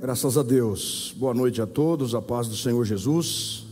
Graças 0.00 0.38
a 0.38 0.42
Deus. 0.42 1.14
Boa 1.18 1.34
noite 1.34 1.60
a 1.60 1.66
todos, 1.66 2.14
a 2.14 2.22
paz 2.22 2.48
do 2.48 2.56
Senhor 2.56 2.82
Jesus. 2.86 3.66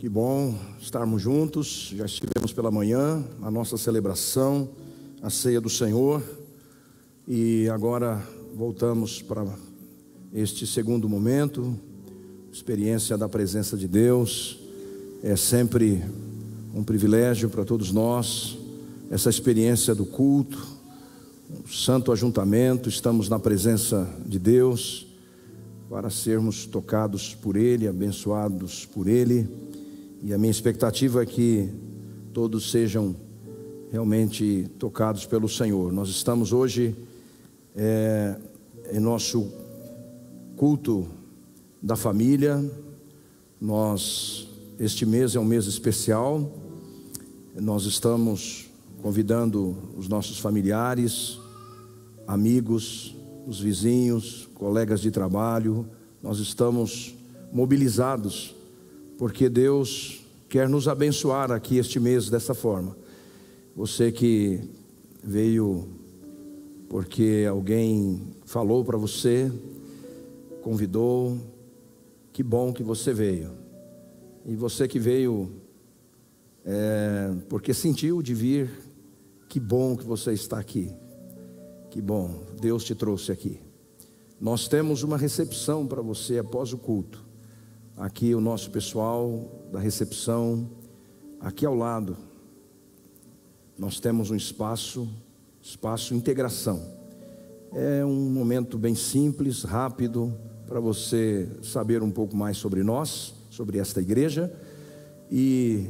Que 0.00 0.08
bom 0.08 0.58
estarmos 0.80 1.22
juntos. 1.22 1.92
Já 1.96 2.06
estivemos 2.06 2.52
pela 2.52 2.72
manhã, 2.72 3.24
a 3.40 3.52
nossa 3.52 3.76
celebração, 3.76 4.68
a 5.22 5.30
ceia 5.30 5.60
do 5.60 5.70
Senhor. 5.70 6.20
E 7.24 7.68
agora 7.68 8.20
voltamos 8.56 9.22
para 9.22 9.46
este 10.34 10.66
segundo 10.66 11.08
momento, 11.08 11.78
experiência 12.52 13.16
da 13.16 13.28
presença 13.28 13.76
de 13.76 13.86
Deus. 13.86 14.58
É 15.22 15.36
sempre 15.36 16.02
um 16.74 16.82
privilégio 16.82 17.48
para 17.48 17.64
todos 17.64 17.92
nós, 17.92 18.58
essa 19.08 19.30
experiência 19.30 19.94
do 19.94 20.04
culto 20.04 20.79
santo 21.70 22.12
ajuntamento, 22.12 22.88
estamos 22.88 23.28
na 23.28 23.38
presença 23.38 24.08
de 24.26 24.38
Deus 24.38 25.06
para 25.88 26.08
sermos 26.10 26.66
tocados 26.66 27.34
por 27.34 27.56
Ele, 27.56 27.88
abençoados 27.88 28.86
por 28.86 29.08
Ele. 29.08 29.48
E 30.22 30.32
a 30.32 30.38
minha 30.38 30.50
expectativa 30.50 31.22
é 31.22 31.26
que 31.26 31.68
todos 32.32 32.70
sejam 32.70 33.16
realmente 33.90 34.70
tocados 34.78 35.26
pelo 35.26 35.48
Senhor. 35.48 35.92
Nós 35.92 36.08
estamos 36.08 36.52
hoje 36.52 36.94
é, 37.74 38.36
em 38.92 39.00
nosso 39.00 39.50
culto 40.56 41.08
da 41.82 41.96
família. 41.96 42.64
Nós 43.60 44.48
este 44.78 45.04
mês 45.04 45.36
é 45.36 45.40
um 45.40 45.44
mês 45.44 45.66
especial. 45.66 46.50
Nós 47.54 47.84
estamos 47.84 48.69
convidando 49.02 49.76
os 49.96 50.08
nossos 50.08 50.38
familiares, 50.38 51.38
amigos, 52.26 53.14
os 53.46 53.60
vizinhos, 53.60 54.48
colegas 54.54 55.00
de 55.00 55.10
trabalho, 55.10 55.86
nós 56.22 56.38
estamos 56.38 57.14
mobilizados, 57.52 58.54
porque 59.18 59.48
Deus 59.48 60.24
quer 60.48 60.68
nos 60.68 60.86
abençoar 60.86 61.50
aqui 61.50 61.78
este 61.78 61.98
mês 61.98 62.28
dessa 62.28 62.54
forma. 62.54 62.96
Você 63.74 64.12
que 64.12 64.60
veio 65.22 65.88
porque 66.88 67.46
alguém 67.48 68.20
falou 68.44 68.84
para 68.84 68.98
você, 68.98 69.50
convidou, 70.60 71.38
que 72.32 72.42
bom 72.42 72.72
que 72.72 72.82
você 72.82 73.12
veio. 73.14 73.52
E 74.44 74.56
você 74.56 74.88
que 74.88 74.98
veio 74.98 75.50
é, 76.64 77.32
porque 77.48 77.72
sentiu 77.72 78.20
de 78.20 78.34
vir, 78.34 78.89
que 79.50 79.58
bom 79.58 79.96
que 79.96 80.04
você 80.04 80.32
está 80.32 80.60
aqui. 80.60 80.94
Que 81.90 82.00
bom, 82.00 82.44
Deus 82.60 82.84
te 82.84 82.94
trouxe 82.94 83.32
aqui. 83.32 83.60
Nós 84.40 84.68
temos 84.68 85.02
uma 85.02 85.18
recepção 85.18 85.88
para 85.88 86.00
você 86.00 86.38
após 86.38 86.72
o 86.72 86.78
culto. 86.78 87.24
Aqui 87.96 88.32
o 88.32 88.40
nosso 88.40 88.70
pessoal 88.70 89.50
da 89.72 89.80
recepção, 89.80 90.70
aqui 91.40 91.66
ao 91.66 91.74
lado, 91.74 92.16
nós 93.76 93.98
temos 93.98 94.30
um 94.30 94.36
espaço, 94.36 95.08
espaço 95.60 96.14
integração. 96.14 96.80
É 97.72 98.04
um 98.04 98.30
momento 98.30 98.78
bem 98.78 98.94
simples, 98.94 99.64
rápido, 99.64 100.32
para 100.64 100.78
você 100.78 101.48
saber 101.60 102.04
um 102.04 102.10
pouco 102.10 102.36
mais 102.36 102.56
sobre 102.56 102.84
nós, 102.84 103.34
sobre 103.50 103.78
esta 103.78 104.00
igreja 104.00 104.52
e 105.28 105.88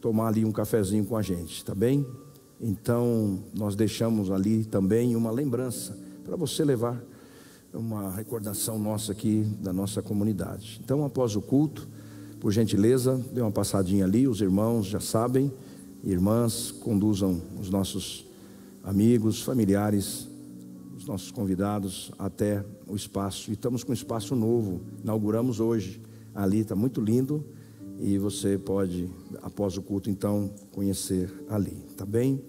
tomar 0.00 0.28
ali 0.28 0.44
um 0.44 0.52
cafezinho 0.52 1.04
com 1.04 1.16
a 1.16 1.22
gente, 1.22 1.64
tá 1.64 1.74
bem? 1.74 2.06
Então, 2.60 3.38
nós 3.54 3.74
deixamos 3.74 4.30
ali 4.30 4.66
também 4.66 5.16
uma 5.16 5.30
lembrança 5.30 5.96
para 6.24 6.36
você 6.36 6.62
levar 6.62 7.02
uma 7.72 8.10
recordação 8.10 8.78
nossa 8.78 9.12
aqui 9.12 9.44
da 9.60 9.72
nossa 9.72 10.02
comunidade. 10.02 10.80
Então, 10.84 11.04
após 11.04 11.34
o 11.36 11.40
culto, 11.40 11.88
por 12.38 12.52
gentileza, 12.52 13.22
dê 13.32 13.40
uma 13.40 13.50
passadinha 13.50 14.04
ali, 14.04 14.28
os 14.28 14.40
irmãos 14.42 14.86
já 14.86 15.00
sabem, 15.00 15.50
irmãs, 16.04 16.70
conduzam 16.70 17.40
os 17.58 17.70
nossos 17.70 18.26
amigos, 18.82 19.42
familiares, 19.42 20.28
os 20.96 21.06
nossos 21.06 21.30
convidados 21.30 22.12
até 22.18 22.64
o 22.86 22.94
espaço. 22.94 23.50
E 23.50 23.54
estamos 23.54 23.84
com 23.84 23.92
um 23.92 23.94
espaço 23.94 24.36
novo, 24.36 24.82
inauguramos 25.02 25.60
hoje. 25.60 26.00
Ali 26.34 26.60
está 26.60 26.76
muito 26.76 27.00
lindo 27.00 27.44
e 28.00 28.16
você 28.16 28.56
pode, 28.56 29.10
após 29.42 29.76
o 29.76 29.82
culto, 29.82 30.08
então, 30.08 30.50
conhecer 30.72 31.30
ali, 31.50 31.76
tá 31.98 32.06
bem? 32.06 32.40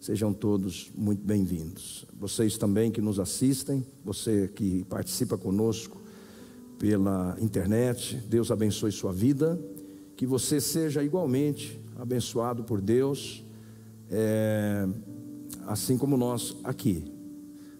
Sejam 0.00 0.32
todos 0.32 0.90
muito 0.96 1.24
bem-vindos. 1.24 2.04
Vocês 2.18 2.58
também 2.58 2.90
que 2.90 3.00
nos 3.00 3.20
assistem, 3.20 3.86
você 4.04 4.50
que 4.52 4.84
participa 4.86 5.38
conosco 5.38 6.02
pela 6.76 7.36
internet, 7.40 8.16
Deus 8.28 8.50
abençoe 8.50 8.90
sua 8.90 9.12
vida, 9.12 9.60
que 10.16 10.26
você 10.26 10.60
seja 10.60 11.04
igualmente 11.04 11.80
abençoado 11.96 12.64
por 12.64 12.80
Deus, 12.80 13.44
é, 14.10 14.88
assim 15.68 15.96
como 15.96 16.16
nós 16.16 16.56
aqui. 16.64 17.04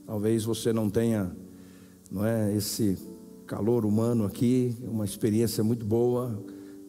Talvez 0.06 0.44
você 0.44 0.72
não 0.72 0.88
tenha, 0.88 1.36
não 2.08 2.24
é, 2.24 2.54
esse 2.54 2.96
calor 3.48 3.84
humano 3.84 4.24
aqui, 4.24 4.76
uma 4.80 5.04
experiência 5.04 5.64
muito 5.64 5.84
boa 5.84 6.40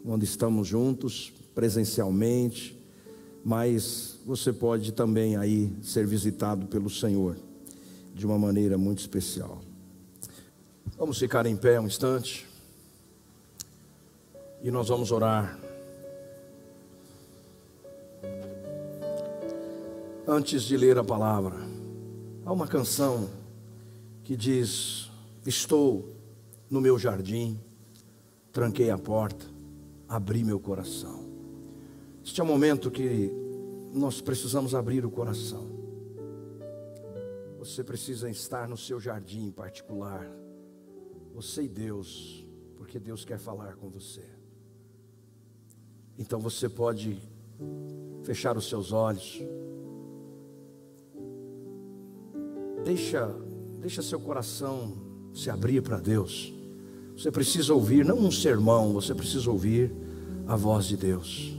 onde 0.08 0.24
estamos 0.24 0.68
juntos 0.68 1.34
presencialmente, 1.54 2.80
mas 3.44 4.18
você 4.26 4.54
pode 4.54 4.94
também 4.94 5.36
aí 5.36 5.72
ser 5.82 6.08
visitado 6.08 6.66
pelo 6.68 6.90
Senhor 6.90 7.36
de 8.14 8.26
uma 8.26 8.38
maneira 8.38 8.78
muito 8.78 9.00
especial. 9.00 9.62
Vamos 10.98 11.20
ficar 11.20 11.46
em 11.46 11.58
pé 11.58 11.80
um 11.80 11.88
instante 11.88 12.48
e 14.64 14.72
nós 14.72 14.88
vamos 14.88 15.12
orar. 15.12 15.60
Antes 20.26 20.64
de 20.64 20.78
ler 20.78 20.98
a 20.98 21.04
palavra, 21.04 21.56
há 22.46 22.52
uma 22.52 22.68
canção 22.68 23.30
que 24.24 24.36
diz: 24.36 25.10
Estou 25.46 26.14
no 26.70 26.82
meu 26.82 26.98
jardim, 26.98 27.60
tranquei 28.52 28.90
a 28.90 28.98
porta 28.98 29.57
abrir 30.08 30.44
meu 30.44 30.60
coração. 30.60 31.28
Este 32.24 32.42
é 32.42 32.44
o 32.44 32.48
momento 32.48 32.92
que 32.92 33.32
nós 33.94 34.22
precisamos 34.22 34.76
abrir 34.76 35.06
o 35.06 35.12
coração. 35.12 35.68
Você 37.60 37.84
precisa 37.84 38.30
estar 38.30 38.68
no 38.68 38.78
seu 38.78 39.00
jardim 39.00 39.52
particular, 39.52 40.26
você 41.34 41.64
e 41.64 41.68
Deus, 41.68 42.46
porque 42.76 43.00
Deus 43.00 43.26
quer 43.26 43.38
falar 43.38 43.76
com 43.76 43.90
você. 43.90 44.24
Então 46.18 46.40
você 46.40 46.68
pode 46.68 47.22
fechar 48.24 48.58
os 48.58 48.68
seus 48.68 48.92
olhos. 48.92 49.42
Deixa, 52.84 53.28
deixa 53.80 54.02
seu 54.02 54.20
coração 54.20 54.94
se 55.34 55.50
abrir 55.50 55.82
para 55.82 56.00
Deus. 56.00 56.57
Você 57.18 57.32
precisa 57.32 57.74
ouvir, 57.74 58.06
não 58.06 58.20
um 58.20 58.32
sermão, 58.32 58.94
você 58.94 59.12
precisa 59.16 59.50
ouvir 59.50 59.92
a 60.48 60.56
voz 60.56 60.86
de 60.86 60.96
Deus. 60.96 61.58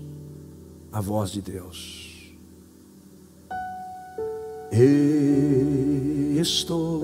A 0.93 1.01
voz 1.01 1.33
de 1.33 1.43
Deus. 1.43 1.99
Estou 6.41 7.03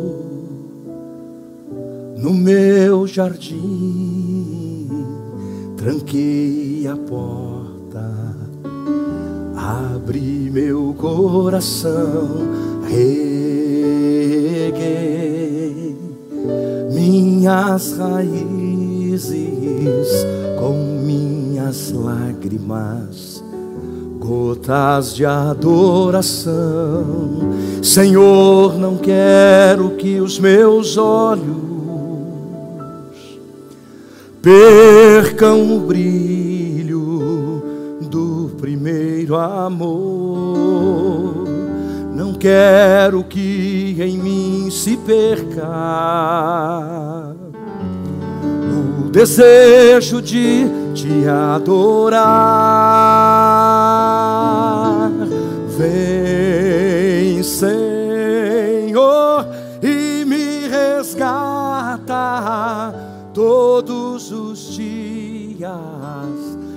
no 2.16 2.32
meu 2.32 3.08
jardim, 3.08 4.88
tranquei 5.76 6.86
a 6.86 6.96
porta, 6.96 8.36
abri 9.56 10.48
meu 10.52 10.94
coração, 10.94 12.28
reguei 12.88 13.94
minhas 17.14 17.96
raízes 17.96 19.38
com 20.58 20.74
minhas 21.06 21.92
lágrimas, 21.92 23.44
gotas 24.18 25.14
de 25.14 25.24
adoração. 25.24 26.52
Senhor, 27.82 28.76
não 28.78 28.96
quero 28.96 29.90
que 29.90 30.18
os 30.20 30.40
meus 30.40 30.96
olhos 30.96 31.44
percam 34.42 35.76
o 35.76 35.80
brilho 35.86 37.62
do 38.10 38.50
primeiro 38.58 39.36
amor 39.36 40.43
quero 42.44 43.24
que 43.24 43.96
em 43.98 44.18
mim 44.18 44.68
se 44.70 44.98
perca 44.98 45.66
o 48.68 49.08
desejo 49.08 50.20
de 50.20 50.66
te 50.92 51.26
adorar. 51.26 52.20
Vem, 55.78 57.42
Senhor, 57.42 59.46
e 59.82 60.26
me 60.26 60.68
resgata 60.68 62.12
todos 63.32 64.30
os 64.30 64.74
dias 64.74 65.70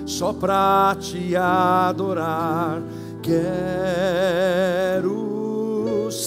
só 0.05 0.31
pra 0.31 0.95
te 0.97 1.35
adorar. 1.35 2.81
Quero 3.21 5.26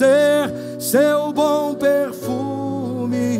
ser 0.00 0.80
seu 0.80 1.30
bom 1.30 1.74
perfume, 1.74 3.38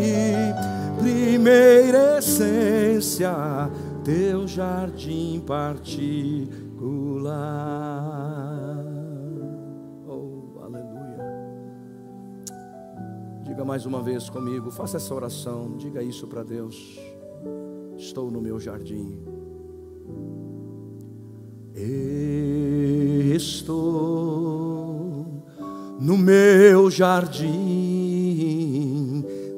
primeira 0.99 2.19
essência, 2.19 3.33
teu 4.05 4.47
jardim 4.47 5.41
particular. 5.47 6.51
Oh, 10.07 10.61
aleluia. 10.61 11.17
Diga 13.45 13.65
mais 13.65 13.87
uma 13.87 14.03
vez 14.03 14.29
comigo, 14.29 14.71
faça 14.71 14.99
essa 14.99 15.15
oração, 15.15 15.79
diga 15.79 16.03
isso 16.03 16.27
para 16.27 16.43
Deus. 16.43 17.01
Estou 17.97 18.31
no 18.31 18.43
meu 18.43 18.61
jardim. 18.61 19.19
Estou 23.35 24.60
no 26.01 26.17
meu 26.17 26.91
jardim, 26.91 27.47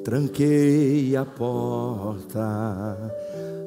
tranquei 0.03 1.15
a 1.15 1.23
porta, 1.23 2.97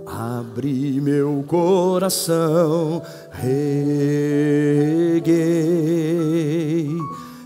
abri 0.07 1.01
meu 1.01 1.43
coração, 1.47 3.01
reguei 3.33 3.57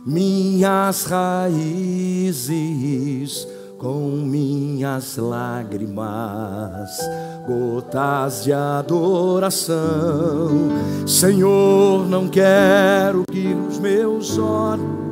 minhas 0.04 1.04
raízes 1.04 2.50
com 3.78 4.10
minhas 4.10 5.16
lágrimas, 5.16 6.90
gotas 7.46 8.42
de 8.42 8.52
adoração. 8.52 9.78
Senhor, 11.06 12.04
não 12.08 12.26
quero 12.26 13.22
que 13.30 13.54
os 13.54 13.78
meus 13.78 14.36
olhos 14.36 15.09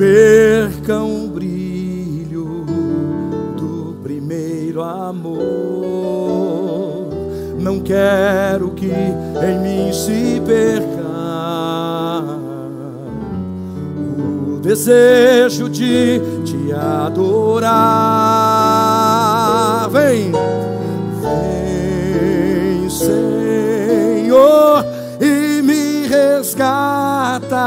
percam 0.00 1.26
o 1.26 1.28
brilho 1.28 2.64
do 3.54 3.98
primeiro 4.02 4.82
amor. 4.82 5.36
Não 7.58 7.80
quero 7.80 8.70
que 8.70 8.86
em 8.86 9.58
mim 9.60 9.92
se 9.92 10.40
perca 10.46 10.88
desejo 14.62 15.68
de 15.68 16.18
te 16.46 16.72
adorar. 16.72 17.76
Vem, 19.90 20.32
vem, 21.20 22.88
Senhor, 22.88 24.82
e 25.20 25.60
me 25.60 26.06
resgata 26.06 27.60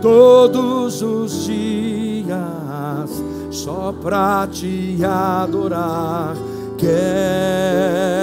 todos 0.00 1.02
os 1.02 1.44
dias, 1.44 3.22
só 3.50 3.92
pra 3.92 4.46
te 4.50 4.98
adorar. 5.04 6.36
Quero 6.76 8.16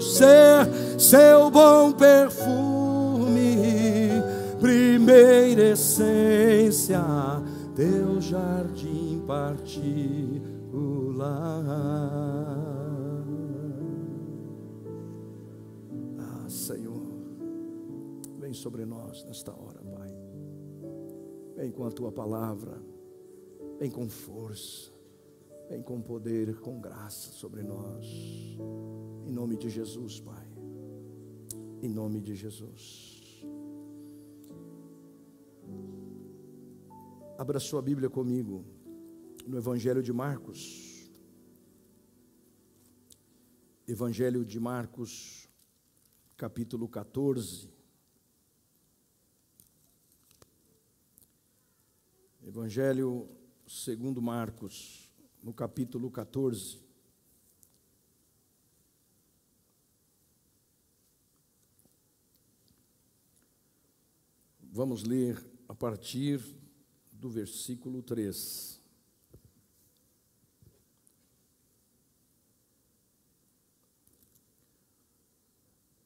ser 0.00 0.68
seu 0.98 1.50
bom 1.50 1.92
perfume 1.92 2.62
primeira 4.62 5.72
essência, 5.72 7.02
teu 7.74 8.20
jardim 8.20 9.20
particular. 9.26 10.44
Ah, 16.20 16.48
Senhor, 16.48 17.02
vem 18.38 18.54
sobre 18.54 18.86
nós 18.86 19.24
nesta 19.24 19.50
hora, 19.50 19.80
Pai. 19.92 20.01
Vem 21.62 21.70
com 21.70 21.84
a 21.86 21.92
tua 21.92 22.10
palavra, 22.10 22.82
vem 23.78 23.88
com 23.88 24.08
força, 24.08 24.90
vem 25.68 25.80
com 25.80 26.02
poder, 26.02 26.58
com 26.58 26.80
graça 26.80 27.30
sobre 27.30 27.62
nós. 27.62 28.04
Em 29.24 29.30
nome 29.30 29.56
de 29.56 29.70
Jesus, 29.70 30.18
Pai. 30.18 30.44
Em 31.80 31.88
nome 31.88 32.20
de 32.20 32.34
Jesus. 32.34 33.46
Abra 37.38 37.60
sua 37.60 37.80
Bíblia 37.80 38.10
comigo 38.10 38.64
no 39.46 39.56
Evangelho 39.56 40.02
de 40.02 40.12
Marcos. 40.12 41.08
Evangelho 43.86 44.44
de 44.44 44.58
Marcos, 44.58 45.48
capítulo 46.36 46.88
14. 46.88 47.70
Evangelho 52.44 53.28
segundo 53.68 54.20
Marcos, 54.20 55.08
no 55.40 55.54
capítulo 55.54 56.10
14. 56.10 56.80
Vamos 64.60 65.04
ler 65.04 65.40
a 65.68 65.74
partir 65.74 66.42
do 67.12 67.30
versículo 67.30 68.02
3. 68.02 68.80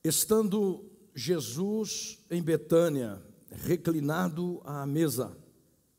Estando 0.04 0.84
Jesus 1.14 2.22
em 2.30 2.42
Betânia, 2.42 3.22
reclinado 3.50 4.60
à 4.64 4.84
mesa, 4.84 5.45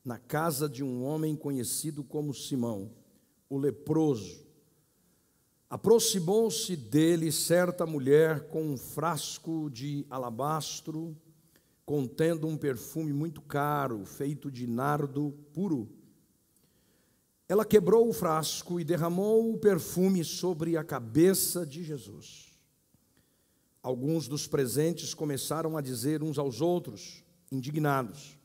na 0.07 0.17
casa 0.17 0.69
de 0.69 0.85
um 0.85 1.03
homem 1.03 1.35
conhecido 1.35 2.01
como 2.01 2.33
Simão, 2.33 2.89
o 3.49 3.57
leproso, 3.57 4.41
aproximou-se 5.69 6.77
dele 6.77 7.29
certa 7.29 7.85
mulher 7.85 8.47
com 8.47 8.63
um 8.63 8.77
frasco 8.77 9.69
de 9.69 10.05
alabastro 10.09 11.13
contendo 11.85 12.47
um 12.47 12.55
perfume 12.55 13.11
muito 13.11 13.41
caro, 13.41 14.05
feito 14.05 14.49
de 14.49 14.65
nardo 14.65 15.33
puro. 15.53 15.89
Ela 17.45 17.65
quebrou 17.65 18.07
o 18.07 18.13
frasco 18.13 18.79
e 18.79 18.85
derramou 18.85 19.53
o 19.53 19.57
perfume 19.57 20.23
sobre 20.23 20.77
a 20.77 20.85
cabeça 20.85 21.65
de 21.65 21.83
Jesus. 21.83 22.57
Alguns 23.83 24.25
dos 24.29 24.47
presentes 24.47 25.13
começaram 25.13 25.75
a 25.75 25.81
dizer 25.81 26.23
uns 26.23 26.37
aos 26.37 26.61
outros, 26.61 27.25
indignados: 27.51 28.36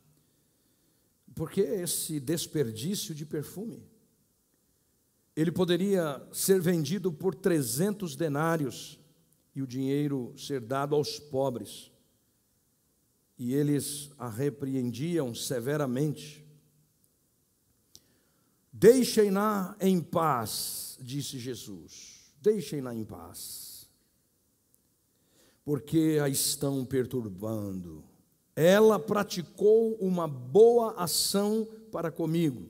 por 1.35 1.51
que 1.51 1.61
esse 1.61 2.21
desperdício 2.21 3.15
de 3.15 3.25
perfume? 3.25 3.83
Ele 5.35 5.51
poderia 5.51 6.23
ser 6.33 6.61
vendido 6.61 7.13
por 7.13 7.35
300 7.35 8.17
denários 8.17 8.99
e 9.55 9.63
o 9.63 9.67
dinheiro 9.67 10.35
ser 10.37 10.61
dado 10.61 10.95
aos 10.95 11.19
pobres 11.19 11.93
e 13.43 13.55
eles 13.55 14.09
a 14.17 14.29
repreendiam 14.29 15.35
severamente. 15.35 16.47
Deixem-na 18.73 19.77
em 19.81 20.01
paz, 20.01 20.97
disse 21.01 21.41
Jesus. 21.41 22.33
Deixem-na 22.41 22.95
em 22.95 23.05
paz, 23.05 23.91
porque 25.65 26.19
a 26.23 26.29
estão 26.29 26.85
perturbando. 26.85 28.05
Ela 28.55 28.99
praticou 28.99 29.95
uma 29.97 30.29
boa 30.29 30.93
ação 30.93 31.67
para 31.91 32.11
comigo, 32.11 32.69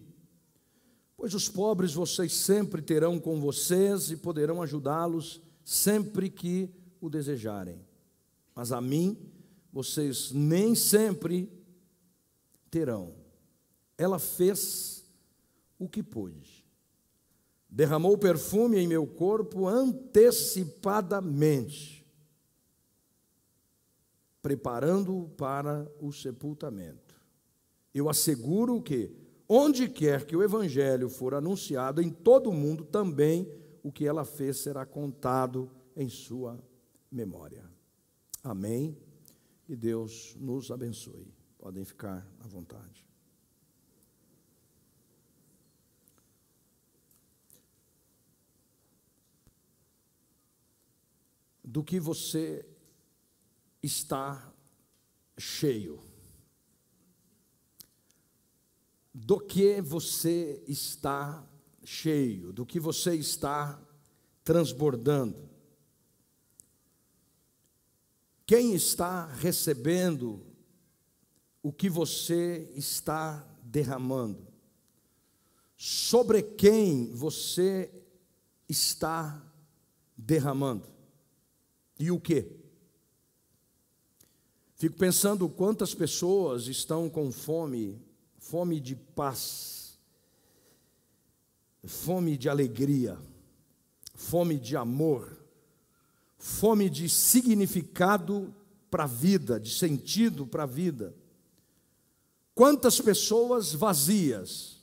pois 1.17 1.35
os 1.35 1.49
pobres 1.49 1.95
vocês 1.95 2.35
sempre 2.35 2.83
terão 2.83 3.19
com 3.19 3.41
vocês 3.41 4.11
e 4.11 4.17
poderão 4.17 4.63
ajudá-los 4.63 5.41
sempre 5.65 6.29
que 6.29 6.69
o 7.01 7.09
desejarem. 7.09 7.81
Mas 8.55 8.73
a 8.73 8.81
mim, 8.81 9.17
vocês 9.73 10.33
nem 10.33 10.75
sempre 10.75 11.49
terão. 12.71 13.15
Ela 13.97 14.19
fez 14.19 15.05
o 15.79 15.89
que 15.89 16.03
pôde. 16.03 16.67
Derramou 17.69 18.19
perfume 18.19 18.79
em 18.79 18.87
meu 18.87 19.07
corpo 19.07 19.67
antecipadamente, 19.67 22.02
preparando-o 24.43 25.29
para 25.29 25.91
o 26.01 26.13
sepultamento. 26.13 27.15
Eu 27.95 28.09
asseguro 28.09 28.83
que, 28.83 29.15
onde 29.49 29.89
quer 29.89 30.27
que 30.27 30.37
o 30.37 30.43
evangelho 30.43 31.09
for 31.09 31.35
anunciado 31.35 32.03
em 32.03 32.11
todo 32.11 32.51
o 32.51 32.55
mundo, 32.55 32.85
também 32.85 33.49
o 33.83 33.93
que 33.93 34.07
ela 34.07 34.25
fez 34.25 34.59
será 34.59 34.85
contado 34.85 35.71
em 35.97 36.09
sua 36.09 36.59
memória. 37.11 37.65
Amém. 38.43 38.97
E 39.69 39.77
Deus 39.77 40.37
nos 40.39 40.71
abençoe. 40.71 41.33
Podem 41.59 41.85
ficar 41.85 42.27
à 42.41 42.49
vontade. 42.49 43.03
do 51.65 51.83
que 51.83 51.99
você 51.99 52.67
está 53.83 54.53
cheio. 55.37 56.01
Do 59.13 59.39
que 59.41 59.81
você 59.81 60.63
está 60.67 61.47
cheio, 61.85 62.53
do 62.53 62.65
que 62.65 62.79
você 62.79 63.15
está 63.15 63.81
transbordando. 64.45 65.51
Quem 68.47 68.75
está 68.75 69.27
recebendo 69.27 70.47
o 71.63 71.73
que 71.73 71.89
você 71.89 72.73
está 72.75 73.47
derramando? 73.63 74.47
Sobre 75.77 76.43
quem 76.43 77.13
você 77.13 77.91
está 78.69 79.43
derramando? 80.17 80.89
E 81.99 82.11
o 82.11 82.21
que? 82.21 82.62
Fico 84.83 84.97
pensando 84.97 85.49
quantas 85.49 85.95
pessoas 85.95 86.67
estão 86.67 87.09
com 87.09 87.31
fome, 87.31 88.03
fome 88.37 88.81
de 88.81 88.97
paz, 88.97 89.97
fome 91.85 92.37
de 92.37 92.49
alegria, 92.49 93.17
fome 94.13 94.59
de 94.59 94.77
amor, 94.77 95.39
fome 96.37 96.91
de 96.91 97.09
significado 97.09 98.53
para 98.91 99.05
a 99.05 99.07
vida, 99.07 99.61
de 99.61 99.73
sentido 99.73 100.49
para 100.49 100.65
a 100.65 100.67
vida. 100.67 101.15
Quantas 102.53 103.01
pessoas 103.01 103.73
vazias 103.73 104.81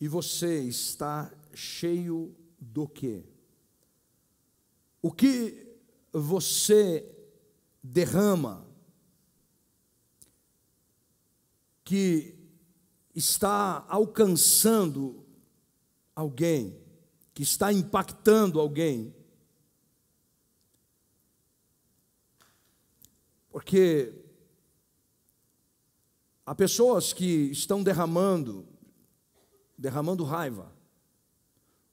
e 0.00 0.08
você 0.08 0.64
está 0.64 1.32
cheio 1.54 2.34
do 2.58 2.88
quê? 2.88 3.22
O 5.00 5.12
que 5.12 5.68
você 6.12 7.19
derrama 7.82 8.66
que 11.84 12.34
está 13.14 13.84
alcançando 13.88 15.26
alguém, 16.14 16.78
que 17.34 17.42
está 17.42 17.72
impactando 17.72 18.60
alguém. 18.60 19.14
Porque 23.50 24.14
há 26.46 26.54
pessoas 26.54 27.12
que 27.12 27.50
estão 27.50 27.82
derramando, 27.82 28.68
derramando 29.76 30.22
raiva, 30.22 30.72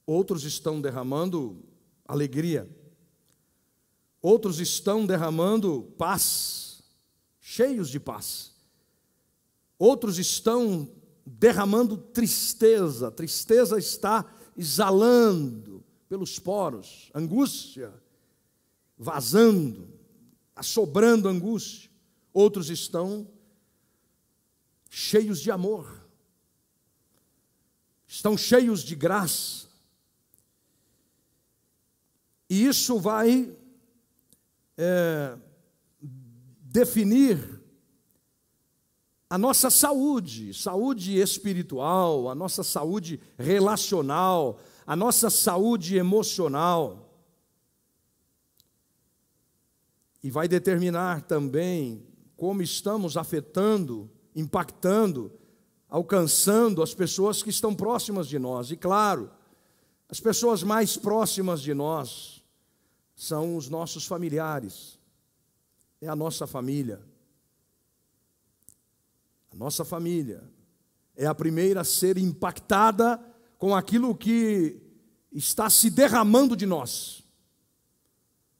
outros 0.06 0.44
estão 0.44 0.80
derramando 0.80 1.64
alegria, 2.06 2.68
outros 4.20 4.60
estão 4.60 5.06
derramando 5.06 5.92
paz, 5.96 6.82
cheios 7.40 7.88
de 7.88 8.00
paz, 8.00 8.52
outros 9.78 10.18
estão 10.18 10.90
derramando 11.24 11.96
tristeza, 11.96 13.10
tristeza 13.10 13.78
está 13.78 14.24
exalando 14.56 15.84
pelos 16.08 16.38
poros, 16.38 17.10
angústia 17.14 17.92
vazando, 18.98 19.88
assobrando 20.56 21.28
angústia. 21.28 21.88
Outros 22.32 22.68
estão 22.68 23.28
cheios 24.90 25.40
de 25.40 25.50
amor, 25.50 26.06
estão 28.06 28.36
cheios 28.36 28.82
de 28.82 28.94
graça. 28.94 29.68
E 32.50 32.64
isso 32.66 32.98
vai 32.98 33.56
é, 34.78 35.36
definir 36.00 37.60
a 39.28 39.36
nossa 39.36 39.68
saúde, 39.68 40.54
saúde 40.54 41.18
espiritual, 41.20 42.30
a 42.30 42.34
nossa 42.34 42.62
saúde 42.62 43.20
relacional, 43.36 44.60
a 44.86 44.94
nossa 44.94 45.28
saúde 45.28 45.96
emocional. 45.96 47.12
E 50.22 50.30
vai 50.30 50.48
determinar 50.48 51.22
também 51.22 52.06
como 52.36 52.62
estamos 52.62 53.16
afetando, 53.16 54.10
impactando, 54.34 55.32
alcançando 55.90 56.82
as 56.82 56.94
pessoas 56.94 57.42
que 57.42 57.50
estão 57.50 57.74
próximas 57.74 58.28
de 58.28 58.38
nós. 58.38 58.70
E 58.70 58.76
claro, 58.76 59.30
as 60.08 60.20
pessoas 60.20 60.62
mais 60.62 60.96
próximas 60.96 61.60
de 61.60 61.74
nós 61.74 62.37
são 63.18 63.56
os 63.56 63.68
nossos 63.68 64.06
familiares, 64.06 64.96
é 66.00 66.06
a 66.06 66.14
nossa 66.14 66.46
família. 66.46 67.00
A 69.50 69.56
nossa 69.56 69.84
família 69.84 70.48
é 71.16 71.26
a 71.26 71.34
primeira 71.34 71.80
a 71.80 71.84
ser 71.84 72.16
impactada 72.16 73.20
com 73.58 73.74
aquilo 73.74 74.14
que 74.14 74.80
está 75.32 75.68
se 75.68 75.90
derramando 75.90 76.54
de 76.54 76.64
nós. 76.64 77.24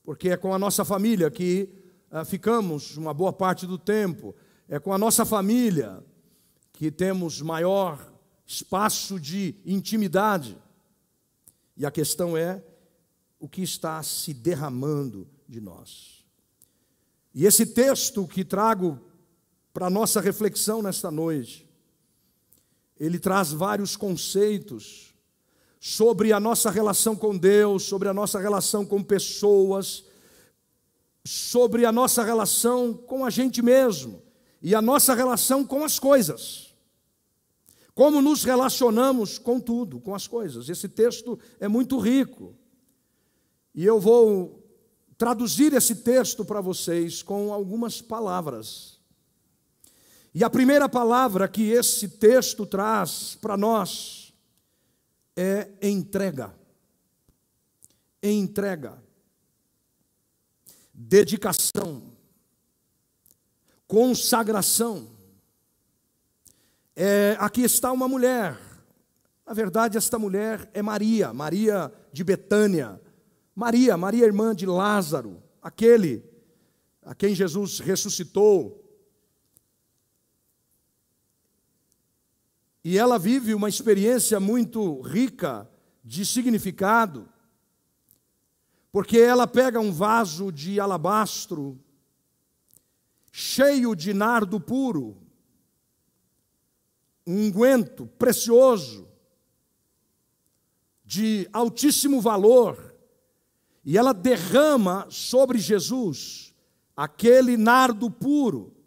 Porque 0.02 0.30
é 0.30 0.36
com 0.36 0.52
a 0.52 0.58
nossa 0.58 0.84
família 0.84 1.30
que 1.30 1.72
ah, 2.10 2.24
ficamos 2.24 2.96
uma 2.96 3.14
boa 3.14 3.32
parte 3.32 3.64
do 3.64 3.78
tempo, 3.78 4.34
é 4.68 4.80
com 4.80 4.92
a 4.92 4.98
nossa 4.98 5.24
família 5.24 6.04
que 6.72 6.90
temos 6.90 7.40
maior 7.40 8.12
espaço 8.44 9.20
de 9.20 9.54
intimidade. 9.64 10.58
E 11.76 11.86
a 11.86 11.92
questão 11.92 12.36
é 12.36 12.60
o 13.38 13.48
que 13.48 13.62
está 13.62 14.02
se 14.02 14.34
derramando 14.34 15.28
de 15.48 15.60
nós. 15.60 16.24
E 17.34 17.46
esse 17.46 17.66
texto 17.66 18.26
que 18.26 18.44
trago 18.44 19.00
para 19.78 19.88
nossa 19.88 20.20
reflexão 20.20 20.82
nesta 20.82 21.08
noite. 21.08 21.64
Ele 22.98 23.16
traz 23.16 23.52
vários 23.52 23.96
conceitos 23.96 25.14
sobre 25.78 26.32
a 26.32 26.40
nossa 26.40 26.68
relação 26.68 27.14
com 27.14 27.38
Deus, 27.38 27.84
sobre 27.84 28.08
a 28.08 28.12
nossa 28.12 28.40
relação 28.40 28.84
com 28.84 29.00
pessoas, 29.04 30.04
sobre 31.24 31.84
a 31.84 31.92
nossa 31.92 32.24
relação 32.24 32.92
com 32.92 33.24
a 33.24 33.30
gente 33.30 33.62
mesmo 33.62 34.20
e 34.60 34.74
a 34.74 34.82
nossa 34.82 35.14
relação 35.14 35.64
com 35.64 35.84
as 35.84 35.96
coisas. 35.96 36.74
Como 37.94 38.20
nos 38.20 38.42
relacionamos 38.42 39.38
com 39.38 39.60
tudo, 39.60 40.00
com 40.00 40.12
as 40.12 40.26
coisas. 40.26 40.68
Esse 40.68 40.88
texto 40.88 41.38
é 41.60 41.68
muito 41.68 41.98
rico. 41.98 42.56
E 43.74 43.84
eu 43.84 44.00
vou 44.00 44.58
traduzir 45.16 45.72
esse 45.72 45.96
texto 45.96 46.44
para 46.44 46.60
vocês 46.60 47.22
com 47.22 47.52
algumas 47.52 48.00
palavras. 48.00 48.98
E 50.34 50.44
a 50.44 50.50
primeira 50.50 50.88
palavra 50.88 51.48
que 51.48 51.70
esse 51.70 52.08
texto 52.08 52.64
traz 52.64 53.36
para 53.40 53.56
nós 53.56 54.32
é 55.36 55.68
entrega. 55.82 56.54
Entrega. 58.22 59.02
Dedicação. 60.92 62.16
Consagração. 63.86 65.08
É, 66.94 67.36
aqui 67.40 67.62
está 67.62 67.90
uma 67.90 68.06
mulher. 68.06 68.58
Na 69.46 69.54
verdade, 69.54 69.96
esta 69.96 70.18
mulher 70.18 70.68
é 70.74 70.82
Maria, 70.82 71.32
Maria 71.32 71.92
de 72.12 72.22
Betânia. 72.22 73.00
Maria, 73.58 73.96
Maria 73.96 74.24
irmã 74.24 74.54
de 74.54 74.64
Lázaro, 74.64 75.42
aquele 75.60 76.24
a 77.02 77.12
quem 77.12 77.34
Jesus 77.34 77.80
ressuscitou. 77.80 78.88
E 82.84 82.96
ela 82.96 83.18
vive 83.18 83.54
uma 83.54 83.68
experiência 83.68 84.38
muito 84.38 85.00
rica 85.00 85.68
de 86.04 86.24
significado, 86.24 87.28
porque 88.92 89.18
ela 89.18 89.44
pega 89.44 89.80
um 89.80 89.90
vaso 89.90 90.52
de 90.52 90.78
alabastro 90.78 91.80
cheio 93.32 93.96
de 93.96 94.14
nardo 94.14 94.60
puro, 94.60 95.20
um 97.26 97.48
unguento 97.48 98.06
precioso, 98.06 99.08
de 101.04 101.48
altíssimo 101.52 102.20
valor, 102.20 102.87
e 103.84 103.96
ela 103.96 104.12
derrama 104.12 105.06
sobre 105.10 105.58
Jesus 105.58 106.54
aquele 106.96 107.56
nardo 107.56 108.10
puro 108.10 108.78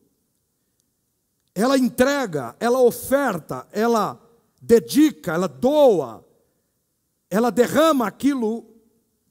ela 1.54 1.78
entrega, 1.78 2.56
ela 2.60 2.80
oferta, 2.80 3.68
ela 3.72 4.20
dedica, 4.62 5.34
ela 5.34 5.48
doa, 5.48 6.26
ela 7.30 7.52
derrama 7.52 8.08
aquilo 8.08 8.66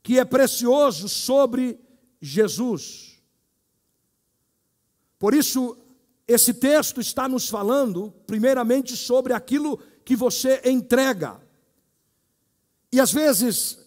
que 0.02 0.18
é 0.18 0.24
precioso 0.24 1.08
sobre 1.08 1.80
Jesus. 2.20 3.20
Por 5.18 5.34
isso, 5.34 5.76
esse 6.26 6.54
texto 6.54 7.00
está 7.00 7.28
nos 7.28 7.48
falando, 7.48 8.12
primeiramente, 8.26 8.96
sobre 8.96 9.32
aquilo 9.32 9.78
que 10.04 10.14
você 10.14 10.60
entrega. 10.64 11.40
E 12.92 13.00
às 13.00 13.12
vezes, 13.12 13.78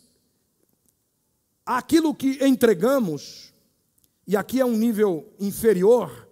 aquilo 1.66 2.14
que 2.14 2.44
entregamos, 2.46 3.54
e 4.28 4.36
aqui 4.36 4.60
é 4.60 4.66
um 4.66 4.78
nível 4.78 5.34
inferior, 5.40 6.28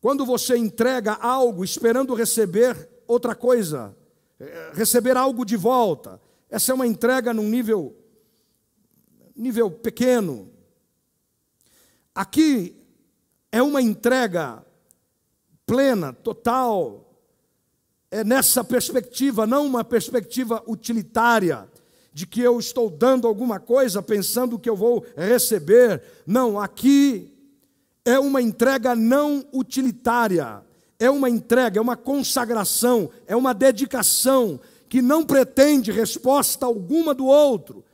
quando 0.00 0.24
você 0.24 0.56
entrega 0.56 1.12
algo 1.14 1.64
esperando 1.64 2.14
receber 2.14 2.88
outra 3.06 3.34
coisa, 3.34 3.96
eh, 4.38 4.70
receber 4.74 5.16
algo 5.16 5.44
de 5.44 5.56
volta, 5.56 6.20
essa 6.48 6.72
é 6.72 6.74
uma 6.74 6.86
entrega 6.86 7.34
num 7.34 7.48
nível 7.48 7.96
nível 9.36 9.70
pequeno. 9.70 10.50
Aqui 12.14 12.76
é 13.50 13.62
uma 13.62 13.80
entrega 13.80 14.64
plena, 15.64 16.12
total, 16.12 17.10
é 18.10 18.24
nessa 18.24 18.62
perspectiva, 18.64 19.46
não 19.46 19.64
uma 19.64 19.84
perspectiva 19.84 20.62
utilitária, 20.66 21.69
de 22.12 22.26
que 22.26 22.40
eu 22.40 22.58
estou 22.58 22.90
dando 22.90 23.26
alguma 23.26 23.60
coisa 23.60 24.02
pensando 24.02 24.58
que 24.58 24.68
eu 24.68 24.76
vou 24.76 25.04
receber. 25.16 26.02
Não, 26.26 26.60
aqui 26.60 27.32
é 28.04 28.18
uma 28.18 28.42
entrega 28.42 28.94
não 28.94 29.44
utilitária, 29.52 30.62
é 30.98 31.10
uma 31.10 31.30
entrega, 31.30 31.78
é 31.78 31.82
uma 31.82 31.96
consagração, 31.96 33.10
é 33.26 33.36
uma 33.36 33.54
dedicação 33.54 34.60
que 34.88 35.00
não 35.00 35.24
pretende 35.24 35.92
resposta 35.92 36.66
alguma 36.66 37.14
do 37.14 37.26
outro, 37.26 37.84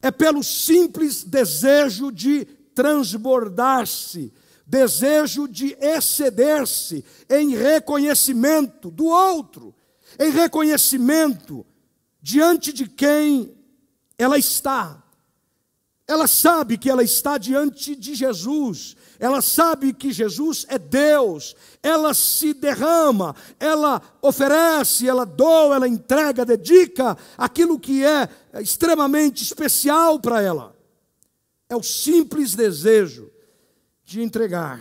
é 0.00 0.10
pelo 0.10 0.44
simples 0.44 1.24
desejo 1.24 2.12
de 2.12 2.44
transbordar-se, 2.74 4.32
desejo 4.64 5.48
de 5.48 5.76
exceder-se 5.80 7.04
em 7.28 7.56
reconhecimento 7.56 8.90
do 8.90 9.06
outro, 9.06 9.74
em 10.18 10.30
reconhecimento 10.30 11.66
diante 12.22 12.72
de 12.72 12.86
quem 12.86 13.55
ela 14.18 14.38
está. 14.38 15.02
Ela 16.08 16.28
sabe 16.28 16.78
que 16.78 16.88
ela 16.88 17.02
está 17.02 17.36
diante 17.36 17.96
de 17.96 18.14
Jesus, 18.14 18.96
ela 19.18 19.42
sabe 19.42 19.92
que 19.92 20.12
Jesus 20.12 20.64
é 20.68 20.78
Deus, 20.78 21.56
ela 21.82 22.14
se 22.14 22.54
derrama, 22.54 23.34
ela 23.58 24.00
oferece, 24.22 25.08
ela 25.08 25.26
doa, 25.26 25.74
ela 25.74 25.88
entrega, 25.88 26.44
dedica 26.44 27.18
aquilo 27.36 27.80
que 27.80 28.04
é 28.04 28.28
extremamente 28.60 29.42
especial 29.42 30.20
para 30.20 30.40
ela. 30.40 30.76
É 31.68 31.74
o 31.74 31.82
simples 31.82 32.54
desejo 32.54 33.28
de 34.04 34.22
entregar. 34.22 34.80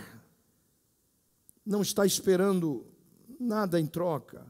Não 1.65 1.81
está 1.81 2.05
esperando 2.05 2.85
nada 3.39 3.79
em 3.79 3.87
troca. 3.87 4.45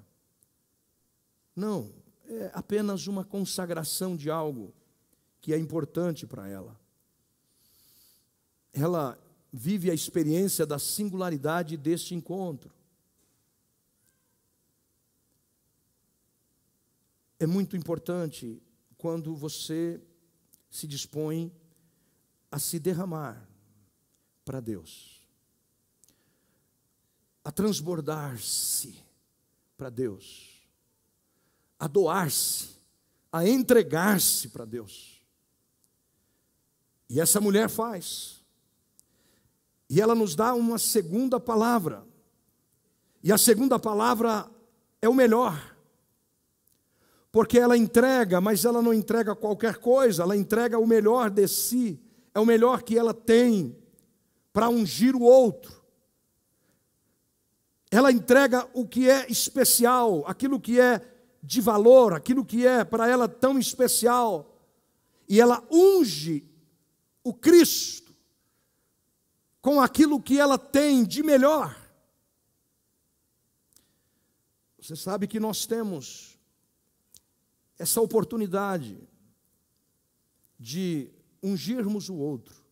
Não, 1.56 1.89
é 2.27 2.51
apenas 2.53 3.08
uma 3.08 3.24
consagração 3.24 4.15
de 4.15 4.29
algo 4.29 4.74
que 5.41 5.53
é 5.53 5.58
importante 5.58 6.25
para 6.25 6.48
ela. 6.48 6.79
Ela 8.74 9.17
vive 9.51 9.89
a 9.89 9.94
experiência 9.94 10.65
da 10.65 10.77
singularidade 10.77 11.77
deste 11.77 12.13
encontro. 12.13 12.74
É 17.39 17.46
muito 17.46 17.77
importante 17.77 18.62
quando 18.98 19.36
você 19.36 20.01
se 20.70 20.88
dispõe 20.88 21.53
a 22.51 22.60
se 22.60 22.79
derramar 22.79 23.48
para 24.44 24.60
Deus, 24.60 25.22
a 27.44 27.51
transbordar-se 27.51 29.03
para 29.77 29.89
Deus, 29.89 30.55
a 31.86 31.88
doar-se, 31.88 32.70
a 33.32 33.48
entregar-se 33.48 34.50
para 34.50 34.65
Deus. 34.65 35.24
E 37.08 37.21
essa 37.21 37.39
mulher 37.39 37.69
faz. 37.69 38.43
E 39.88 40.02
ela 40.02 40.15
nos 40.15 40.34
dá 40.36 40.56
uma 40.56 40.80
segunda 40.80 41.39
palavra. 41.39 42.04
E 43.21 43.32
a 43.32 43.38
segunda 43.38 43.78
palavra 43.78 44.50
é 45.00 45.08
o 45.08 45.13
melhor. 45.13 45.78
Porque 47.32 47.60
ela 47.60 47.78
entrega, 47.78 48.41
mas 48.41 48.65
ela 48.65 48.82
não 48.82 48.91
entrega 48.91 49.36
qualquer 49.36 49.78
coisa, 49.78 50.24
ela 50.24 50.36
entrega 50.36 50.80
o 50.80 50.88
melhor 50.88 51.30
de 51.30 51.48
si, 51.48 52.02
é 52.34 52.39
o 52.39 52.45
melhor 52.48 52.82
que 52.82 52.98
ela 52.98 53.13
tem 53.13 53.78
para 54.52 54.69
ungir 54.69 55.15
o 55.15 55.21
outro. 55.21 55.86
Ela 57.91 58.12
entrega 58.12 58.67
o 58.74 58.88
que 58.88 59.08
é 59.08 59.30
especial, 59.30 60.24
aquilo 60.26 60.60
que 60.60 60.82
é 60.82 61.14
de 61.45 61.62
valor, 61.62 62.13
aquilo 62.13 62.43
que 62.43 62.65
é 62.65 62.84
para 62.84 63.08
ela 63.08 63.27
tão 63.27 63.60
especial. 63.60 64.60
E 65.27 65.39
ela 65.39 65.63
unge 65.71 66.47
o 67.23 67.34
Cristo 67.34 68.13
com 69.62 69.81
aquilo 69.81 70.21
que 70.21 70.39
ela 70.39 70.58
tem 70.58 71.03
de 71.03 71.23
melhor. 71.23 71.75
Você 74.79 74.95
sabe 74.95 75.27
que 75.27 75.39
nós 75.39 75.65
temos 75.65 76.38
essa 77.77 77.99
oportunidade 77.99 78.97
de 80.60 81.12
ungirmos 81.41 82.10
o 82.10 82.15
outro 82.15 82.65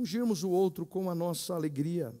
ungirmos 0.00 0.42
o 0.42 0.50
outro 0.50 0.86
com 0.86 1.10
a 1.10 1.14
nossa 1.14 1.54
alegria, 1.54 2.18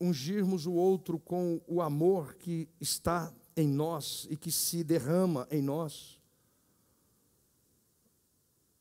ungirmos 0.00 0.66
o 0.66 0.72
outro 0.72 1.18
com 1.18 1.60
o 1.66 1.82
amor 1.82 2.34
que 2.34 2.68
está 2.80 3.32
em 3.56 3.68
nós 3.68 4.26
e 4.30 4.36
que 4.36 4.52
se 4.52 4.84
derrama 4.84 5.46
em 5.50 5.60
nós. 5.60 6.18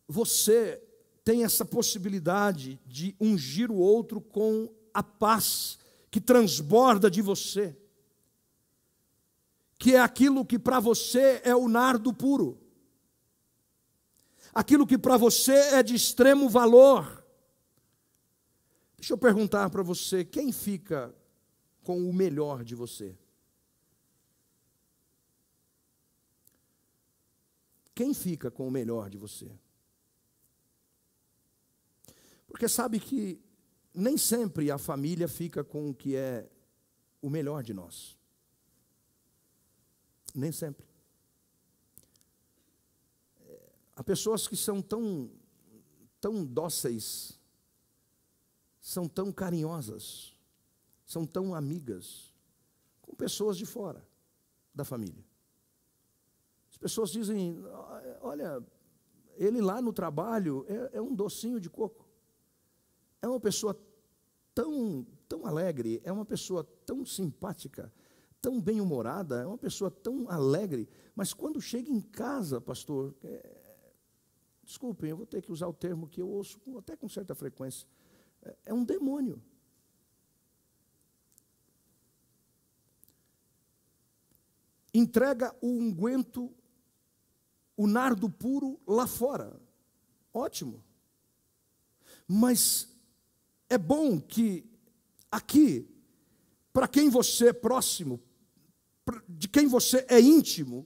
Você 0.07 0.81
tem 1.23 1.43
essa 1.43 1.65
possibilidade 1.65 2.79
de 2.85 3.15
ungir 3.19 3.71
o 3.71 3.77
outro 3.77 4.21
com 4.21 4.69
a 4.93 5.03
paz 5.03 5.77
que 6.09 6.21
transborda 6.21 7.11
de 7.11 7.21
você, 7.21 7.75
que 9.77 9.95
é 9.95 9.99
aquilo 9.99 10.45
que 10.45 10.57
para 10.57 10.79
você 10.79 11.41
é 11.43 11.55
o 11.55 11.67
nardo 11.67 12.13
puro 12.13 12.57
aquilo 14.57 14.87
que 14.87 14.97
para 14.97 15.17
você 15.17 15.53
é 15.53 15.83
de 15.83 15.93
extremo 15.93 16.49
valor. 16.49 17.23
Deixa 18.97 19.13
eu 19.13 19.17
perguntar 19.17 19.69
para 19.69 19.83
você: 19.83 20.25
quem 20.25 20.51
fica 20.51 21.13
com 21.83 22.09
o 22.09 22.13
melhor 22.13 22.63
de 22.63 22.75
você? 22.75 23.17
Quem 27.93 28.13
fica 28.13 28.51
com 28.51 28.67
o 28.67 28.71
melhor 28.71 29.09
de 29.09 29.17
você? 29.17 29.51
Porque 32.47 32.67
sabe 32.67 32.99
que 32.99 33.41
nem 33.93 34.17
sempre 34.17 34.69
a 34.69 34.77
família 34.77 35.27
fica 35.27 35.63
com 35.63 35.89
o 35.89 35.95
que 35.95 36.15
é 36.15 36.47
o 37.21 37.29
melhor 37.29 37.63
de 37.63 37.73
nós. 37.73 38.17
Nem 40.33 40.51
sempre. 40.51 40.85
Há 43.95 44.03
pessoas 44.03 44.47
que 44.47 44.55
são 44.55 44.79
tão, 44.79 45.31
tão 46.21 46.45
dóceis, 46.45 47.36
são 48.87 49.05
tão 49.05 49.33
carinhosas, 49.33 50.33
são 51.05 51.25
tão 51.25 51.53
amigas, 51.53 52.33
com 53.01 53.13
pessoas 53.13 53.57
de 53.57 53.65
fora 53.65 54.01
da 54.73 54.85
família. 54.85 55.25
As 56.71 56.77
pessoas 56.77 57.11
dizem: 57.11 57.61
olha, 58.21 58.63
ele 59.35 59.59
lá 59.59 59.81
no 59.81 59.91
trabalho 59.91 60.65
é, 60.69 60.99
é 60.99 61.01
um 61.01 61.13
docinho 61.13 61.59
de 61.59 61.69
coco, 61.69 62.07
é 63.21 63.27
uma 63.27 63.41
pessoa 63.41 63.77
tão, 64.55 65.05
tão 65.27 65.45
alegre, 65.45 65.99
é 66.05 66.11
uma 66.11 66.25
pessoa 66.25 66.63
tão 66.85 67.05
simpática, 67.05 67.91
tão 68.41 68.61
bem-humorada, 68.61 69.41
é 69.41 69.45
uma 69.45 69.57
pessoa 69.57 69.91
tão 69.91 70.29
alegre, 70.29 70.87
mas 71.13 71.33
quando 71.33 71.59
chega 71.59 71.91
em 71.91 71.99
casa, 71.99 72.61
pastor, 72.61 73.13
é, 73.21 73.57
Desculpem, 74.67 75.11
eu 75.11 75.15
vou 75.15 75.25
ter 75.25 75.41
que 75.41 75.49
usar 75.49 75.65
o 75.67 75.73
termo 75.73 76.09
que 76.09 76.21
eu 76.21 76.27
ouço 76.27 76.59
até 76.77 76.93
com 76.93 77.07
certa 77.07 77.33
frequência. 77.33 77.87
É, 78.65 78.73
um 78.73 78.83
demônio. 78.83 79.41
Entrega 84.93 85.55
o 85.61 85.67
unguento, 85.67 86.53
o 87.75 87.87
nardo 87.87 88.29
puro 88.29 88.79
lá 88.87 89.05
fora. 89.05 89.59
Ótimo. 90.33 90.83
Mas 92.27 92.87
é 93.69 93.77
bom 93.77 94.19
que 94.19 94.65
aqui, 95.31 95.87
para 96.73 96.87
quem 96.87 97.09
você 97.09 97.49
é 97.49 97.53
próximo, 97.53 98.19
de 99.27 99.47
quem 99.47 99.67
você 99.67 100.05
é 100.09 100.19
íntimo, 100.19 100.85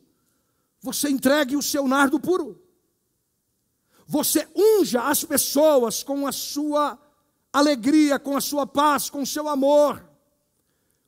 você 0.81 1.09
entregue 1.09 1.55
o 1.55 1.61
seu 1.61 1.87
nardo 1.87 2.19
puro. 2.19 2.61
Você 4.05 4.47
unja 4.55 5.03
as 5.07 5.23
pessoas 5.23 6.03
com 6.03 6.27
a 6.27 6.31
sua 6.31 6.99
alegria, 7.51 8.17
com 8.19 8.37
a 8.37 8.41
sua 8.41 8.65
paz, 8.65 9.09
com 9.09 9.21
o 9.21 9.27
seu 9.27 9.47
amor, 9.47 10.07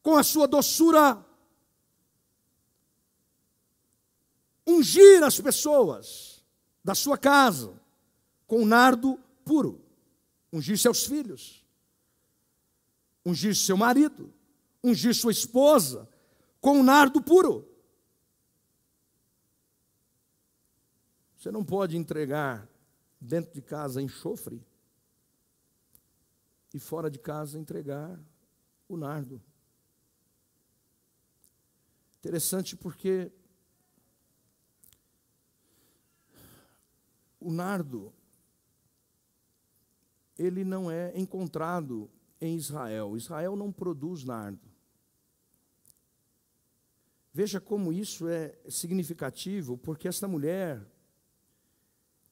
com 0.02 0.16
a 0.16 0.24
sua 0.24 0.48
doçura. 0.48 1.24
Ungir 4.66 5.24
as 5.24 5.40
pessoas 5.40 6.44
da 6.84 6.96
sua 6.96 7.18
casa 7.18 7.80
com 8.48 8.66
nardo 8.66 9.20
puro, 9.46 9.82
ungir 10.52 10.78
seus 10.78 11.06
filhos, 11.06 11.66
ungir 13.26 13.56
seu 13.56 13.78
marido, 13.78 14.34
ungir 14.84 15.14
sua 15.16 15.32
esposa 15.32 16.08
com 16.60 16.84
nardo 16.84 17.22
puro. 17.22 17.68
Você 21.38 21.52
não 21.52 21.64
pode 21.64 21.98
entregar 21.98 22.68
dentro 23.20 23.54
de 23.54 23.62
casa 23.62 24.02
enxofre 24.02 24.62
e 26.74 26.80
fora 26.80 27.10
de 27.10 27.20
casa 27.20 27.60
entregar 27.60 28.20
o 28.88 28.98
nardo. 28.98 29.42
Interessante 32.20 32.76
porque 32.76 33.32
o 37.40 37.52
nardo 37.52 38.14
ele 40.38 40.64
não 40.64 40.90
é 40.90 41.12
encontrado 41.18 42.10
em 42.40 42.56
Israel. 42.56 43.16
Israel 43.16 43.56
não 43.56 43.72
produz 43.72 44.24
nardo. 44.24 44.72
Veja 47.32 47.60
como 47.60 47.92
isso 47.92 48.28
é 48.28 48.58
significativo, 48.70 49.78
porque 49.78 50.08
esta 50.08 50.28
mulher 50.28 50.86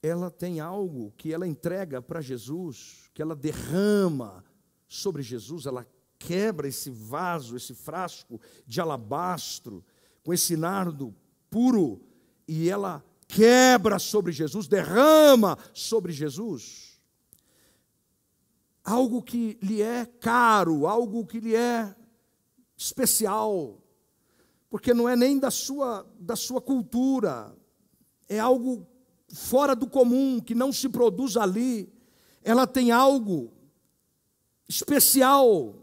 ela 0.02 0.32
tem 0.32 0.60
algo 0.60 1.14
que 1.16 1.32
ela 1.32 1.48
entrega 1.48 2.02
para 2.02 2.22
Jesus, 2.22 3.10
que 3.14 3.22
ela 3.22 3.36
derrama 3.36 4.44
sobre 4.88 5.22
Jesus, 5.22 5.66
ela 5.66 5.88
quebra 6.18 6.68
esse 6.68 6.90
vaso, 6.90 7.56
esse 7.56 7.74
frasco 7.74 8.40
de 8.66 8.82
alabastro, 8.82 9.84
com 10.24 10.34
esse 10.34 10.58
nardo 10.58 11.16
puro, 11.50 12.02
e 12.48 12.70
ela 12.70 13.04
quebra 13.28 14.00
sobre 14.00 14.32
Jesus, 14.32 14.68
derrama 14.68 15.58
sobre 15.74 16.12
Jesus. 16.12 17.00
Algo 18.84 19.22
que 19.22 19.58
lhe 19.62 19.82
é 19.82 20.06
caro, 20.06 20.88
algo 20.88 21.26
que 21.26 21.40
lhe 21.40 21.56
é 21.56 21.96
especial, 22.76 23.80
porque 24.70 24.94
não 24.94 25.08
é 25.08 25.16
nem 25.16 25.38
da 25.38 25.52
sua, 25.52 26.06
da 26.20 26.36
sua 26.36 26.60
cultura, 26.60 27.56
é 28.28 28.40
algo 28.40 28.88
fora 29.34 29.76
do 29.76 29.88
comum, 29.88 30.40
que 30.40 30.56
não 30.56 30.72
se 30.72 30.90
produz 30.90 31.38
ali. 31.38 31.92
Ela 32.44 32.66
tem 32.66 32.92
algo 32.92 33.52
especial 34.68 35.82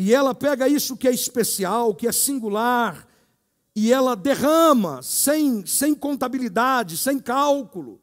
e 0.00 0.14
ela 0.14 0.32
pega 0.32 0.68
isso 0.68 0.96
que 0.96 1.08
é 1.08 1.10
especial, 1.12 1.92
que 1.92 2.06
é 2.06 2.12
singular, 2.12 3.04
e 3.74 3.92
ela 3.92 4.14
derrama 4.14 5.02
sem, 5.02 5.66
sem 5.66 5.92
contabilidade, 5.92 6.96
sem 6.96 7.18
cálculo. 7.18 8.00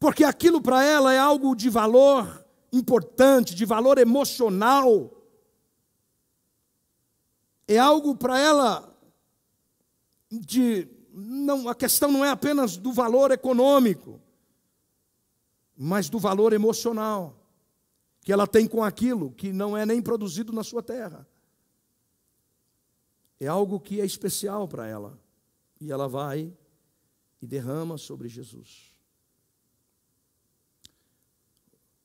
Porque 0.00 0.24
aquilo 0.24 0.60
para 0.60 0.82
ela 0.82 1.12
é 1.12 1.18
algo 1.20 1.54
de 1.54 1.70
valor 1.70 2.44
importante, 2.72 3.54
de 3.54 3.64
valor 3.64 3.96
emocional. 3.96 5.08
É 7.68 7.78
algo 7.78 8.16
para 8.16 8.36
ela 8.40 8.92
de 10.28 10.88
não, 11.12 11.68
a 11.68 11.74
questão 11.74 12.10
não 12.10 12.24
é 12.24 12.30
apenas 12.30 12.76
do 12.76 12.92
valor 12.92 13.30
econômico, 13.30 14.20
mas 15.76 16.08
do 16.08 16.18
valor 16.18 16.52
emocional 16.52 17.38
que 18.22 18.32
ela 18.32 18.46
tem 18.46 18.68
com 18.68 18.82
aquilo 18.82 19.32
que 19.32 19.52
não 19.52 19.76
é 19.76 19.84
nem 19.84 20.00
produzido 20.00 20.52
na 20.52 20.62
sua 20.62 20.82
terra. 20.82 21.26
É 23.40 23.48
algo 23.48 23.80
que 23.80 24.00
é 24.00 24.04
especial 24.04 24.68
para 24.68 24.86
ela. 24.86 25.18
E 25.80 25.90
ela 25.90 26.06
vai 26.06 26.56
e 27.40 27.46
derrama 27.46 27.98
sobre 27.98 28.28
Jesus. 28.28 28.94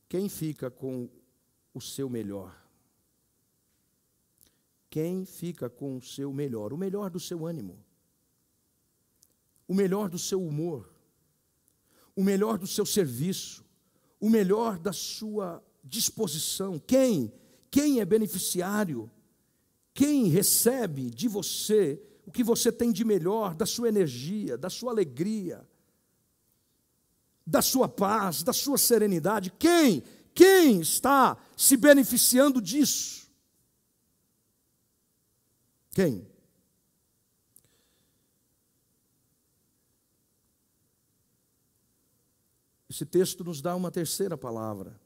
Quem 0.10 0.28
fica 0.28 0.72
com 0.72 1.08
o 1.74 1.80
seu 1.80 2.10
melhor? 2.10 2.60
Quem 4.90 5.26
fica 5.26 5.70
com 5.70 5.98
o 5.98 6.02
seu 6.02 6.34
melhor? 6.34 6.74
O 6.74 6.78
melhor 6.78 7.12
do 7.12 7.20
seu 7.20 7.46
ânimo, 7.46 7.86
o 9.68 9.74
melhor 9.74 10.10
do 10.10 10.18
seu 10.18 10.42
humor, 10.42 10.90
o 12.16 12.24
melhor 12.24 12.58
do 12.58 12.66
seu 12.66 12.86
serviço, 12.86 13.66
o 14.20 14.30
melhor 14.30 14.80
da 14.80 14.94
sua 14.94 15.64
disposição. 15.84 16.80
Quem? 16.80 17.32
Quem 17.70 18.00
é 18.00 18.06
beneficiário? 18.06 19.12
Quem 19.94 20.28
recebe 20.28 21.10
de 21.10 21.28
você 21.28 22.02
o 22.28 22.32
que 22.32 22.44
você 22.44 22.74
tem 22.74 22.92
de 22.92 23.06
melhor, 23.06 23.56
da 23.56 23.66
sua 23.66 23.88
energia, 23.88 24.58
da 24.58 24.70
sua 24.70 24.92
alegria, 24.92 25.66
da 27.46 27.62
sua 27.62 27.88
paz, 27.88 28.44
da 28.44 28.52
sua 28.52 28.78
serenidade? 28.78 29.50
Quem? 29.58 30.04
Quem 30.34 30.82
está 30.82 31.38
se 31.56 31.78
beneficiando 31.78 32.62
disso? 32.62 33.32
Quem? 35.92 36.28
Esse 42.98 43.06
texto 43.06 43.44
nos 43.44 43.62
dá 43.62 43.76
uma 43.76 43.92
terceira 43.92 44.36
palavra 44.36 45.00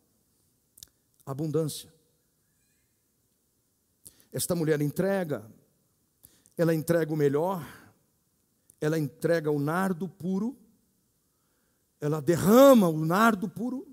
abundância. 1.25 1.93
Esta 4.31 4.55
mulher 4.55 4.79
entrega, 4.79 5.45
ela 6.57 6.73
entrega 6.73 7.13
o 7.13 7.17
melhor, 7.17 7.61
ela 8.79 8.97
entrega 8.97 9.51
o 9.51 9.59
nardo 9.59 10.07
puro, 10.07 10.57
ela 11.99 12.21
derrama 12.21 12.87
o 12.87 13.05
nardo 13.05 13.49
puro 13.49 13.85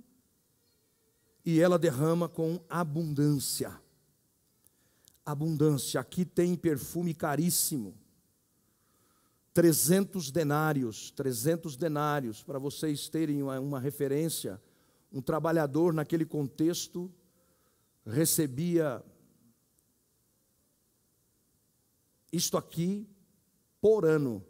e 1.45 1.59
ela 1.59 1.77
derrama 1.77 2.29
com 2.29 2.61
abundância. 2.69 3.83
Abundância, 5.27 6.01
aqui 6.01 6.25
tem 6.25 6.55
perfume 6.55 7.13
caríssimo. 7.13 7.97
300 9.59 10.31
denários, 10.31 11.11
300 11.11 11.77
denários, 11.77 12.45
para 12.45 12.61
vocês 12.61 13.09
terem 13.09 13.43
uma, 13.43 13.59
uma 13.59 13.81
referência, 13.81 14.63
um 15.13 15.21
trabalhador 15.21 15.93
naquele 15.93 16.25
contexto 16.25 17.13
recebia 18.07 19.05
isto 22.33 22.57
aqui 22.57 23.11
por 23.81 24.07
ano. 24.07 24.47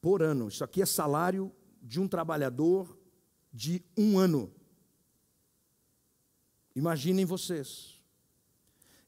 Por 0.00 0.22
ano. 0.22 0.46
Isso 0.46 0.62
aqui 0.62 0.80
é 0.82 0.86
salário 0.86 1.52
de 1.82 1.98
um 1.98 2.06
trabalhador 2.06 2.96
de 3.52 3.84
um 3.98 4.20
ano. 4.20 4.54
Imaginem 6.76 7.24
vocês. 7.24 8.00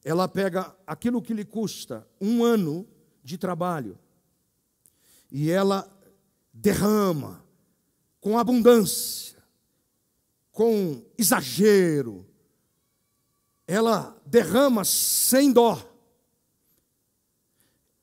Ela 0.03 0.27
pega 0.27 0.75
aquilo 0.85 1.21
que 1.21 1.33
lhe 1.33 1.45
custa 1.45 2.05
um 2.19 2.43
ano 2.43 2.93
de 3.25 3.37
trabalho 3.37 3.99
e 5.29 5.51
ela 5.51 5.91
derrama 6.53 7.43
com 8.21 8.39
abundância 8.39 9.35
com 10.55 11.03
exagero, 11.17 12.25
ela 13.67 14.17
derrama 14.25 14.85
sem 14.85 15.51
dó, 15.51 15.77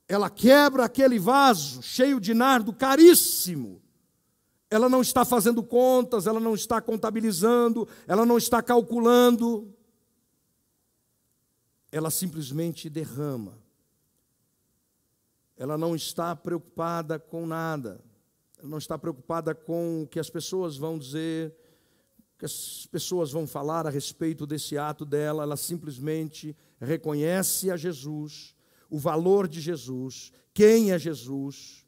ela 0.06 0.28
quebra 0.28 0.85
aquele 0.85 1.18
vaso 1.18 1.82
cheio 1.82 2.20
de 2.20 2.35
nardo 2.35 2.70
caríssimo. 2.74 3.80
Ela 4.68 4.87
não 4.87 5.00
está 5.00 5.24
fazendo 5.24 5.62
contas, 5.62 6.26
ela 6.26 6.38
não 6.38 6.54
está 6.54 6.78
contabilizando, 6.82 7.88
ela 8.06 8.26
não 8.26 8.37
está 8.37 8.62
calculando. 8.62 9.74
Ela 11.90 12.11
simplesmente 12.11 12.90
derrama. 12.90 13.62
Ela 15.62 15.79
não 15.79 15.94
está 15.94 16.35
preocupada 16.35 17.20
com 17.20 17.46
nada. 17.46 18.01
Ela 18.59 18.68
não 18.68 18.79
está 18.79 18.98
preocupada 18.98 19.55
com 19.55 20.03
o 20.03 20.09
que 20.09 20.18
as 20.18 20.29
pessoas 20.29 20.77
vão 20.77 20.98
dizer, 20.98 21.55
que 22.37 22.44
as 22.44 22.88
pessoas 22.90 23.31
vão 23.31 23.46
falar 23.46 23.87
a 23.87 23.90
respeito 23.90 24.44
desse 24.44 24.77
ato 24.77 25.05
dela, 25.05 25.44
ela 25.44 25.57
simplesmente 25.57 26.57
reconhece 26.81 27.70
a 27.70 27.77
Jesus, 27.77 28.57
o 28.90 28.98
valor 28.98 29.46
de 29.46 29.61
Jesus, 29.61 30.33
quem 30.53 30.90
é 30.90 30.98
Jesus, 30.98 31.87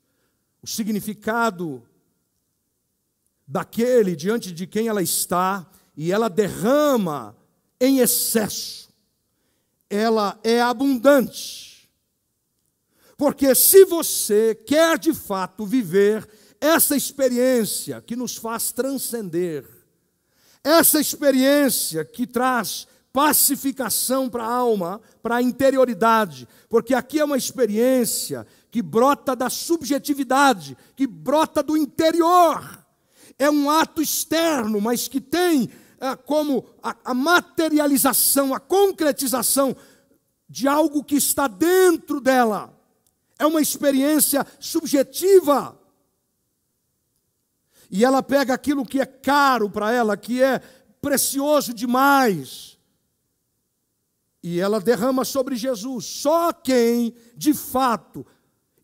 o 0.63 0.69
significado 0.69 1.83
daquele 3.45 4.15
diante 4.15 4.53
de 4.53 4.69
quem 4.69 4.87
ela 4.87 5.03
está, 5.03 5.69
e 5.97 6.13
ela 6.13 6.31
derrama 6.31 7.37
em 7.81 7.99
excesso. 7.99 8.89
Ela 9.91 10.39
é 10.45 10.63
abundante. 10.63 11.74
Porque 13.17 13.55
se 13.55 13.85
você 13.85 14.55
quer 14.55 14.99
de 14.99 15.15
fato 15.15 15.65
viver 15.65 16.29
essa 16.61 16.97
experiência 16.97 18.01
que 18.01 18.17
nos 18.17 18.37
faz 18.37 18.73
transcender 18.73 19.75
essa 20.65 20.99
experiência 20.99 22.03
que 22.07 22.27
traz 22.27 22.89
pacificação 23.13 24.31
para 24.31 24.45
a 24.45 24.53
alma, 24.53 25.01
para 25.23 25.37
a 25.37 25.43
interioridade, 25.43 26.49
porque 26.71 26.95
aqui 26.95 27.21
é 27.21 27.25
uma 27.25 27.37
experiência 27.37 28.47
que 28.71 28.81
brota 28.81 29.37
da 29.37 29.51
subjetividade, 29.51 30.77
que 30.97 31.07
brota 31.07 31.63
do 31.63 31.77
interior. 31.77 32.83
É 33.39 33.49
um 33.51 33.71
ato 33.71 34.01
externo, 34.01 34.81
mas 34.81 35.07
que 35.07 35.21
tem 35.21 35.69
ah, 36.01 36.17
como 36.17 36.65
a, 36.83 36.97
a 37.05 37.15
materialização, 37.15 38.55
a 38.55 38.59
concretização 38.59 39.77
de 40.49 40.67
algo 40.67 41.05
que 41.05 41.17
está 41.17 41.47
dentro 41.47 42.21
dela. 42.21 42.73
É 43.39 43.47
uma 43.47 43.61
experiência 43.61 44.47
subjetiva. 44.61 45.81
E 47.91 48.05
ela 48.05 48.23
pega 48.23 48.55
aquilo 48.55 48.85
que 48.85 49.01
é 49.01 49.07
caro 49.07 49.71
para 49.71 49.93
ela, 49.93 50.17
que 50.17 50.43
é 50.43 50.59
precioso 51.01 51.73
demais 51.73 52.75
e 54.45 54.61
ela 54.61 54.79
derrama 54.79 55.25
sobre 55.25 55.57
Jesus. 55.57 56.05
Só 56.05 56.53
quem, 56.53 57.15
de 57.35 57.55
fato, 57.55 58.27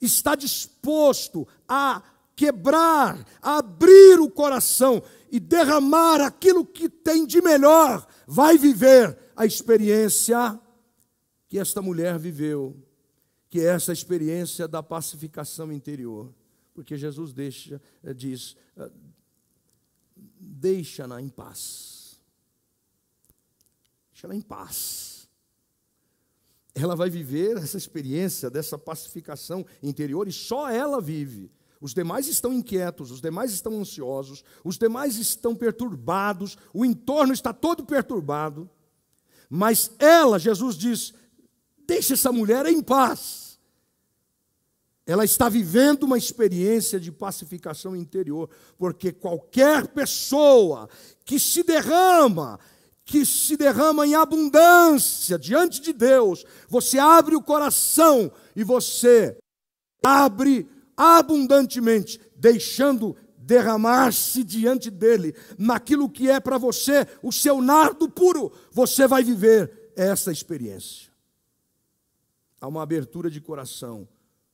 está 0.00 0.34
disposto 0.34 1.46
a 1.68 2.02
quebrar, 2.34 3.22
a 3.42 3.58
abrir 3.58 4.18
o 4.20 4.30
coração 4.30 5.02
e 5.30 5.38
derramar 5.38 6.22
aquilo 6.22 6.64
que 6.64 6.88
tem 6.88 7.26
de 7.26 7.42
melhor, 7.42 8.06
vai 8.26 8.56
viver 8.56 9.18
a 9.36 9.44
experiência 9.44 10.58
que 11.46 11.58
esta 11.58 11.82
mulher 11.82 12.18
viveu, 12.18 12.74
que 13.50 13.60
é 13.60 13.64
essa 13.64 13.92
experiência 13.92 14.66
da 14.66 14.82
pacificação 14.82 15.70
interior. 15.70 16.32
Porque 16.72 16.96
Jesus 16.96 17.34
deixa, 17.34 17.82
eh, 18.02 18.14
diz, 18.14 18.56
eh, 18.78 18.90
deixa-na 20.16 21.20
em 21.20 21.28
paz. 21.28 22.18
Deixa-la 24.12 24.34
em 24.34 24.40
paz 24.40 25.10
ela 26.74 26.96
vai 26.96 27.10
viver 27.10 27.56
essa 27.56 27.76
experiência 27.76 28.50
dessa 28.50 28.78
pacificação 28.78 29.64
interior 29.82 30.28
e 30.28 30.32
só 30.32 30.70
ela 30.70 31.00
vive. 31.00 31.50
Os 31.80 31.94
demais 31.94 32.28
estão 32.28 32.52
inquietos, 32.52 33.10
os 33.10 33.20
demais 33.20 33.52
estão 33.52 33.80
ansiosos, 33.80 34.44
os 34.62 34.76
demais 34.76 35.16
estão 35.16 35.56
perturbados, 35.56 36.58
o 36.74 36.84
entorno 36.84 37.32
está 37.32 37.52
todo 37.52 37.84
perturbado. 37.84 38.68
Mas 39.48 39.90
ela, 39.98 40.38
Jesus 40.38 40.76
diz: 40.76 41.14
deixe 41.90 42.12
essa 42.12 42.30
mulher 42.30 42.66
em 42.66 42.80
paz. 42.80 43.58
Ela 45.04 45.24
está 45.24 45.48
vivendo 45.48 46.04
uma 46.04 46.16
experiência 46.16 47.00
de 47.00 47.10
pacificação 47.10 47.96
interior, 47.96 48.48
porque 48.78 49.10
qualquer 49.10 49.88
pessoa 49.88 50.88
que 51.24 51.38
se 51.40 51.64
derrama 51.64 52.58
que 53.02 53.26
se 53.26 53.56
derrama 53.56 54.06
em 54.06 54.14
abundância 54.14 55.36
diante 55.36 55.80
de 55.80 55.92
Deus, 55.92 56.44
você 56.68 56.96
abre 56.96 57.34
o 57.34 57.42
coração 57.42 58.30
e 58.54 58.62
você 58.62 59.36
abre 60.00 60.68
abundantemente, 60.96 62.20
deixando 62.36 63.16
derramar-se 63.36 64.44
diante 64.44 64.90
dele, 64.90 65.34
naquilo 65.58 66.08
que 66.08 66.30
é 66.30 66.38
para 66.38 66.56
você 66.56 67.04
o 67.20 67.32
seu 67.32 67.60
nardo 67.60 68.08
puro, 68.08 68.52
você 68.70 69.08
vai 69.08 69.24
viver 69.24 69.92
essa 69.96 70.30
experiência. 70.30 71.09
Há 72.60 72.68
uma 72.68 72.82
abertura 72.82 73.30
de 73.30 73.40
coração, 73.40 74.08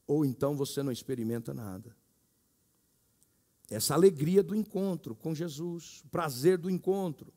ou 0.07 0.25
então 0.25 0.57
você 0.57 0.83
não 0.83 0.92
experimenta 0.92 1.53
nada. 1.53 1.97
Essa 3.69 3.95
alegria 3.95 4.42
do 4.42 4.55
encontro 4.55 5.14
com 5.14 5.35
Jesus, 5.35 6.03
o 6.05 6.09
prazer 6.09 6.57
do 6.57 6.71
encontro, 6.71 7.33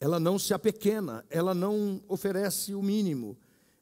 ela 0.00 0.18
não 0.18 0.38
se 0.38 0.54
apequena, 0.54 1.26
ela 1.28 1.54
não 1.54 2.02
oferece 2.08 2.74
o 2.74 2.82
mínimo, 2.82 3.36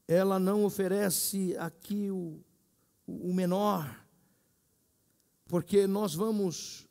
ela 0.09 0.41
não 0.41 0.64
oferece 0.64 1.55
aqui 1.59 2.11
o, 2.11 2.41
o 3.07 3.33
menor, 3.33 4.05
porque 5.47 5.87
nós 5.87 6.14
vamos 6.14 6.88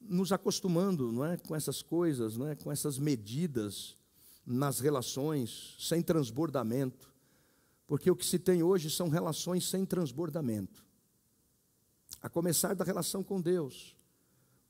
nos 0.00 0.30
acostumando 0.30 1.10
não 1.10 1.24
é, 1.24 1.36
com 1.36 1.56
essas 1.56 1.82
coisas, 1.82 2.36
não 2.36 2.48
é, 2.48 2.54
com 2.54 2.70
essas 2.70 2.98
medidas 2.98 3.96
nas 4.44 4.80
relações, 4.80 5.76
sem 5.78 6.02
transbordamento, 6.02 7.07
porque 7.88 8.10
o 8.10 8.14
que 8.14 8.24
se 8.24 8.38
tem 8.38 8.62
hoje 8.62 8.90
são 8.90 9.08
relações 9.08 9.68
sem 9.68 9.86
transbordamento, 9.86 10.86
a 12.20 12.28
começar 12.28 12.74
da 12.74 12.84
relação 12.84 13.24
com 13.24 13.40
Deus, 13.40 13.96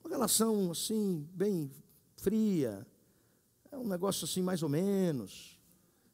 uma 0.01 0.09
relação 0.09 0.71
assim, 0.71 1.29
bem 1.35 1.69
fria, 2.17 2.87
é 3.73 3.77
um 3.77 3.89
negócio 3.89 4.25
assim, 4.25 4.41
mais 4.41 4.63
ou 4.63 4.69
menos. 4.69 5.59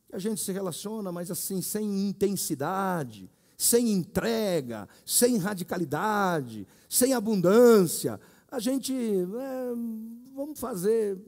Que 0.08 0.16
a 0.16 0.18
gente 0.18 0.40
se 0.40 0.50
relaciona, 0.50 1.12
mas 1.12 1.30
assim, 1.30 1.60
sem 1.60 2.08
intensidade, 2.08 3.30
sem 3.56 3.92
entrega, 3.92 4.88
sem 5.04 5.36
radicalidade, 5.36 6.66
sem 6.88 7.12
abundância. 7.12 8.18
A 8.50 8.58
gente, 8.58 8.94
é, 8.94 9.74
vamos 10.34 10.58
fazer, 10.58 11.18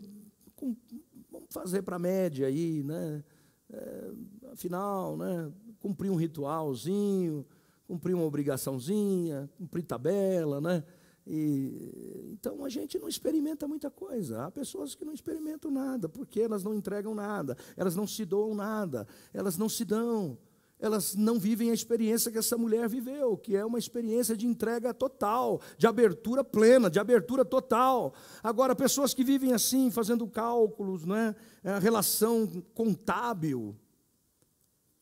vamos 1.31 1.49
fazer 1.51 1.83
para 1.83 1.97
a 1.97 2.01
média 2.01 2.47
aí, 2.47 2.83
né? 2.83 3.23
É, 3.71 4.11
afinal, 4.53 5.17
né? 5.17 5.53
Cumprir 5.87 6.11
um 6.11 6.17
ritualzinho, 6.17 7.47
cumprir 7.87 8.13
uma 8.13 8.25
obrigaçãozinha, 8.25 9.49
cumprir 9.57 9.85
tabela, 9.85 10.61
né? 10.61 10.83
E, 11.25 12.29
então 12.33 12.65
a 12.65 12.69
gente 12.69 12.99
não 12.99 13.09
experimenta 13.09 13.69
muita 13.69 13.89
coisa. 13.89 14.45
Há 14.45 14.51
pessoas 14.51 14.97
que 14.97 15.05
não 15.05 15.13
experimentam 15.13 15.71
nada, 15.71 16.09
porque 16.09 16.41
elas 16.41 16.65
não 16.65 16.75
entregam 16.75 17.15
nada, 17.15 17.57
elas 17.77 17.95
não 17.95 18.05
se 18.05 18.25
doam 18.25 18.53
nada, 18.53 19.07
elas 19.33 19.57
não 19.57 19.69
se 19.69 19.85
dão, 19.85 20.37
elas 20.77 21.15
não 21.15 21.39
vivem 21.39 21.71
a 21.71 21.75
experiência 21.75 22.33
que 22.33 22.39
essa 22.39 22.59
mulher 22.59 22.89
viveu, 22.89 23.37
que 23.37 23.55
é 23.55 23.65
uma 23.65 23.79
experiência 23.79 24.37
de 24.37 24.45
entrega 24.45 24.93
total, 24.93 25.61
de 25.79 25.87
abertura 25.87 26.43
plena, 26.43 26.91
de 26.91 26.99
abertura 26.99 27.45
total. 27.45 28.13
Agora, 28.43 28.75
pessoas 28.75 29.15
que 29.15 29.23
vivem 29.23 29.53
assim, 29.53 29.89
fazendo 29.89 30.27
cálculos, 30.27 31.07
né, 31.07 31.37
a 31.63 31.79
relação 31.79 32.49
contábil, 32.75 33.77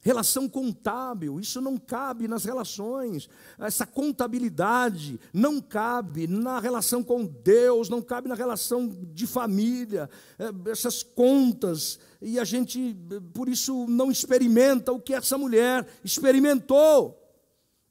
Relação 0.05 0.47
contábil, 0.47 1.41
isso 1.41 1.63
não 1.63 1.79
cabe 1.79 2.29
nas 2.29 2.45
relações. 2.45 3.27
Essa 3.59 3.87
contabilidade 3.87 5.19
não 5.33 5.63
cabe 5.63 6.27
na 6.27 6.61
relação 6.61 7.03
com 7.03 7.25
Deus, 7.25 7.89
não 7.89 8.03
cabe 8.03 8.29
na 8.29 8.35
relação 8.35 8.87
de 8.87 9.27
família. 9.27 10.11
É, 10.39 10.71
essas 10.71 11.03
contas, 11.03 11.99
e 12.21 12.39
a 12.39 12.45
gente, 12.45 12.95
por 13.33 13.49
isso, 13.49 13.87
não 13.89 14.11
experimenta 14.11 14.93
o 14.93 15.01
que 15.01 15.15
essa 15.15 15.39
mulher 15.39 15.89
experimentou, 16.05 17.19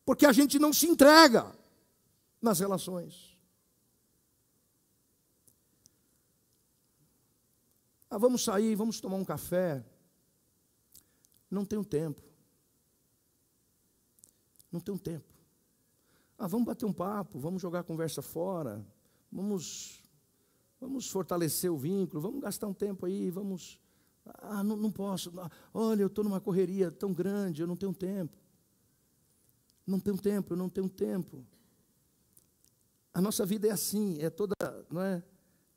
porque 0.05 0.27
a 0.27 0.31
gente 0.31 0.59
não 0.59 0.71
se 0.71 0.85
entrega 0.85 1.47
nas 2.39 2.59
relações. 2.59 3.35
Ah, 8.07 8.19
vamos 8.19 8.43
sair, 8.43 8.75
vamos 8.75 9.01
tomar 9.01 9.15
um 9.15 9.25
café. 9.25 9.83
Não 11.53 11.63
tenho 11.63 11.85
tempo. 11.85 12.19
Não 14.71 14.79
tenho 14.79 14.97
tempo. 14.97 15.31
Ah, 16.35 16.47
vamos 16.47 16.65
bater 16.65 16.85
um 16.85 16.91
papo, 16.91 17.37
vamos 17.37 17.61
jogar 17.61 17.81
a 17.81 17.83
conversa 17.83 18.23
fora, 18.23 18.83
vamos, 19.31 20.01
vamos 20.81 21.07
fortalecer 21.11 21.71
o 21.71 21.77
vínculo, 21.77 22.19
vamos 22.19 22.41
gastar 22.41 22.65
um 22.65 22.73
tempo 22.73 23.05
aí, 23.05 23.29
vamos. 23.29 23.79
Ah, 24.25 24.63
não, 24.63 24.75
não 24.75 24.91
posso. 24.91 25.31
Ah, 25.39 25.51
olha, 25.71 26.01
eu 26.01 26.07
estou 26.07 26.23
numa 26.23 26.41
correria 26.41 26.89
tão 26.89 27.13
grande, 27.13 27.61
eu 27.61 27.67
não 27.67 27.75
tenho 27.75 27.93
tempo. 27.93 28.35
Não 29.85 29.99
tenho 29.99 30.17
tempo, 30.17 30.53
eu 30.53 30.57
não 30.57 30.69
tenho 30.69 30.89
tempo. 30.89 31.45
A 33.13 33.21
nossa 33.21 33.45
vida 33.45 33.67
é 33.67 33.71
assim, 33.71 34.19
é 34.23 34.29
toda 34.31 34.55
não 34.89 35.03
é, 35.03 35.23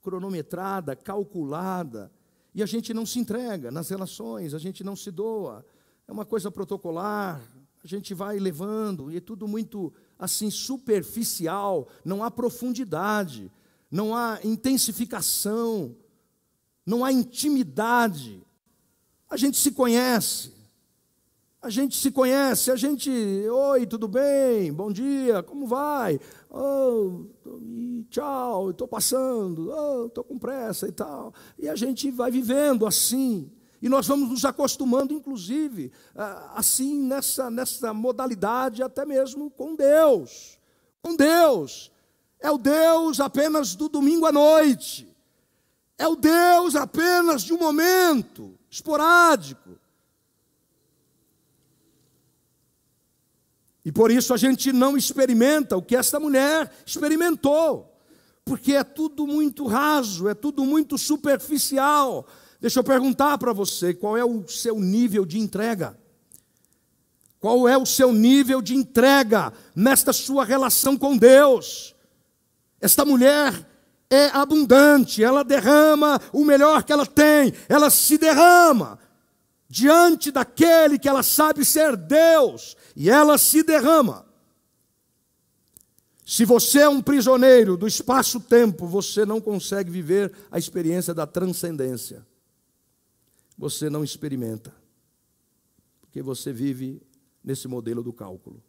cronometrada, 0.01 0.97
calculada. 0.97 2.11
E 2.57 2.63
a 2.63 2.67
gente 2.67 2.95
não 2.95 3.05
se 3.05 3.19
entrega 3.19 3.71
nas 3.71 3.91
relações, 3.91 4.55
a 4.55 4.59
gente 4.59 4.83
não 4.83 4.97
se 4.97 5.11
doa. 5.11 5.63
É 6.09 6.13
uma 6.13 6.25
coisa 6.25 6.51
protocolar, 6.51 7.39
a 7.85 7.87
gente 7.87 8.15
vai 8.15 8.39
levando, 8.39 9.13
e 9.13 9.19
é 9.19 9.21
tudo 9.21 9.47
muito 9.47 9.93
assim 10.19 10.51
superficial, 10.51 11.87
não 12.03 12.25
há 12.25 12.31
profundidade, 12.31 13.53
não 13.91 14.17
há 14.17 14.41
intensificação, 14.43 15.95
não 16.87 17.05
há 17.05 17.13
intimidade. 17.13 18.43
A 19.29 19.37
gente 19.37 19.59
se 19.59 19.73
conhece, 19.73 20.55
a 21.67 21.71
gente 21.71 21.97
se 21.97 22.13
conhece, 22.13 22.71
a 22.71 22.77
gente, 22.77 23.11
oi, 23.11 23.87
tudo 23.87 24.07
bem? 24.07 24.73
Bom 24.73 24.93
dia, 24.93 25.43
como 25.43 25.67
vai? 25.67 26.21
Oh, 26.49 27.25
tchau, 28.09 28.71
estou 28.71 28.87
passando, 28.87 29.73
oh, 29.73 30.07
estou 30.07 30.23
com 30.23 30.39
pressa 30.39 30.87
e 30.87 30.93
tal. 30.93 31.35
E 31.59 31.69
a 31.69 31.75
gente 31.75 32.09
vai 32.09 32.31
vivendo 32.31 32.87
assim. 32.87 33.51
E 33.83 33.89
nós 33.89 34.07
vamos 34.07 34.29
nos 34.31 34.45
acostumando, 34.45 35.13
inclusive, 35.13 35.91
assim, 36.55 37.03
nessa, 37.03 37.51
nessa 37.51 37.93
modalidade, 37.93 38.81
até 38.81 39.05
mesmo 39.05 39.51
com 39.51 39.75
Deus. 39.75 40.61
Com 41.03 41.17
Deus. 41.17 41.91
É 42.39 42.49
o 42.49 42.59
Deus 42.59 43.19
apenas 43.19 43.75
do 43.75 43.89
domingo 43.89 44.25
à 44.25 44.31
noite. 44.31 45.13
É 45.99 46.07
o 46.07 46.15
Deus 46.15 46.77
apenas 46.77 47.43
de 47.43 47.53
um 47.53 47.59
momento. 47.59 48.57
esporádico. 48.71 49.77
E 53.87 53.93
por 53.93 54.11
isso 54.11 54.35
a 54.35 54.37
gente 54.37 54.73
não 54.73 54.97
experimenta 54.97 55.77
o 55.77 55.81
que 55.81 55.95
esta 55.95 56.19
mulher 56.19 56.73
experimentou, 56.85 57.97
porque 58.45 58.73
é 58.73 58.83
tudo 58.83 59.29
muito 59.29 59.65
raso, 59.65 60.29
é 60.29 60.35
tudo 60.35 60.65
muito 60.65 60.99
superficial. 60.99 62.27
Deixa 62.61 62.81
eu 62.81 62.85
perguntar 62.85 63.39
para 63.39 63.53
você: 63.53 63.95
qual 63.95 64.17
é 64.17 64.25
o 64.25 64.49
seu 64.49 64.81
nível 64.81 65.25
de 65.25 65.39
entrega? 65.39 65.97
Qual 67.39 67.69
é 67.69 67.79
o 67.79 67.87
seu 67.87 68.13
nível 68.13 68.61
de 68.61 68.75
entrega 68.75 69.53
nesta 69.73 70.13
sua 70.13 70.45
relação 70.45 70.97
com 70.97 71.17
Deus? 71.17 71.95
Esta 72.81 73.05
mulher 73.05 73.55
é 74.11 74.27
abundante, 74.31 75.23
ela 75.23 75.45
derrama 75.45 76.21
o 76.33 76.45
melhor 76.45 76.83
que 76.83 76.93
ela 76.93 77.07
tem, 77.07 77.53
ela 77.69 77.89
se 77.89 78.19
derrama 78.19 78.99
diante 79.69 80.31
daquele 80.31 80.99
que 80.99 81.09
ela 81.09 81.23
sabe 81.23 81.65
ser 81.65 81.97
Deus, 81.97 82.77
e 82.97 83.11
ela 83.11 83.37
se 83.37 83.63
derrama. 83.63 84.27
Se 86.25 86.45
você 86.45 86.81
é 86.81 86.89
um 86.89 87.03
prisioneiro 87.03 87.77
do 87.77 87.87
espaço-tempo, 87.87 88.87
você 88.87 89.25
não 89.25 89.41
consegue 89.41 89.91
viver 89.91 90.35
a 90.51 90.59
experiência 90.59 91.15
da 91.15 91.27
transcendência. 91.27 92.27
Você 93.57 93.89
não 93.89 94.03
experimenta, 94.03 94.75
porque 96.01 96.21
você 96.23 96.53
vive 96.53 97.01
nesse 97.45 97.69
modelo 97.69 98.03
do 98.03 98.13
cálculo. 98.13 98.61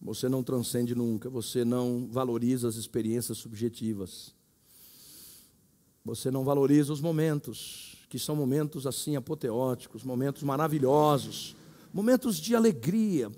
Você 0.00 0.28
não 0.28 0.42
transcende 0.42 0.94
nunca, 0.94 1.28
você 1.28 1.64
não 1.64 2.08
valoriza 2.10 2.66
as 2.66 2.76
experiências 2.76 3.38
subjetivas. 3.38 4.34
Você 6.04 6.30
não 6.30 6.44
valoriza 6.44 6.92
os 6.92 7.00
momentos, 7.00 7.91
que 8.12 8.18
são 8.18 8.36
momentos 8.36 8.86
assim 8.86 9.16
apoteóticos, 9.16 10.04
momentos 10.04 10.42
maravilhosos, 10.42 11.56
momentos 11.90 12.36
de 12.36 12.54
alegria, 12.54 13.32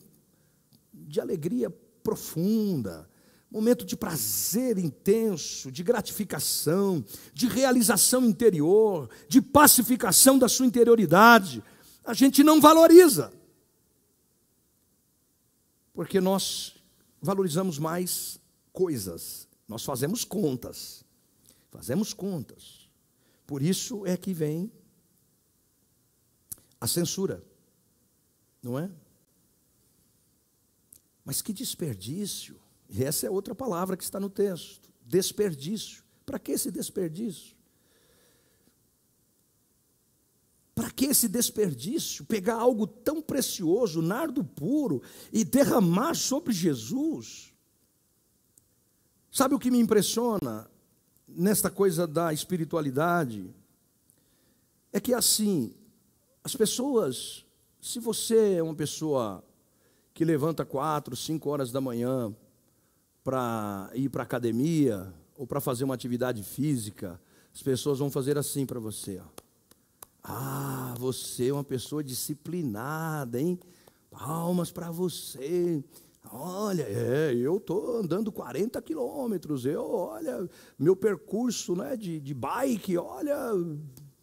de 0.93 1.21
alegria 1.21 1.71
profunda, 2.03 3.09
momento 3.49 3.85
de 3.85 3.97
prazer 3.97 4.77
intenso, 4.77 5.71
de 5.71 5.85
gratificação, 5.85 7.05
de 7.33 7.47
realização 7.47 8.25
interior, 8.25 9.09
de 9.29 9.41
pacificação 9.41 10.41
da 10.41 10.49
sua 10.49 10.67
interioridade. 10.67 11.63
A 12.05 12.13
gente 12.13 12.43
não 12.43 12.61
valoriza 12.61 13.33
porque 15.93 16.21
nós 16.21 16.75
valorizamos 17.23 17.79
mais 17.79 18.41
coisas, 18.73 19.47
nós 19.69 19.85
fazemos 19.85 20.25
contas, 20.25 21.05
fazemos 21.71 22.13
contas. 22.13 22.84
Por 23.47 23.63
isso 23.63 24.07
é 24.07 24.17
que 24.17 24.33
vem 24.33 24.73
a 26.81 26.87
censura, 26.87 27.45
não 28.63 28.79
é? 28.79 28.91
Mas 31.25 31.41
que 31.41 31.53
desperdício, 31.53 32.61
e 32.89 33.03
essa 33.03 33.27
é 33.27 33.31
outra 33.31 33.55
palavra 33.55 33.97
que 33.97 34.05
está 34.05 34.21
no 34.21 34.29
texto: 34.29 34.91
desperdício. 35.05 36.05
Para 36.27 36.39
que 36.39 36.53
esse 36.53 36.71
desperdício? 36.71 37.55
Para 40.75 40.91
que 40.91 41.07
esse 41.07 41.29
desperdício? 41.29 42.25
Pegar 42.25 42.57
algo 42.57 42.87
tão 42.87 43.23
precioso, 43.23 44.03
nardo 44.03 44.45
puro, 44.45 45.03
e 45.33 45.45
derramar 45.45 46.15
sobre 46.15 46.53
Jesus? 46.53 47.55
Sabe 49.31 49.55
o 49.55 49.59
que 49.59 49.71
me 49.71 49.79
impressiona 49.79 50.71
nesta 51.27 51.71
coisa 51.71 52.07
da 52.07 52.33
espiritualidade? 52.33 53.49
É 54.93 55.01
que 55.01 55.13
assim, 55.13 55.75
as 56.43 56.55
pessoas, 56.55 57.45
se 57.81 57.99
você 57.99 58.55
é 58.55 58.63
uma 58.63 58.75
pessoa 58.75 59.43
que 60.13 60.25
levanta 60.25 60.65
quatro, 60.65 61.17
cinco 61.17 61.51
horas 61.51 61.73
da 61.73 61.81
manhã 61.81 62.35
para 63.25 63.91
ir 63.95 64.09
para 64.09 64.23
a 64.23 64.25
academia 64.25 65.13
ou 65.37 65.47
para 65.47 65.61
fazer 65.61 65.85
uma 65.85 65.95
atividade 65.95 66.43
física, 66.43 67.21
as 67.53 67.63
pessoas 67.63 67.99
vão 67.99 68.11
fazer 68.11 68.39
assim 68.39 68.65
para 68.67 68.79
você. 68.79 69.21
Ó. 69.21 69.43
Ah, 70.23 70.95
você 70.99 71.49
é 71.49 71.53
uma 71.53 71.65
pessoa 71.65 72.03
disciplinada, 72.03 73.41
hein? 73.41 73.59
Palmas 74.11 74.71
para 74.71 74.91
você. 74.91 75.83
Olha, 76.31 76.83
é, 76.83 77.35
eu 77.35 77.59
estou 77.59 77.99
andando 77.99 78.33
40 78.33 78.81
quilômetros. 78.83 79.67
Eu, 79.67 79.85
olha, 79.85 80.49
meu 80.79 80.97
percurso 80.97 81.77
né, 81.77 81.97
de, 81.97 82.21
de 82.21 82.35
bike, 82.35 82.97
olha, 82.97 83.37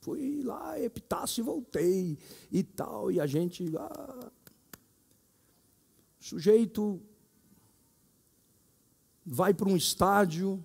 fui 0.01 0.41
lá, 0.43 0.79
Epitácio 0.79 1.41
e 1.41 1.45
voltei 1.45 2.17
e 2.51 2.63
tal. 2.63 3.11
E 3.11 3.19
a 3.19 3.25
gente. 3.25 3.71
Ah, 3.77 4.31
sujeito 6.19 7.01
vai 9.25 9.53
para 9.53 9.69
um 9.69 9.77
estádio, 9.77 10.63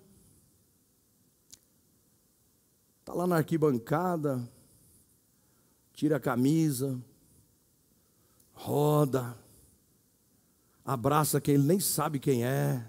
está 3.01 3.13
lá 3.13 3.25
na 3.25 3.37
arquibancada 3.37 4.47
tira 5.97 6.17
a 6.17 6.19
camisa, 6.19 7.03
roda, 8.53 9.35
abraça 10.87 11.39
quem 11.41 11.55
ele 11.55 11.63
nem 11.65 11.81
sabe 11.81 12.17
quem 12.17 12.45
é. 12.45 12.81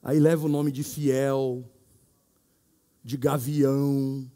Aí 0.03 0.19
leva 0.19 0.47
o 0.47 0.49
nome 0.49 0.73
de 0.73 0.83
fiel, 0.83 1.63
de 3.05 3.19
gavião, 3.19 4.27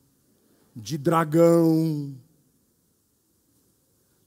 de 0.75 0.99
dragão. 0.99 2.15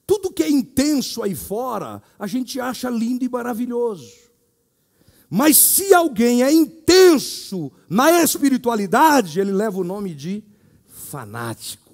Tudo 0.07 0.33
que 0.33 0.41
é 0.41 0.49
intenso 0.49 1.21
aí 1.21 1.35
fora, 1.35 2.01
a 2.17 2.25
gente 2.25 2.59
acha 2.59 2.89
lindo 2.89 3.23
e 3.23 3.29
maravilhoso. 3.29 4.11
Mas 5.29 5.55
se 5.57 5.93
alguém 5.93 6.41
é 6.41 6.51
intenso 6.51 7.71
na 7.87 8.23
espiritualidade, 8.23 9.39
ele 9.39 9.51
leva 9.51 9.77
o 9.77 9.83
nome 9.83 10.15
de 10.15 10.48
fanático. 11.09 11.93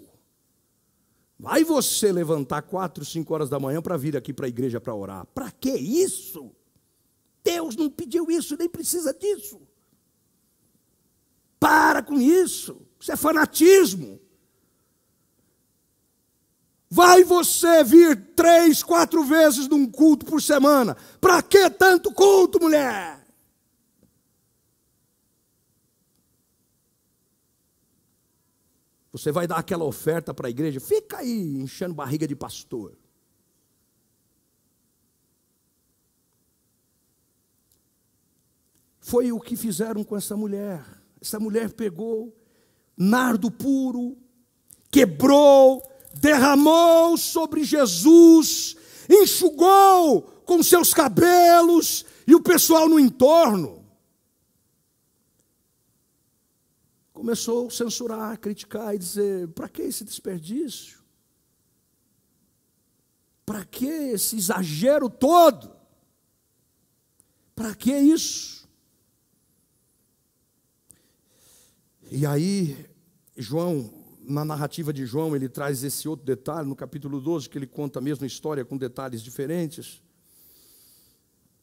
Vai 1.39 1.63
você 1.63 2.11
levantar 2.11 2.61
quatro, 2.61 3.03
cinco 3.03 3.33
horas 3.33 3.49
da 3.49 3.59
manhã 3.59 3.81
para 3.81 3.97
vir 3.97 4.15
aqui 4.15 4.33
para 4.33 4.45
a 4.45 4.49
igreja 4.49 4.79
para 4.79 4.93
orar. 4.93 5.25
Para 5.27 5.51
que 5.51 5.71
isso? 5.71 6.51
Deus 7.43 7.75
não 7.75 7.89
pediu 7.89 8.29
isso, 8.29 8.57
nem 8.57 8.69
precisa 8.69 9.13
disso. 9.13 9.61
Para 11.59 12.01
com 12.01 12.19
isso. 12.19 12.81
Isso 12.99 13.11
é 13.11 13.15
fanatismo. 13.15 14.19
Vai 16.89 17.23
você 17.23 17.83
vir 17.83 18.33
três, 18.35 18.81
quatro 18.81 19.23
vezes 19.23 19.67
num 19.67 19.85
culto 19.85 20.25
por 20.25 20.41
semana. 20.41 20.95
Para 21.19 21.41
que 21.41 21.69
tanto 21.69 22.11
culto, 22.11 22.59
mulher? 22.59 23.24
Você 29.15 29.31
vai 29.31 29.47
dar 29.47 29.55
aquela 29.55 29.85
oferta 29.85 30.33
para 30.33 30.47
a 30.47 30.49
igreja, 30.49 30.77
fica 30.81 31.19
aí 31.19 31.57
enchendo 31.57 31.93
barriga 31.93 32.27
de 32.27 32.35
pastor. 32.35 32.97
Foi 38.99 39.31
o 39.31 39.39
que 39.39 39.55
fizeram 39.55 40.03
com 40.03 40.17
essa 40.17 40.35
mulher. 40.35 40.83
Essa 41.21 41.39
mulher 41.39 41.71
pegou 41.71 42.35
nardo 42.97 43.49
puro, 43.49 44.17
quebrou, 44.91 45.81
derramou 46.15 47.15
sobre 47.15 47.63
Jesus, 47.63 48.75
enxugou 49.09 50.23
com 50.45 50.61
seus 50.61 50.93
cabelos 50.93 52.05
e 52.27 52.35
o 52.35 52.41
pessoal 52.41 52.89
no 52.89 52.99
entorno. 52.99 53.84
Começou 57.15 57.67
a 57.67 57.71
censurar, 57.71 58.37
criticar 58.37 58.93
e 58.93 58.99
dizer: 58.99 59.47
para 59.49 59.69
que 59.69 59.81
esse 59.81 60.03
desperdício? 60.03 60.99
Para 63.45 63.63
que 63.63 63.85
esse 63.85 64.35
exagero 64.35 65.09
todo? 65.09 65.73
Para 67.55 67.73
que 67.73 67.95
isso? 67.95 68.67
E 72.11 72.25
aí, 72.25 72.85
João, 73.37 73.93
na 74.21 74.43
narrativa 74.43 74.91
de 74.91 75.05
João, 75.05 75.35
ele 75.35 75.47
traz 75.47 75.83
esse 75.83 76.09
outro 76.09 76.25
detalhe, 76.25 76.67
no 76.67 76.75
capítulo 76.75 77.21
12, 77.21 77.49
que 77.49 77.57
ele 77.57 77.67
conta 77.67 77.99
a 77.99 78.01
mesma 78.01 78.27
história 78.27 78.65
com 78.65 78.77
detalhes 78.77 79.21
diferentes. 79.21 80.03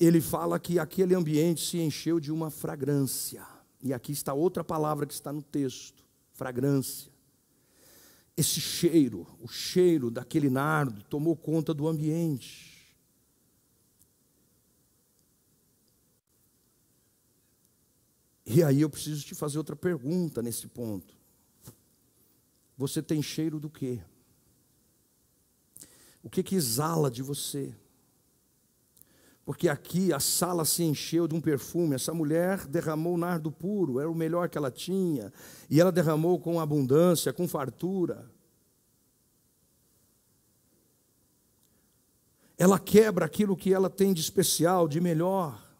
Ele 0.00 0.20
fala 0.20 0.58
que 0.58 0.78
aquele 0.78 1.14
ambiente 1.14 1.64
se 1.64 1.78
encheu 1.78 2.18
de 2.18 2.32
uma 2.32 2.50
fragrância. 2.50 3.51
E 3.82 3.92
aqui 3.92 4.12
está 4.12 4.32
outra 4.32 4.62
palavra 4.62 5.06
que 5.06 5.12
está 5.12 5.32
no 5.32 5.42
texto: 5.42 6.04
fragrância. 6.32 7.10
Esse 8.36 8.60
cheiro, 8.60 9.26
o 9.40 9.48
cheiro 9.48 10.10
daquele 10.10 10.48
nardo, 10.48 11.02
tomou 11.04 11.36
conta 11.36 11.74
do 11.74 11.86
ambiente. 11.86 12.72
E 18.46 18.62
aí 18.62 18.80
eu 18.80 18.90
preciso 18.90 19.24
te 19.24 19.34
fazer 19.34 19.58
outra 19.58 19.76
pergunta 19.76 20.42
nesse 20.42 20.66
ponto. 20.66 21.14
Você 22.76 23.02
tem 23.02 23.22
cheiro 23.22 23.60
do 23.60 23.68
quê? 23.68 24.00
O 26.22 26.30
que, 26.30 26.42
que 26.42 26.54
exala 26.54 27.10
de 27.10 27.22
você? 27.22 27.74
Porque 29.44 29.68
aqui 29.68 30.12
a 30.12 30.20
sala 30.20 30.64
se 30.64 30.84
encheu 30.84 31.26
de 31.26 31.34
um 31.34 31.40
perfume. 31.40 31.94
Essa 31.94 32.14
mulher 32.14 32.66
derramou 32.66 33.18
nardo 33.18 33.50
puro, 33.50 33.98
era 33.98 34.10
o 34.10 34.14
melhor 34.14 34.48
que 34.48 34.56
ela 34.56 34.70
tinha. 34.70 35.32
E 35.68 35.80
ela 35.80 35.90
derramou 35.90 36.38
com 36.38 36.60
abundância, 36.60 37.32
com 37.32 37.48
fartura. 37.48 38.30
Ela 42.56 42.78
quebra 42.78 43.24
aquilo 43.26 43.56
que 43.56 43.74
ela 43.74 43.90
tem 43.90 44.12
de 44.12 44.20
especial, 44.20 44.86
de 44.86 45.00
melhor. 45.00 45.71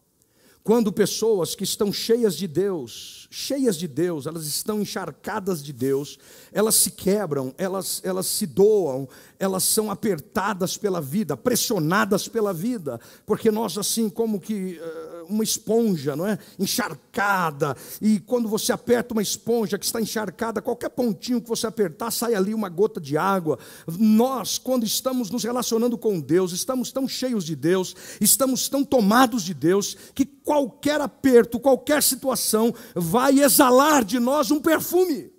Quando 0.64 0.92
pessoas 0.92 1.56
que 1.56 1.64
estão 1.64 1.92
cheias 1.92 2.36
de 2.36 2.46
Deus, 2.46 3.26
cheias 3.30 3.76
de 3.76 3.88
Deus, 3.88 4.26
elas 4.26 4.46
estão 4.46 4.80
encharcadas 4.80 5.60
de 5.60 5.72
Deus, 5.72 6.18
elas 6.52 6.76
se 6.76 6.92
quebram, 6.92 7.52
elas, 7.58 8.00
elas 8.04 8.26
se 8.26 8.46
doam, 8.46 9.08
elas 9.40 9.64
são 9.64 9.90
apertadas 9.90 10.76
pela 10.76 11.00
vida, 11.00 11.36
pressionadas 11.36 12.28
pela 12.28 12.52
vida, 12.52 13.00
porque 13.26 13.50
nós, 13.50 13.76
assim, 13.76 14.08
como 14.08 14.38
que 14.38 14.78
uh, 14.78 15.11
uma 15.33 15.45
esponja, 15.45 16.14
não 16.14 16.26
é? 16.26 16.39
Encharcada, 16.59 17.76
e 18.01 18.20
quando 18.20 18.49
você 18.49 18.72
aperta 18.72 19.14
uma 19.14 19.22
esponja 19.22 19.78
que 19.78 19.85
está 19.85 20.01
encharcada, 20.01 20.62
qualquer 20.62 20.91
pontinho 20.91 21.41
que 21.41 21.49
você 21.49 21.66
apertar, 21.66 22.11
sai 22.11 22.35
ali 22.35 22.55
uma 22.55 22.68
gota 22.68 23.01
de 23.01 23.16
água. 23.16 23.59
Nós, 23.99 24.59
quando 24.59 24.85
estamos 24.85 25.30
nos 25.30 25.45
relacionando 25.45 25.97
com 25.97 26.20
Deus, 26.20 26.53
estamos 26.53 26.93
tão 26.93 27.09
cheios 27.09 27.45
de 27.45 27.57
Deus, 27.57 27.95
estamos 28.20 28.68
tão 28.68 28.85
tomados 28.85 29.43
de 29.43 29.55
Deus, 29.55 29.97
que 30.14 30.24
qualquer 30.24 31.01
aperto, 31.01 31.59
qualquer 31.59 32.03
situação, 32.03 32.74
vai 32.95 33.41
exalar 33.41 34.05
de 34.05 34.20
nós 34.20 34.51
um 34.51 34.61
perfume. 34.61 35.32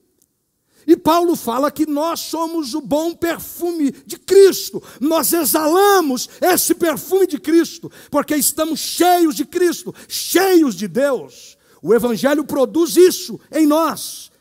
E 0.86 0.98
Paulo 0.98 1.36
fala 1.36 1.72
que 1.72 1.86
nós 1.86 2.20
somos 2.20 2.74
o 2.74 2.82
bom 2.82 3.14
perfume 3.14 3.92
de 4.06 4.18
Cristo, 4.18 4.82
nós 5.00 5.34
exalamos 5.34 6.30
esse 6.42 6.76
perfume 6.76 7.28
de 7.28 7.40
Cristo, 7.40 7.92
porque 8.12 8.36
estamos 8.36 8.80
cheios 8.80 9.36
de 9.36 9.46
Cristo, 9.46 9.94
cheios 10.08 10.76
de 10.76 10.88
Deus. 10.88 11.58
O 11.82 11.94
Evangelho 11.94 12.46
produz 12.46 12.96
isso 12.96 13.40
em 13.52 13.66
nós, 13.66 14.32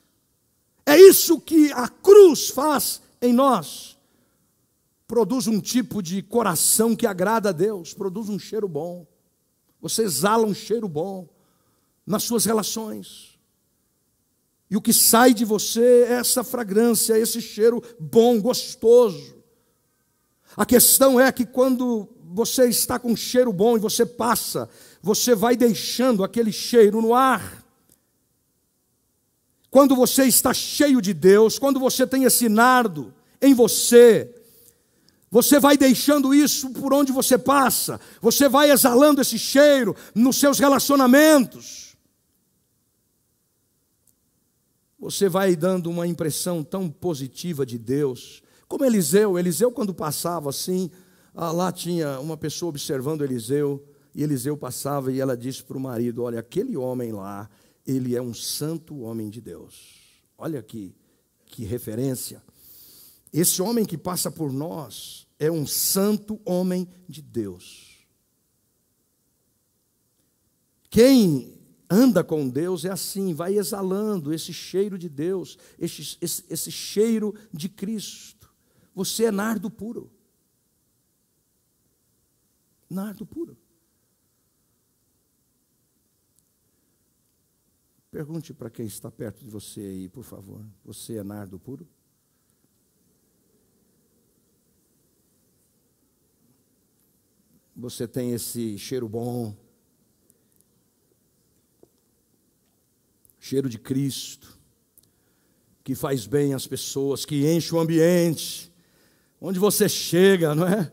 é 0.85 0.99
isso 0.99 1.41
que 1.41 1.73
a 1.73 1.89
cruz 1.89 2.51
faz 2.51 3.01
em 3.21 3.33
nós. 3.33 3.97
Produz 5.07 5.47
um 5.47 5.61
tipo 5.61 6.03
de 6.03 6.23
coração 6.23 6.97
que 6.97 7.07
agrada 7.07 7.51
a 7.51 7.53
Deus, 7.53 7.93
produz 7.93 8.29
um 8.29 8.39
cheiro 8.39 8.67
bom. 8.69 9.07
Você 9.81 10.03
exala 10.03 10.47
um 10.47 10.55
cheiro 10.55 10.89
bom 10.89 11.29
nas 12.07 12.23
suas 12.23 12.45
relações. 12.45 13.32
E 14.73 14.77
o 14.77 14.81
que 14.81 14.95
sai 14.95 15.35
de 15.35 15.45
você 15.45 16.07
é 16.09 16.13
essa 16.15 16.43
fragrância, 16.43 17.19
esse 17.19 17.43
cheiro 17.43 17.83
bom, 18.01 18.41
gostoso. 18.41 19.35
A 20.57 20.65
questão 20.65 21.21
é 21.21 21.31
que 21.31 21.45
quando 21.45 22.09
você 22.33 22.71
está 22.71 22.99
com 22.99 23.13
um 23.13 23.17
cheiro 23.17 23.53
bom 23.53 23.77
e 23.77 23.79
você 23.79 24.07
passa, 24.07 24.71
você 25.03 25.35
vai 25.35 25.59
deixando 25.59 26.25
aquele 26.25 26.51
cheiro 26.51 27.03
no 27.03 27.13
ar. 27.13 27.63
Quando 29.71 29.95
você 29.95 30.25
está 30.25 30.55
cheio 30.55 31.03
de 31.03 31.13
Deus, 31.13 31.59
quando 31.59 31.79
você 31.79 32.07
tem 32.07 32.25
esse 32.25 32.49
nardo 32.49 33.13
em 33.43 33.53
você, 33.53 34.35
você 35.31 35.61
vai 35.61 35.77
deixando 35.77 36.35
isso 36.35 36.71
por 36.71 36.95
onde 36.95 37.13
você 37.13 37.37
passa, 37.37 38.01
você 38.23 38.49
vai 38.49 38.71
exalando 38.71 39.21
esse 39.21 39.39
cheiro 39.39 39.95
nos 40.15 40.39
seus 40.39 40.59
relacionamentos. 40.59 41.92
Você 45.03 45.29
vai 45.29 45.57
dando 45.57 45.91
uma 45.91 46.07
impressão 46.07 46.63
tão 46.63 46.89
positiva 46.89 47.67
de 47.67 47.77
Deus. 47.77 48.41
Como 48.69 48.85
Eliseu, 48.85 49.37
Eliseu 49.37 49.73
quando 49.73 49.93
passava 49.93 50.49
assim, 50.49 50.93
ah, 51.35 51.51
lá 51.51 51.73
tinha 51.73 52.21
uma 52.21 52.37
pessoa 52.37 52.69
observando 52.71 53.25
Eliseu, 53.25 53.85
e 54.15 54.23
Eliseu 54.23 54.57
passava 54.57 55.11
e 55.11 55.19
ela 55.19 55.37
disse 55.37 55.65
para 55.65 55.77
o 55.77 55.81
marido: 55.81 56.23
Olha, 56.23 56.39
aquele 56.39 56.77
homem 56.77 57.11
lá, 57.11 57.51
ele 57.85 58.15
é 58.15 58.23
um 58.23 58.33
santo 58.33 59.01
homem 59.01 59.29
de 59.29 59.41
Deus. 59.41 60.23
Olha 60.39 60.61
aqui, 60.61 60.95
que 61.47 61.65
referência. 61.65 62.41
Esse 63.33 63.61
homem 63.61 63.85
que 63.85 63.99
passa 63.99 64.31
por 64.31 64.53
nós 64.53 65.27
é 65.37 65.51
um 65.51 65.67
santo 65.67 66.41
homem 66.45 66.87
de 67.09 67.21
Deus. 67.21 68.07
Quem 70.89 71.61
anda 71.93 72.25
com 72.25 72.49
Deus 72.49 72.87
é 72.87 72.91
assim, 72.91 73.35
vai 73.35 73.59
exalando 73.59 74.33
esse 74.33 74.53
cheiro 74.53 74.97
de 74.97 75.11
Deus, 75.11 75.59
esse, 75.79 76.17
esse, 76.21 76.45
esse 76.49 76.73
cheiro 76.73 77.35
de 77.53 77.69
Cristo. 77.69 78.51
Você 78.95 79.25
é 79.25 79.31
nardo 79.31 79.71
puro. 79.71 80.11
Nardo 82.89 83.27
puro. 83.27 83.59
Pergunte 88.11 88.55
para 88.55 88.71
quem 88.71 88.87
está 88.87 89.11
perto 89.11 89.45
de 89.45 89.51
você 89.51 89.81
aí, 89.81 90.09
por 90.09 90.25
favor. 90.25 90.65
Você 90.85 91.17
é 91.17 91.23
nardo 91.23 91.59
puro? 91.59 91.87
Você 97.75 98.07
tem 98.07 98.33
esse 98.33 98.79
cheiro 98.79 99.09
bom, 99.09 99.57
cheiro 103.43 103.69
de 103.69 103.77
Cristo, 103.77 104.57
que 105.83 105.97
faz 105.97 106.29
bem 106.29 106.55
às 106.55 106.65
pessoas, 106.65 107.25
que 107.25 107.45
enche 107.53 107.75
o 107.75 107.81
ambiente, 107.81 108.73
onde 109.41 109.59
você 109.59 109.89
chega, 109.89 110.55
não 110.55 110.65
é? 110.65 110.93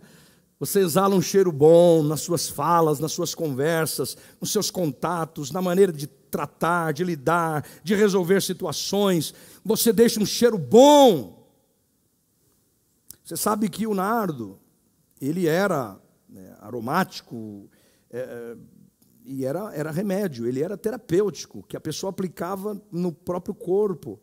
Você 0.59 0.79
exala 0.79 1.15
um 1.15 1.21
cheiro 1.21 1.51
bom 1.51 2.01
nas 2.01 2.21
suas 2.21 2.49
falas, 2.49 2.99
nas 2.99 3.11
suas 3.11 3.35
conversas, 3.35 4.17
nos 4.41 4.51
seus 4.51 4.71
contatos, 4.71 5.51
na 5.51 5.61
maneira 5.61 5.93
de 5.93 6.07
tratar, 6.07 6.91
de 6.91 7.03
lidar, 7.03 7.63
de 7.83 7.93
resolver 7.93 8.41
situações. 8.41 9.31
Você 9.63 9.93
deixa 9.93 10.19
um 10.19 10.25
cheiro 10.25 10.57
bom. 10.57 11.47
Você 13.23 13.37
sabe 13.37 13.69
que 13.69 13.85
o 13.85 13.93
nardo, 13.93 14.59
ele 15.21 15.45
era 15.45 16.01
né, 16.27 16.57
aromático, 16.61 17.69
é, 18.09 18.57
e 19.31 19.45
era, 19.45 19.71
era 19.75 19.91
remédio, 19.91 20.47
ele 20.47 20.63
era 20.63 20.75
terapêutico, 20.75 21.63
que 21.67 21.77
a 21.77 21.79
pessoa 21.79 22.09
aplicava 22.09 22.81
no 22.91 23.11
próprio 23.11 23.53
corpo. 23.53 24.19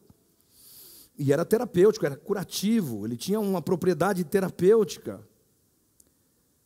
E 1.16 1.32
era 1.32 1.44
terapêutico, 1.44 2.04
era 2.04 2.16
curativo, 2.16 3.07
ele 3.07 3.16
tinha 3.16 3.38
uma 3.38 3.62
propriedade 3.62 4.24
terapêutica, 4.24 5.24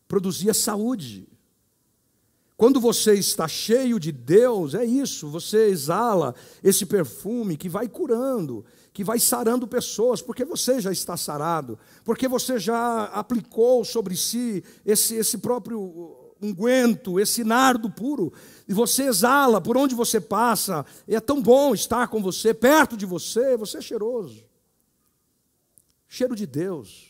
produzia 0.08 0.54
saúde. 0.54 1.28
Quando 2.56 2.80
você 2.80 3.12
está 3.12 3.46
cheio 3.46 4.00
de 4.00 4.10
Deus, 4.10 4.74
é 4.74 4.86
isso, 4.86 5.28
você 5.28 5.66
exala 5.66 6.34
esse 6.64 6.86
perfume 6.86 7.58
que 7.58 7.68
vai 7.68 7.88
curando, 7.88 8.64
que 8.90 9.04
vai 9.04 9.18
sarando 9.20 9.68
pessoas, 9.68 10.22
porque 10.22 10.46
você 10.46 10.80
já 10.80 10.90
está 10.90 11.14
sarado, 11.14 11.78
porque 12.04 12.26
você 12.26 12.58
já 12.58 13.04
aplicou 13.04 13.84
sobre 13.84 14.16
si 14.16 14.64
esse, 14.84 15.14
esse 15.14 15.36
próprio 15.36 16.19
unguento, 16.42 17.20
esse 17.20 17.44
nardo 17.44 17.90
puro, 17.90 18.32
e 18.68 18.72
você 18.72 19.04
exala 19.04 19.60
por 19.60 19.76
onde 19.76 19.94
você 19.94 20.20
passa, 20.20 20.84
e 21.06 21.14
é 21.14 21.20
tão 21.20 21.42
bom 21.42 21.74
estar 21.74 22.08
com 22.08 22.22
você, 22.22 22.54
perto 22.54 22.96
de 22.96 23.06
você, 23.06 23.56
você 23.56 23.78
é 23.78 23.82
cheiroso. 23.82 24.44
Cheiro 26.08 26.34
de 26.34 26.46
Deus. 26.46 27.08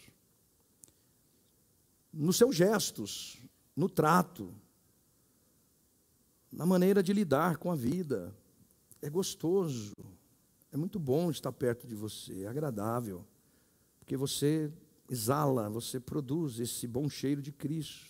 Nos 2.12 2.36
seus 2.36 2.56
gestos, 2.56 3.38
no 3.76 3.88
trato, 3.88 4.52
na 6.52 6.66
maneira 6.66 7.02
de 7.02 7.12
lidar 7.12 7.56
com 7.56 7.70
a 7.70 7.76
vida. 7.76 8.34
É 9.00 9.08
gostoso, 9.08 9.92
é 10.70 10.76
muito 10.76 10.98
bom 10.98 11.30
estar 11.30 11.52
perto 11.52 11.86
de 11.86 11.94
você, 11.94 12.42
é 12.42 12.46
agradável, 12.46 13.24
porque 13.98 14.16
você 14.16 14.70
exala, 15.08 15.70
você 15.70 15.98
produz 15.98 16.60
esse 16.60 16.86
bom 16.86 17.08
cheiro 17.08 17.40
de 17.40 17.50
Cristo. 17.50 18.09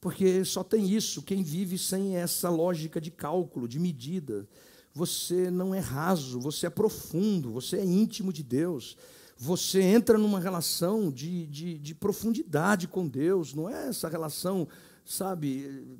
Porque 0.00 0.44
só 0.44 0.62
tem 0.62 0.88
isso, 0.88 1.22
quem 1.22 1.42
vive 1.42 1.78
sem 1.78 2.16
essa 2.16 2.48
lógica 2.48 3.00
de 3.00 3.10
cálculo, 3.10 3.66
de 3.66 3.78
medida. 3.78 4.46
Você 4.92 5.50
não 5.50 5.74
é 5.74 5.78
raso, 5.78 6.40
você 6.40 6.66
é 6.66 6.70
profundo, 6.70 7.50
você 7.52 7.76
é 7.76 7.84
íntimo 7.84 8.32
de 8.32 8.42
Deus. 8.42 8.96
Você 9.38 9.82
entra 9.82 10.16
numa 10.16 10.40
relação 10.40 11.10
de, 11.10 11.46
de, 11.46 11.78
de 11.78 11.94
profundidade 11.94 12.88
com 12.88 13.06
Deus, 13.06 13.52
não 13.52 13.68
é 13.68 13.88
essa 13.88 14.08
relação, 14.08 14.66
sabe, 15.04 15.98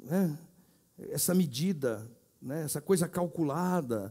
né? 0.00 0.38
essa 1.10 1.34
medida, 1.34 2.10
né? 2.40 2.62
essa 2.62 2.80
coisa 2.80 3.06
calculada, 3.06 4.10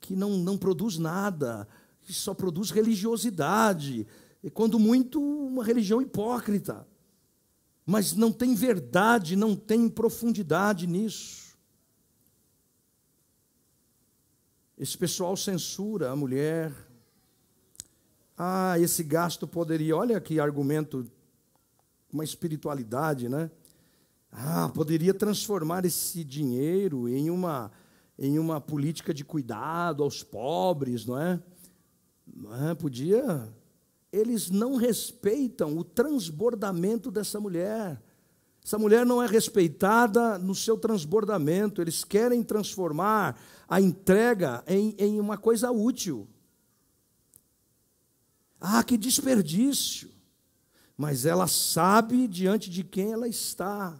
que 0.00 0.14
não, 0.14 0.36
não 0.36 0.58
produz 0.58 0.98
nada, 0.98 1.66
que 2.02 2.12
só 2.12 2.34
produz 2.34 2.70
religiosidade, 2.70 4.06
e 4.42 4.50
quando 4.50 4.78
muito, 4.78 5.20
uma 5.20 5.64
religião 5.64 6.02
hipócrita 6.02 6.86
mas 7.88 8.12
não 8.12 8.30
tem 8.30 8.54
verdade, 8.54 9.34
não 9.34 9.56
tem 9.56 9.88
profundidade 9.88 10.86
nisso. 10.86 11.56
Esse 14.76 14.98
pessoal 14.98 15.34
censura 15.38 16.10
a 16.10 16.14
mulher. 16.14 16.70
Ah, 18.36 18.78
esse 18.78 19.02
gasto 19.02 19.48
poderia, 19.48 19.96
olha 19.96 20.20
que 20.20 20.38
argumento, 20.38 21.10
uma 22.12 22.22
espiritualidade, 22.22 23.26
né? 23.26 23.50
Ah, 24.30 24.68
poderia 24.68 25.14
transformar 25.14 25.86
esse 25.86 26.22
dinheiro 26.22 27.08
em 27.08 27.30
uma, 27.30 27.72
em 28.18 28.38
uma 28.38 28.60
política 28.60 29.14
de 29.14 29.24
cuidado 29.24 30.02
aos 30.02 30.22
pobres, 30.22 31.06
não 31.06 31.18
é? 31.18 31.42
Não 32.26 32.68
é? 32.68 32.74
Podia. 32.74 33.50
Eles 34.12 34.50
não 34.50 34.76
respeitam 34.76 35.76
o 35.76 35.84
transbordamento 35.84 37.10
dessa 37.10 37.38
mulher. 37.38 38.00
Essa 38.64 38.78
mulher 38.78 39.06
não 39.06 39.22
é 39.22 39.26
respeitada 39.26 40.38
no 40.38 40.54
seu 40.54 40.76
transbordamento. 40.76 41.80
Eles 41.80 42.04
querem 42.04 42.42
transformar 42.42 43.38
a 43.68 43.80
entrega 43.80 44.62
em, 44.66 44.94
em 44.98 45.20
uma 45.20 45.36
coisa 45.36 45.70
útil. 45.70 46.28
Ah, 48.60 48.82
que 48.82 48.96
desperdício! 48.96 50.10
Mas 50.96 51.24
ela 51.24 51.46
sabe 51.46 52.26
diante 52.26 52.68
de 52.68 52.82
quem 52.82 53.12
ela 53.12 53.28
está. 53.28 53.98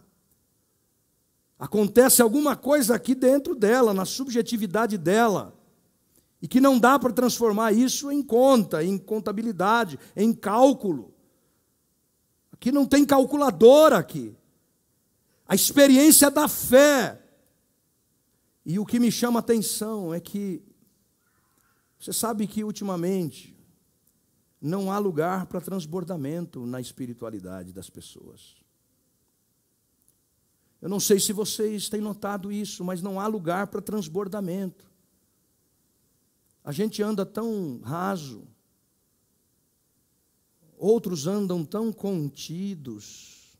Acontece 1.57 2.21
alguma 2.21 2.55
coisa 2.55 2.95
aqui 2.95 3.13
dentro 3.13 3.55
dela, 3.55 3.93
na 3.93 4.05
subjetividade 4.05 4.97
dela, 4.97 5.58
e 6.41 6.47
que 6.47 6.61
não 6.61 6.79
dá 6.79 6.97
para 6.97 7.11
transformar 7.11 7.73
isso 7.73 8.11
em 8.11 8.23
conta, 8.23 8.83
em 8.83 8.97
contabilidade, 8.97 9.99
em 10.15 10.33
cálculo. 10.33 11.13
Aqui 12.51 12.71
não 12.71 12.85
tem 12.85 13.05
calculadora 13.05 13.97
aqui. 13.97 14.35
A 15.47 15.55
experiência 15.55 16.29
da 16.29 16.47
fé. 16.47 17.21
E 18.65 18.77
o 18.79 18.85
que 18.85 18.99
me 18.99 19.11
chama 19.11 19.39
a 19.39 19.41
atenção 19.41 20.13
é 20.13 20.19
que 20.19 20.61
você 21.99 22.13
sabe 22.13 22.47
que 22.47 22.63
ultimamente 22.63 23.57
não 24.61 24.91
há 24.91 24.97
lugar 24.97 25.45
para 25.47 25.59
transbordamento 25.59 26.65
na 26.65 26.79
espiritualidade 26.79 27.73
das 27.73 27.89
pessoas. 27.89 28.55
Eu 30.81 30.87
não 30.87 30.99
sei 30.99 31.19
se 31.19 31.33
vocês 31.33 31.89
têm 31.89 31.99
notado 31.99 32.51
isso, 32.51 32.83
mas 32.85 33.01
não 33.01 33.19
há 33.19 33.27
lugar 33.27 33.67
para 33.67 33.81
transbordamento. 33.81 34.88
A 36.63 36.71
gente 36.71 37.01
anda 37.01 37.25
tão 37.25 37.79
raso, 37.83 38.47
outros 40.77 41.27
andam 41.27 41.65
tão 41.65 41.91
contidos. 41.91 43.57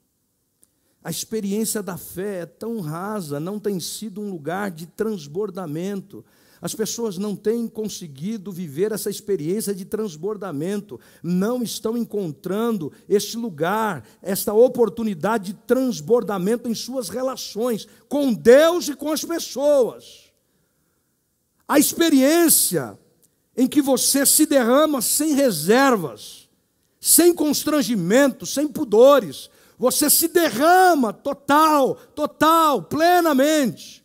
A 1.03 1.09
experiência 1.09 1.81
da 1.81 1.97
fé 1.97 2.41
é 2.41 2.45
tão 2.45 2.81
rasa, 2.81 3.39
não 3.39 3.59
tem 3.59 3.79
sido 3.79 4.21
um 4.21 4.29
lugar 4.29 4.69
de 4.69 4.85
transbordamento. 4.85 6.25
As 6.61 6.75
pessoas 6.75 7.17
não 7.17 7.37
têm 7.37 7.67
conseguido 7.67 8.51
viver 8.51 8.91
essa 8.91 9.09
experiência 9.09 9.73
de 9.73 9.85
transbordamento, 9.85 10.99
não 11.23 11.63
estão 11.63 11.97
encontrando 11.97 12.91
este 13.07 13.37
lugar, 13.37 14.05
esta 14.21 14.53
oportunidade 14.53 15.53
de 15.53 15.59
transbordamento 15.65 16.67
em 16.67 16.75
suas 16.75 17.07
relações 17.07 17.87
com 18.09 18.33
Deus 18.33 18.89
e 18.89 18.95
com 18.95 19.11
as 19.11 19.23
pessoas. 19.23 20.28
A 21.69 21.79
experiência 21.79 22.99
em 23.55 23.65
que 23.67 23.81
você 23.81 24.25
se 24.25 24.45
derrama 24.45 25.01
sem 25.01 25.33
reservas, 25.33 26.49
sem 26.99 27.33
constrangimento, 27.33 28.45
sem 28.45 28.67
pudores, 28.67 29.49
você 29.77 30.09
se 30.09 30.27
derrama 30.27 31.13
total, 31.13 31.95
total, 32.13 32.83
plenamente 32.83 33.99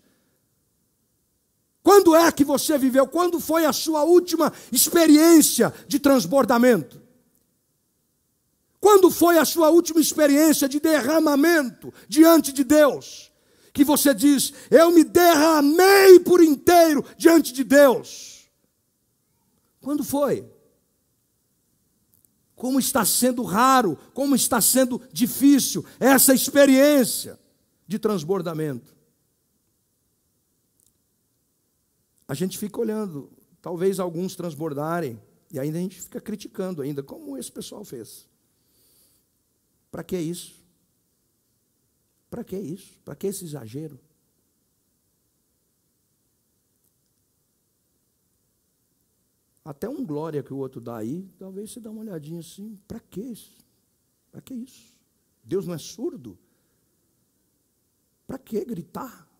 quando 1.84 2.16
é 2.16 2.32
que 2.32 2.42
você 2.42 2.78
viveu? 2.78 3.06
Quando 3.06 3.38
foi 3.38 3.66
a 3.66 3.72
sua 3.72 4.04
última 4.04 4.50
experiência 4.72 5.72
de 5.86 5.98
transbordamento? 5.98 6.98
Quando 8.80 9.10
foi 9.10 9.36
a 9.36 9.44
sua 9.44 9.68
última 9.68 10.00
experiência 10.00 10.66
de 10.66 10.80
derramamento 10.80 11.92
diante 12.08 12.54
de 12.54 12.64
Deus? 12.64 13.30
Que 13.75 13.85
você 13.85 14.14
diz, 14.14 14.55
eu 14.70 14.91
me 14.91 15.05
derramei 15.05 16.18
por 16.20 16.43
inteiro 16.43 17.05
diante 17.18 17.53
de 17.53 17.62
Deus. 17.62 18.49
Quando 19.83 20.03
foi? 20.03 20.51
Como 22.57 22.81
está 22.81 23.05
sendo 23.05 23.43
raro, 23.43 23.99
como 24.14 24.35
está 24.35 24.62
sendo 24.62 25.03
difícil 25.12 25.85
essa 26.01 26.33
experiência 26.33 27.39
de 27.87 27.99
transbordamento. 27.99 28.95
a 32.27 32.35
gente 32.35 32.59
fica 32.59 32.81
olhando, 32.81 33.31
talvez 33.61 34.01
alguns 34.01 34.35
transbordarem, 34.35 35.20
e 35.51 35.59
ainda 35.59 35.79
a 35.79 35.81
gente 35.81 36.01
fica 36.01 36.20
criticando 36.20 36.83
ainda, 36.83 37.03
como 37.03 37.37
esse 37.37 37.53
pessoal 37.53 37.85
fez. 37.85 38.29
Para 39.91 40.03
que 40.03 40.18
isso? 40.18 40.63
Para 42.35 42.43
que 42.43 42.59
isso? 42.59 42.99
Para 43.05 43.14
que 43.14 43.28
esse 43.28 43.45
exagero? 43.45 43.97
Até 49.64 49.89
um 49.89 50.05
glória 50.05 50.43
que 50.43 50.53
o 50.53 50.57
outro 50.57 50.80
dá 50.80 50.97
aí, 50.97 51.30
talvez 51.39 51.70
você 51.70 51.78
dá 51.78 51.93
uma 51.93 52.01
olhadinha 52.01 52.41
assim, 52.41 52.74
para 52.89 52.99
que 52.99 53.20
isso? 53.20 53.57
Para 54.32 54.41
que 54.41 54.53
isso? 54.53 54.93
Deus 55.45 55.64
não 55.64 55.74
é 55.74 55.78
surdo? 55.78 56.37
Para 58.26 58.37
que 58.37 58.64
gritar? 58.64 59.30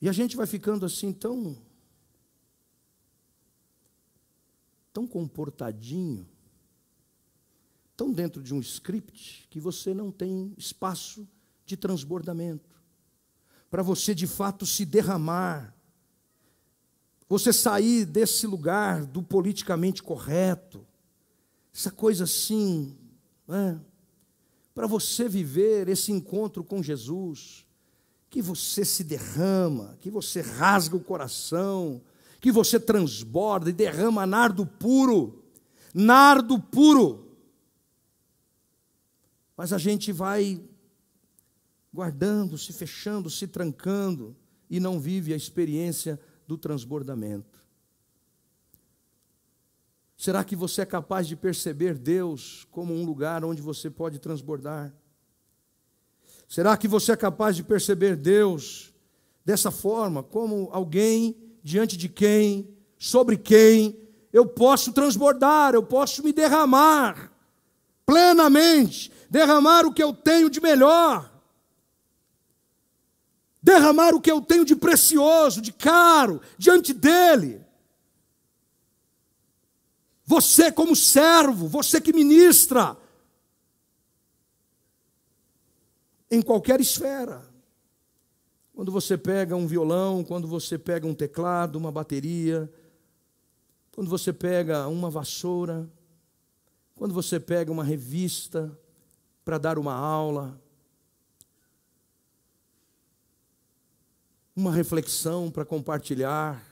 E 0.00 0.08
a 0.08 0.12
gente 0.12 0.36
vai 0.36 0.46
ficando 0.46 0.86
assim 0.86 1.12
tão 1.12 1.60
tão 4.92 5.08
comportadinho, 5.08 6.29
tão 8.00 8.10
dentro 8.10 8.42
de 8.42 8.54
um 8.54 8.60
script 8.60 9.46
que 9.50 9.60
você 9.60 9.92
não 9.92 10.10
tem 10.10 10.54
espaço 10.56 11.28
de 11.66 11.76
transbordamento. 11.76 12.80
Para 13.70 13.82
você 13.82 14.14
de 14.14 14.26
fato 14.26 14.64
se 14.64 14.86
derramar, 14.86 15.76
você 17.28 17.52
sair 17.52 18.06
desse 18.06 18.46
lugar 18.46 19.04
do 19.04 19.22
politicamente 19.22 20.02
correto, 20.02 20.86
essa 21.74 21.90
coisa 21.90 22.24
assim, 22.24 22.96
né? 23.46 23.78
para 24.74 24.86
você 24.86 25.28
viver 25.28 25.86
esse 25.90 26.10
encontro 26.10 26.64
com 26.64 26.82
Jesus, 26.82 27.66
que 28.30 28.40
você 28.40 28.82
se 28.82 29.04
derrama, 29.04 29.98
que 30.00 30.10
você 30.10 30.40
rasga 30.40 30.96
o 30.96 31.04
coração, 31.04 32.00
que 32.40 32.50
você 32.50 32.80
transborda 32.80 33.68
e 33.68 33.74
derrama 33.74 34.24
nardo 34.24 34.64
puro, 34.64 35.44
nardo 35.92 36.58
puro. 36.58 37.29
Mas 39.60 39.74
a 39.74 39.76
gente 39.76 40.10
vai 40.10 40.58
guardando, 41.92 42.56
se 42.56 42.72
fechando, 42.72 43.28
se 43.28 43.46
trancando 43.46 44.34
e 44.70 44.80
não 44.80 44.98
vive 44.98 45.34
a 45.34 45.36
experiência 45.36 46.18
do 46.46 46.56
transbordamento. 46.56 47.60
Será 50.16 50.42
que 50.44 50.56
você 50.56 50.80
é 50.80 50.86
capaz 50.86 51.28
de 51.28 51.36
perceber 51.36 51.98
Deus 51.98 52.66
como 52.70 52.94
um 52.94 53.04
lugar 53.04 53.44
onde 53.44 53.60
você 53.60 53.90
pode 53.90 54.18
transbordar? 54.18 54.94
Será 56.48 56.74
que 56.74 56.88
você 56.88 57.12
é 57.12 57.16
capaz 57.16 57.54
de 57.54 57.62
perceber 57.62 58.16
Deus 58.16 58.94
dessa 59.44 59.70
forma, 59.70 60.22
como 60.22 60.70
alguém 60.72 61.36
diante 61.62 61.98
de 61.98 62.08
quem, 62.08 62.66
sobre 62.98 63.36
quem 63.36 64.08
eu 64.32 64.46
posso 64.46 64.90
transbordar, 64.90 65.74
eu 65.74 65.82
posso 65.82 66.24
me 66.24 66.32
derramar 66.32 67.30
plenamente, 68.06 69.12
derramar 69.30 69.86
o 69.86 69.94
que 69.94 70.02
eu 70.02 70.12
tenho 70.12 70.50
de 70.50 70.60
melhor, 70.60 71.32
derramar 73.62 74.12
o 74.12 74.20
que 74.20 74.30
eu 74.30 74.40
tenho 74.40 74.64
de 74.64 74.74
precioso, 74.74 75.60
de 75.62 75.72
caro, 75.72 76.42
diante 76.58 76.92
dEle. 76.92 77.64
Você, 80.24 80.72
como 80.72 80.96
servo, 80.96 81.68
você 81.68 82.00
que 82.00 82.12
ministra, 82.12 82.96
em 86.30 86.42
qualquer 86.42 86.80
esfera. 86.80 87.48
Quando 88.72 88.92
você 88.92 89.18
pega 89.18 89.56
um 89.56 89.66
violão, 89.66 90.24
quando 90.24 90.46
você 90.46 90.78
pega 90.78 91.06
um 91.06 91.14
teclado, 91.14 91.76
uma 91.76 91.90
bateria, 91.90 92.72
quando 93.92 94.08
você 94.08 94.32
pega 94.32 94.86
uma 94.88 95.10
vassoura, 95.10 95.90
quando 96.94 97.12
você 97.12 97.40
pega 97.40 97.70
uma 97.72 97.82
revista 97.82 98.76
para 99.50 99.58
dar 99.58 99.80
uma 99.80 99.92
aula, 99.92 100.62
uma 104.54 104.70
reflexão 104.70 105.50
para 105.50 105.64
compartilhar. 105.64 106.64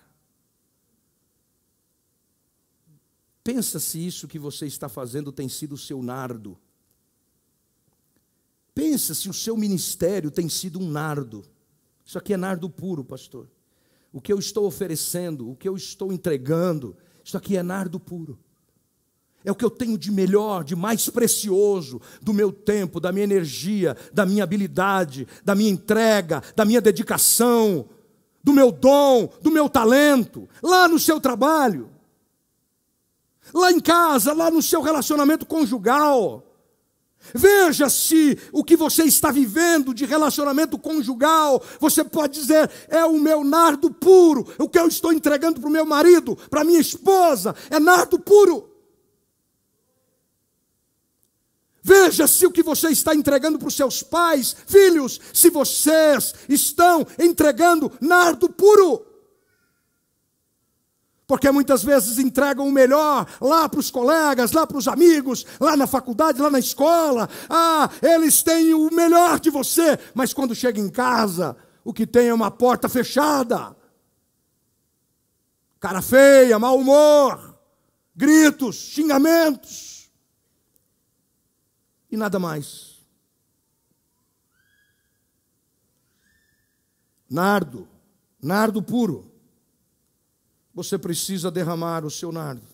Pensa 3.43 3.81
se 3.81 4.07
isso 4.07 4.29
que 4.29 4.39
você 4.39 4.65
está 4.67 4.89
fazendo 4.89 5.33
tem 5.33 5.49
sido 5.49 5.73
o 5.73 5.77
seu 5.77 6.01
nardo. 6.01 6.57
Pensa 8.73 9.13
se 9.13 9.29
o 9.29 9.35
seu 9.35 9.57
ministério 9.57 10.31
tem 10.31 10.49
sido 10.49 10.79
um 10.79 10.89
nardo. 10.89 11.45
Isso 12.05 12.17
aqui 12.17 12.33
é 12.33 12.37
nardo 12.37 12.71
puro, 12.71 13.05
pastor. 13.05 13.51
O 14.13 14.21
que 14.21 14.33
eu 14.33 14.39
estou 14.39 14.67
oferecendo, 14.67 15.51
o 15.51 15.57
que 15.57 15.69
eu 15.69 15.75
estou 15.75 16.13
entregando, 16.13 16.97
isso 17.25 17.37
aqui 17.37 17.57
é 17.57 17.63
nardo 17.65 17.99
puro. 17.99 18.39
É 19.49 19.51
o 19.51 19.55
que 19.55 19.65
eu 19.65 19.71
tenho 19.71 19.97
de 19.97 20.13
melhor, 20.13 20.63
de 20.63 20.77
mais 20.77 21.09
precioso 21.09 22.03
do 22.21 22.35
meu 22.35 22.53
tempo, 22.53 23.01
da 23.01 23.11
minha 23.11 23.25
energia, 23.25 23.97
da 24.13 24.27
minha 24.27 24.45
habilidade, 24.45 25.27
da 25.43 25.55
minha 25.55 25.71
entrega, 25.71 26.43
da 26.55 26.67
minha 26.67 26.83
dedicação, 26.83 27.89
do 28.45 28.53
meu 28.53 28.71
dom, 28.71 29.27
do 29.41 29.51
meu 29.51 29.67
talento, 29.67 30.47
lá 30.63 30.87
no 30.87 30.99
seu 30.99 31.19
trabalho, 31.19 31.89
lá 33.55 33.73
em 33.73 33.81
casa, 33.81 34.35
lá 34.35 34.51
no 34.51 34.61
seu 34.61 34.83
relacionamento 34.83 35.47
conjugal. 35.47 36.45
Veja 37.33 37.89
se 37.89 38.39
o 38.53 38.63
que 38.63 38.77
você 38.77 39.05
está 39.05 39.31
vivendo 39.31 39.95
de 39.95 40.05
relacionamento 40.05 40.79
conjugal, 40.79 41.63
você 41.81 42.05
pode 42.05 42.39
dizer, 42.39 42.71
é 42.89 43.03
o 43.03 43.19
meu 43.19 43.43
nardo 43.43 43.91
puro, 43.91 44.47
o 44.59 44.69
que 44.69 44.79
eu 44.79 44.87
estou 44.87 45.11
entregando 45.11 45.59
para 45.59 45.71
o 45.71 45.73
meu 45.73 45.87
marido, 45.87 46.37
para 46.51 46.65
minha 46.65 46.81
esposa, 46.81 47.57
é 47.71 47.81
nardo 47.81 48.19
puro. 48.19 48.77
Veja 51.89 52.27
se 52.27 52.45
o 52.45 52.53
que 52.53 52.63
você 52.63 52.91
está 52.91 53.15
entregando 53.15 53.59
para 53.59 53.69
os 53.69 53.75
seus 53.75 54.03
pais, 54.03 54.55
filhos, 54.67 55.19
se 55.33 55.49
vocês 55.49 56.35
estão 56.47 57.07
entregando 57.19 57.91
nardo 57.99 58.51
puro. 58.51 59.07
Porque 61.27 61.51
muitas 61.51 61.83
vezes 61.83 62.19
entregam 62.19 62.69
o 62.69 62.73
melhor 62.73 63.27
lá 63.41 63.67
para 63.71 63.81
os 63.81 63.91
colegas, 63.91 64.53
lá 64.53 64.67
para 64.67 64.77
os 64.77 64.87
amigos, 64.87 65.47
lá 65.59 65.79
na 65.79 65.87
faculdade, 65.87 66.43
lá 66.43 66.51
na 66.51 66.59
escola. 66.59 67.27
Ah, 67.49 67.89
eles 68.03 68.43
têm 68.43 68.75
o 68.75 68.91
melhor 68.93 69.41
de 69.41 69.49
você, 69.49 69.99
mas 70.13 70.35
quando 70.35 70.55
chega 70.55 70.79
em 70.79 70.91
casa, 70.91 71.57
o 71.83 71.95
que 71.95 72.07
tem 72.07 72.29
é 72.29 72.35
uma 72.35 72.51
porta 72.51 72.87
fechada. 72.87 73.75
Cara 75.81 76.03
feia, 76.03 76.59
mau 76.59 76.79
humor, 76.79 77.59
gritos, 78.15 78.77
xingamentos 78.77 79.98
e 82.11 82.17
nada 82.17 82.39
mais. 82.39 82.99
Nardo, 87.29 87.87
nardo 88.41 88.83
puro. 88.83 89.31
Você 90.73 90.97
precisa 90.97 91.51
derramar 91.51 92.05
o 92.05 92.11
seu 92.11 92.33
nardo. 92.33 92.67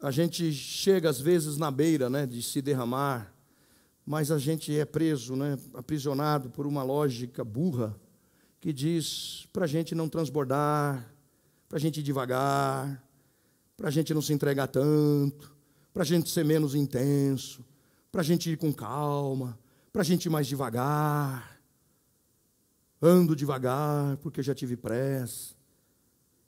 A 0.00 0.10
gente 0.10 0.52
chega 0.52 1.08
às 1.08 1.18
vezes 1.18 1.56
na 1.56 1.70
beira, 1.70 2.08
né, 2.10 2.26
de 2.26 2.42
se 2.42 2.60
derramar, 2.60 3.32
mas 4.04 4.30
a 4.30 4.38
gente 4.38 4.76
é 4.78 4.84
preso, 4.84 5.34
né, 5.34 5.58
aprisionado 5.74 6.50
por 6.50 6.66
uma 6.66 6.82
lógica 6.82 7.42
burra 7.42 7.98
que 8.60 8.72
diz 8.72 9.48
para 9.52 9.64
a 9.64 9.68
gente 9.68 9.94
não 9.94 10.08
transbordar, 10.08 11.12
para 11.68 11.78
a 11.78 11.80
gente 11.80 12.00
ir 12.00 12.02
devagar, 12.02 13.02
para 13.76 13.88
a 13.88 13.90
gente 13.90 14.12
não 14.12 14.22
se 14.22 14.32
entregar 14.32 14.68
tanto, 14.68 15.55
para 15.96 16.02
a 16.02 16.06
gente 16.06 16.28
ser 16.28 16.44
menos 16.44 16.74
intenso, 16.74 17.64
para 18.12 18.20
a 18.20 18.24
gente 18.24 18.50
ir 18.50 18.58
com 18.58 18.70
calma, 18.70 19.58
para 19.90 20.02
a 20.02 20.04
gente 20.04 20.26
ir 20.26 20.28
mais 20.28 20.46
devagar. 20.46 21.58
Ando 23.00 23.34
devagar 23.34 24.18
porque 24.18 24.42
já 24.42 24.54
tive 24.54 24.76
pressa. 24.76 25.54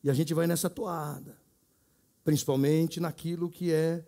E 0.05 0.11
a 0.11 0.13
gente 0.13 0.35
vai 0.35 0.47
nessa 0.47 0.69
toada, 0.69 1.35
principalmente 2.23 3.01
naquilo 3.01 3.49
que 3.49 3.73
é 3.73 4.07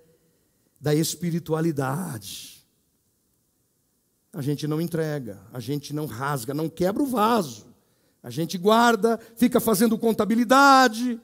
da 0.79 0.95
espiritualidade. 0.95 2.63
A 4.35 4.43
gente 4.43 4.67
não 4.67 4.79
entrega, 4.79 5.41
a 5.55 5.59
gente 5.59 5.95
não 5.95 6.05
rasga, 6.05 6.53
não 6.53 6.69
quebra 6.69 7.03
o 7.03 7.07
vaso. 7.07 7.67
A 8.23 8.29
gente 8.29 8.59
guarda, 8.59 9.19
fica 9.37 9.59
fazendo 9.59 9.97
contabilidade, 9.97 11.19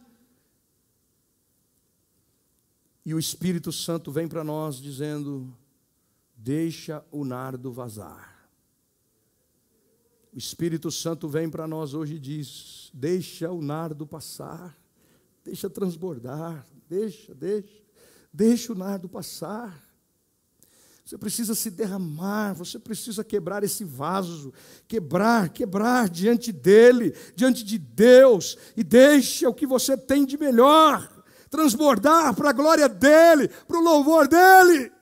e 3.06 3.14
o 3.14 3.20
Espírito 3.20 3.70
Santo 3.70 4.10
vem 4.10 4.26
para 4.26 4.42
nós 4.42 4.78
dizendo: 4.78 5.56
deixa 6.36 7.04
o 7.12 7.24
nardo 7.24 7.70
vazar. 7.70 8.50
O 10.34 10.36
Espírito 10.36 10.90
Santo 10.90 11.28
vem 11.28 11.48
para 11.48 11.68
nós 11.68 11.94
hoje 11.94 12.16
e 12.16 12.18
diz: 12.18 12.90
deixa 12.92 13.48
o 13.48 13.62
nardo 13.62 14.08
passar, 14.08 14.76
deixa 15.44 15.70
transbordar, 15.70 16.66
deixa, 16.88 17.32
deixa, 17.32 17.80
deixa 18.32 18.72
o 18.72 18.76
nardo 18.76 19.08
passar. 19.08 19.80
Você 21.04 21.16
precisa 21.16 21.54
se 21.54 21.70
derramar, 21.70 22.54
você 22.54 22.76
precisa 22.76 23.22
quebrar 23.22 23.62
esse 23.62 23.84
vaso, 23.84 24.52
quebrar, 24.88 25.50
quebrar 25.50 26.08
diante 26.08 26.50
dele, 26.50 27.14
diante 27.36 27.62
de 27.62 27.78
Deus, 27.78 28.58
e 28.76 28.82
deixa 28.82 29.48
o 29.48 29.54
que 29.54 29.64
você 29.64 29.96
tem 29.96 30.26
de 30.26 30.36
melhor 30.36 31.15
transbordar 31.50 32.34
para 32.34 32.50
a 32.50 32.52
glória 32.52 32.88
dEle, 32.88 33.48
para 33.48 33.78
o 33.78 33.82
louvor 33.82 34.28
dEle. 34.28 34.92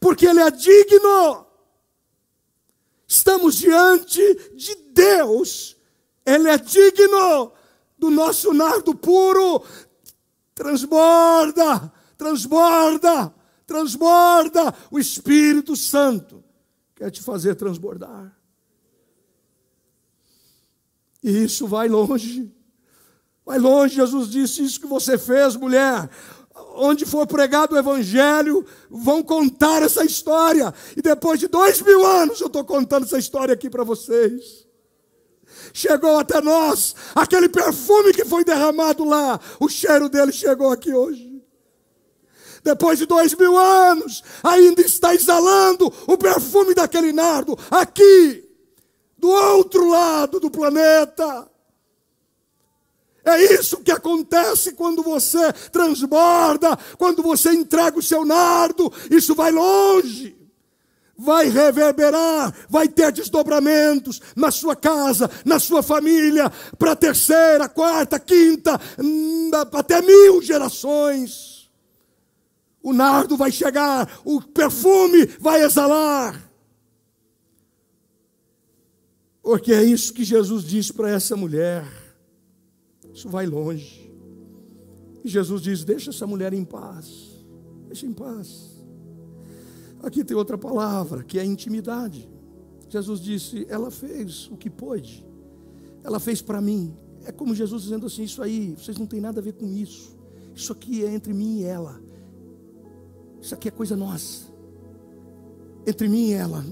Porque 0.00 0.26
Ele 0.26 0.40
é 0.40 0.50
digno. 0.50 1.46
Estamos 3.06 3.56
diante 3.56 4.20
de 4.54 4.74
Deus, 4.92 5.76
Ele 6.24 6.48
é 6.48 6.58
digno 6.58 7.52
do 7.98 8.10
nosso 8.10 8.52
nardo 8.52 8.94
puro. 8.94 9.64
Transborda, 10.54 11.92
transborda, 12.16 13.34
transborda. 13.66 14.74
O 14.90 14.98
Espírito 14.98 15.76
Santo 15.76 16.42
quer 16.94 17.10
te 17.10 17.22
fazer 17.22 17.54
transbordar. 17.54 18.36
E 21.22 21.44
isso 21.44 21.66
vai 21.66 21.88
longe. 21.88 22.50
Vai 23.44 23.58
longe, 23.58 23.96
Jesus 23.96 24.28
disse: 24.28 24.62
Isso 24.62 24.80
que 24.80 24.86
você 24.86 25.18
fez, 25.18 25.56
mulher. 25.56 26.08
Onde 26.74 27.04
for 27.04 27.26
pregado 27.26 27.74
o 27.74 27.78
Evangelho, 27.78 28.64
vão 28.90 29.22
contar 29.22 29.82
essa 29.82 30.04
história. 30.04 30.72
E 30.96 31.02
depois 31.02 31.40
de 31.40 31.48
dois 31.48 31.80
mil 31.82 32.04
anos, 32.06 32.40
eu 32.40 32.46
estou 32.46 32.64
contando 32.64 33.04
essa 33.04 33.18
história 33.18 33.52
aqui 33.52 33.68
para 33.68 33.84
vocês. 33.84 34.66
Chegou 35.72 36.18
até 36.18 36.40
nós 36.40 36.94
aquele 37.14 37.48
perfume 37.48 38.12
que 38.12 38.24
foi 38.24 38.44
derramado 38.44 39.04
lá. 39.04 39.38
O 39.60 39.68
cheiro 39.68 40.08
dele 40.08 40.32
chegou 40.32 40.70
aqui 40.70 40.92
hoje. 40.92 41.42
Depois 42.62 42.98
de 42.98 43.06
dois 43.06 43.34
mil 43.34 43.58
anos, 43.58 44.22
ainda 44.42 44.82
está 44.82 45.14
exalando 45.14 45.92
o 46.06 46.16
perfume 46.16 46.74
daquele 46.74 47.12
nardo 47.12 47.58
aqui, 47.70 48.48
do 49.18 49.28
outro 49.28 49.88
lado 49.88 50.38
do 50.38 50.50
planeta. 50.50 51.50
É 53.24 53.54
isso 53.54 53.78
que 53.78 53.92
acontece 53.92 54.72
quando 54.72 55.02
você 55.02 55.52
transborda, 55.70 56.76
quando 56.98 57.22
você 57.22 57.52
entrega 57.52 57.98
o 57.98 58.02
seu 58.02 58.24
nardo, 58.24 58.92
isso 59.10 59.34
vai 59.34 59.52
longe. 59.52 60.36
Vai 61.16 61.48
reverberar, 61.48 62.52
vai 62.68 62.88
ter 62.88 63.12
desdobramentos 63.12 64.20
na 64.34 64.50
sua 64.50 64.74
casa, 64.74 65.30
na 65.44 65.60
sua 65.60 65.82
família, 65.82 66.50
para 66.76 66.96
terceira, 66.96 67.68
quarta, 67.68 68.18
quinta, 68.18 68.80
hum, 68.98 69.50
até 69.72 70.02
mil 70.02 70.42
gerações. 70.42 71.70
O 72.82 72.92
nardo 72.92 73.36
vai 73.36 73.52
chegar, 73.52 74.20
o 74.24 74.40
perfume 74.40 75.26
vai 75.38 75.62
exalar. 75.62 76.50
Porque 79.40 79.72
é 79.72 79.82
isso 79.84 80.12
que 80.12 80.24
Jesus 80.24 80.64
disse 80.64 80.92
para 80.92 81.10
essa 81.10 81.36
mulher. 81.36 82.01
Isso 83.12 83.28
vai 83.28 83.46
longe. 83.46 84.12
E 85.24 85.28
Jesus 85.28 85.62
diz: 85.62 85.84
Deixa 85.84 86.10
essa 86.10 86.26
mulher 86.26 86.52
em 86.52 86.64
paz. 86.64 87.44
Deixa 87.86 88.06
em 88.06 88.12
paz. 88.12 88.70
Aqui 90.02 90.24
tem 90.24 90.36
outra 90.36 90.58
palavra, 90.58 91.22
que 91.22 91.38
é 91.38 91.44
intimidade. 91.44 92.28
Jesus 92.88 93.20
disse: 93.20 93.66
Ela 93.68 93.90
fez 93.90 94.48
o 94.50 94.56
que 94.56 94.70
pôde. 94.70 95.26
Ela 96.02 96.18
fez 96.18 96.42
para 96.42 96.60
mim. 96.60 96.96
É 97.24 97.32
como 97.32 97.54
Jesus 97.54 97.82
dizendo 97.82 98.06
assim: 98.06 98.24
Isso 98.24 98.42
aí, 98.42 98.74
vocês 98.76 98.96
não 98.96 99.06
têm 99.06 99.20
nada 99.20 99.40
a 99.40 99.42
ver 99.42 99.52
com 99.52 99.66
isso. 99.66 100.16
Isso 100.54 100.72
aqui 100.72 101.04
é 101.04 101.12
entre 101.12 101.32
mim 101.32 101.60
e 101.60 101.64
ela. 101.64 102.00
Isso 103.40 103.54
aqui 103.54 103.68
é 103.68 103.70
coisa 103.70 103.96
nossa. 103.96 104.46
Entre 105.86 106.08
mim 106.08 106.28
e 106.28 106.32
ela. 106.32 106.64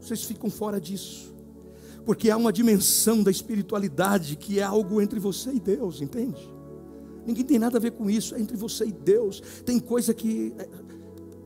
Vocês 0.00 0.22
ficam 0.24 0.48
fora 0.48 0.80
disso 0.80 1.37
porque 2.08 2.30
há 2.30 2.38
uma 2.38 2.50
dimensão 2.50 3.22
da 3.22 3.30
espiritualidade 3.30 4.34
que 4.34 4.58
é 4.58 4.62
algo 4.62 4.98
entre 4.98 5.20
você 5.20 5.50
e 5.50 5.60
Deus, 5.60 6.00
entende? 6.00 6.40
Ninguém 7.26 7.44
tem 7.44 7.58
nada 7.58 7.76
a 7.76 7.80
ver 7.82 7.90
com 7.90 8.08
isso, 8.08 8.34
é 8.34 8.40
entre 8.40 8.56
você 8.56 8.86
e 8.86 8.92
Deus. 8.92 9.42
Tem 9.62 9.78
coisa 9.78 10.14
que 10.14 10.54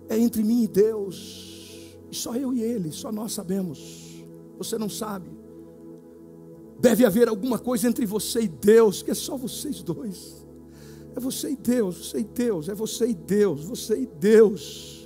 é, 0.08 0.14
é 0.14 0.18
entre 0.20 0.44
mim 0.44 0.62
e 0.62 0.68
Deus, 0.68 1.98
e 2.08 2.14
só 2.14 2.36
eu 2.36 2.54
e 2.54 2.62
Ele, 2.62 2.92
só 2.92 3.10
nós 3.10 3.32
sabemos. 3.32 4.24
Você 4.56 4.78
não 4.78 4.88
sabe. 4.88 5.28
Deve 6.78 7.04
haver 7.04 7.28
alguma 7.28 7.58
coisa 7.58 7.88
entre 7.88 8.06
você 8.06 8.42
e 8.42 8.48
Deus, 8.48 9.02
que 9.02 9.10
é 9.10 9.14
só 9.14 9.36
vocês 9.36 9.82
dois. 9.82 10.46
É 11.16 11.18
você 11.18 11.50
e 11.50 11.56
Deus, 11.56 12.06
você 12.06 12.20
e 12.20 12.24
Deus, 12.24 12.68
é 12.68 12.74
você 12.76 13.08
e 13.08 13.14
Deus, 13.14 13.64
você 13.64 13.98
e 13.98 14.06
Deus. 14.06 15.01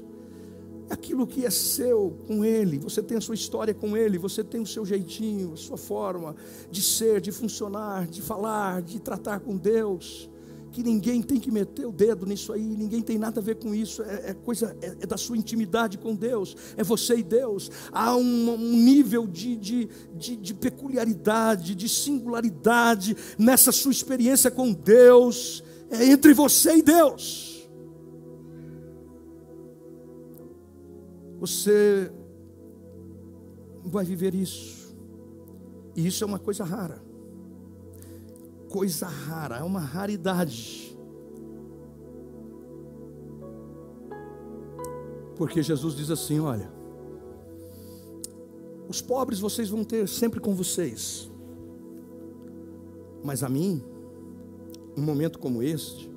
Aquilo 0.88 1.26
que 1.26 1.44
é 1.44 1.50
seu 1.50 2.16
com 2.26 2.44
Ele, 2.44 2.78
você 2.78 3.02
tem 3.02 3.16
a 3.16 3.20
sua 3.20 3.34
história 3.34 3.74
com 3.74 3.96
Ele, 3.96 4.18
você 4.18 4.44
tem 4.44 4.60
o 4.60 4.66
seu 4.66 4.84
jeitinho, 4.84 5.52
a 5.52 5.56
sua 5.56 5.76
forma 5.76 6.34
de 6.70 6.82
ser, 6.82 7.20
de 7.20 7.32
funcionar, 7.32 8.06
de 8.06 8.22
falar, 8.22 8.82
de 8.82 9.00
tratar 9.00 9.40
com 9.40 9.56
Deus. 9.56 10.30
Que 10.72 10.82
ninguém 10.82 11.22
tem 11.22 11.40
que 11.40 11.50
meter 11.50 11.86
o 11.86 11.92
dedo 11.92 12.26
nisso 12.26 12.52
aí, 12.52 12.62
ninguém 12.62 13.00
tem 13.00 13.16
nada 13.16 13.40
a 13.40 13.42
ver 13.42 13.54
com 13.54 13.74
isso, 13.74 14.02
é, 14.02 14.30
é 14.30 14.34
coisa 14.34 14.76
é, 14.82 14.94
é, 15.00 15.06
da 15.06 15.16
sua 15.16 15.36
intimidade 15.36 15.96
com 15.96 16.14
Deus, 16.14 16.54
é 16.76 16.84
você 16.84 17.16
e 17.16 17.22
Deus. 17.22 17.70
Há 17.90 18.14
um, 18.14 18.50
um 18.52 18.76
nível 18.76 19.26
de, 19.26 19.56
de, 19.56 19.88
de, 20.14 20.36
de 20.36 20.52
peculiaridade, 20.52 21.74
de 21.74 21.88
singularidade 21.88 23.16
nessa 23.38 23.72
sua 23.72 23.90
experiência 23.90 24.50
com 24.50 24.70
Deus, 24.70 25.64
é 25.88 26.04
entre 26.04 26.34
você 26.34 26.76
e 26.76 26.82
Deus. 26.82 27.55
Você 31.38 32.10
vai 33.84 34.04
viver 34.04 34.34
isso. 34.34 34.94
E 35.94 36.06
isso 36.06 36.22
é 36.24 36.26
uma 36.26 36.38
coisa 36.38 36.64
rara. 36.64 37.02
Coisa 38.68 39.06
rara, 39.06 39.56
é 39.58 39.62
uma 39.62 39.80
raridade. 39.80 40.96
Porque 45.36 45.62
Jesus 45.62 45.94
diz 45.94 46.10
assim: 46.10 46.40
olha, 46.40 46.70
os 48.88 49.00
pobres 49.00 49.38
vocês 49.38 49.68
vão 49.68 49.84
ter 49.84 50.08
sempre 50.08 50.40
com 50.40 50.54
vocês, 50.54 51.30
mas 53.22 53.42
a 53.42 53.48
mim, 53.48 53.82
um 54.96 55.02
momento 55.02 55.38
como 55.38 55.62
este, 55.62 56.10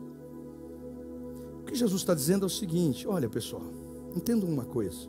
o 1.60 1.64
que 1.64 1.76
Jesus 1.76 2.02
está 2.02 2.14
dizendo 2.14 2.44
é 2.44 2.48
o 2.48 2.50
seguinte: 2.50 3.08
olha 3.08 3.30
pessoal, 3.30 3.79
Entendam 4.16 4.50
uma 4.50 4.66
coisa: 4.66 5.08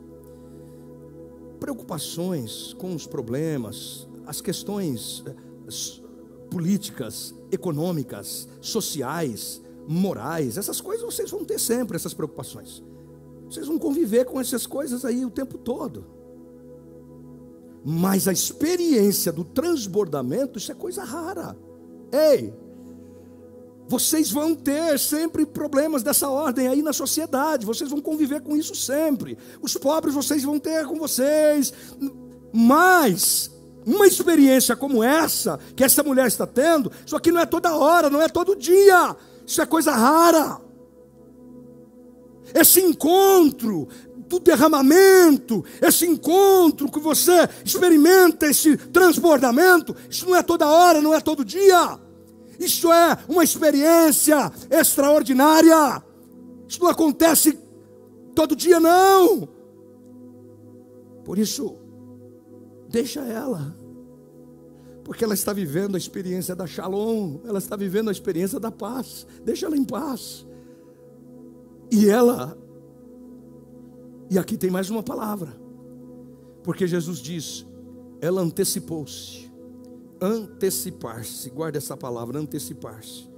preocupações 1.58 2.72
com 2.74 2.94
os 2.94 3.06
problemas, 3.06 4.08
as 4.26 4.40
questões 4.40 5.24
eh, 5.26 5.34
políticas, 6.50 7.34
econômicas, 7.50 8.48
sociais, 8.60 9.60
morais, 9.86 10.56
essas 10.56 10.80
coisas 10.80 11.04
vocês 11.04 11.30
vão 11.30 11.44
ter 11.44 11.58
sempre, 11.58 11.96
essas 11.96 12.14
preocupações. 12.14 12.82
Vocês 13.48 13.66
vão 13.66 13.78
conviver 13.78 14.24
com 14.24 14.40
essas 14.40 14.66
coisas 14.66 15.04
aí 15.04 15.24
o 15.24 15.30
tempo 15.30 15.58
todo. 15.58 16.06
Mas 17.84 18.28
a 18.28 18.32
experiência 18.32 19.32
do 19.32 19.42
transbordamento, 19.42 20.58
isso 20.58 20.70
é 20.70 20.74
coisa 20.74 21.02
rara. 21.02 21.56
Ei, 22.12 22.54
vocês 23.90 24.30
vão 24.30 24.54
ter 24.54 25.00
sempre 25.00 25.44
problemas 25.44 26.04
dessa 26.04 26.28
ordem 26.28 26.68
aí 26.68 26.80
na 26.80 26.92
sociedade, 26.92 27.66
vocês 27.66 27.90
vão 27.90 28.00
conviver 28.00 28.40
com 28.40 28.56
isso 28.56 28.72
sempre. 28.72 29.36
Os 29.60 29.74
pobres 29.74 30.14
vocês 30.14 30.44
vão 30.44 30.60
ter 30.60 30.86
com 30.86 30.94
vocês. 30.94 31.74
Mas 32.52 33.50
uma 33.84 34.06
experiência 34.06 34.76
como 34.76 35.02
essa, 35.02 35.58
que 35.74 35.82
essa 35.82 36.04
mulher 36.04 36.28
está 36.28 36.46
tendo, 36.46 36.92
isso 37.04 37.16
aqui 37.16 37.32
não 37.32 37.40
é 37.40 37.46
toda 37.46 37.74
hora, 37.74 38.08
não 38.08 38.22
é 38.22 38.28
todo 38.28 38.54
dia. 38.54 39.16
Isso 39.44 39.60
é 39.60 39.66
coisa 39.66 39.90
rara. 39.90 40.60
Esse 42.54 42.80
encontro 42.80 43.88
do 44.28 44.38
derramamento, 44.38 45.64
esse 45.82 46.06
encontro 46.06 46.88
que 46.88 47.00
você 47.00 47.48
experimenta, 47.64 48.46
esse 48.46 48.76
transbordamento, 48.76 49.96
isso 50.08 50.26
não 50.26 50.36
é 50.36 50.44
toda 50.44 50.68
hora, 50.68 51.02
não 51.02 51.12
é 51.12 51.20
todo 51.20 51.44
dia. 51.44 51.98
Isso 52.60 52.92
é 52.92 53.16
uma 53.26 53.42
experiência 53.42 54.52
extraordinária. 54.70 56.04
Isso 56.68 56.78
não 56.78 56.90
acontece 56.90 57.58
todo 58.34 58.54
dia, 58.54 58.78
não. 58.78 59.48
Por 61.24 61.38
isso, 61.38 61.78
deixa 62.86 63.20
ela. 63.20 63.74
Porque 65.02 65.24
ela 65.24 65.32
está 65.32 65.54
vivendo 65.54 65.94
a 65.94 65.98
experiência 65.98 66.54
da 66.54 66.66
shalom, 66.66 67.38
ela 67.46 67.58
está 67.58 67.76
vivendo 67.76 68.10
a 68.10 68.12
experiência 68.12 68.60
da 68.60 68.70
paz. 68.70 69.26
Deixa 69.42 69.64
ela 69.64 69.76
em 69.76 69.84
paz. 69.84 70.46
E 71.90 72.10
ela, 72.10 72.56
e 74.28 74.38
aqui 74.38 74.58
tem 74.58 74.70
mais 74.70 74.90
uma 74.90 75.02
palavra, 75.02 75.58
porque 76.62 76.86
Jesus 76.86 77.18
diz: 77.20 77.66
ela 78.20 78.42
antecipou-se 78.42 79.49
antecipar-se, 80.20 81.48
guarda 81.50 81.78
essa 81.78 81.96
palavra, 81.96 82.38
antecipar-se. 82.38 83.28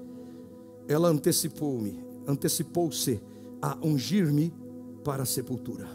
Ela 0.89 1.09
antecipou-me, 1.09 2.05
antecipou-se 2.26 3.20
a 3.61 3.78
ungir-me 3.83 4.53
para 5.05 5.22
a 5.22 5.26
sepultura. 5.26 5.89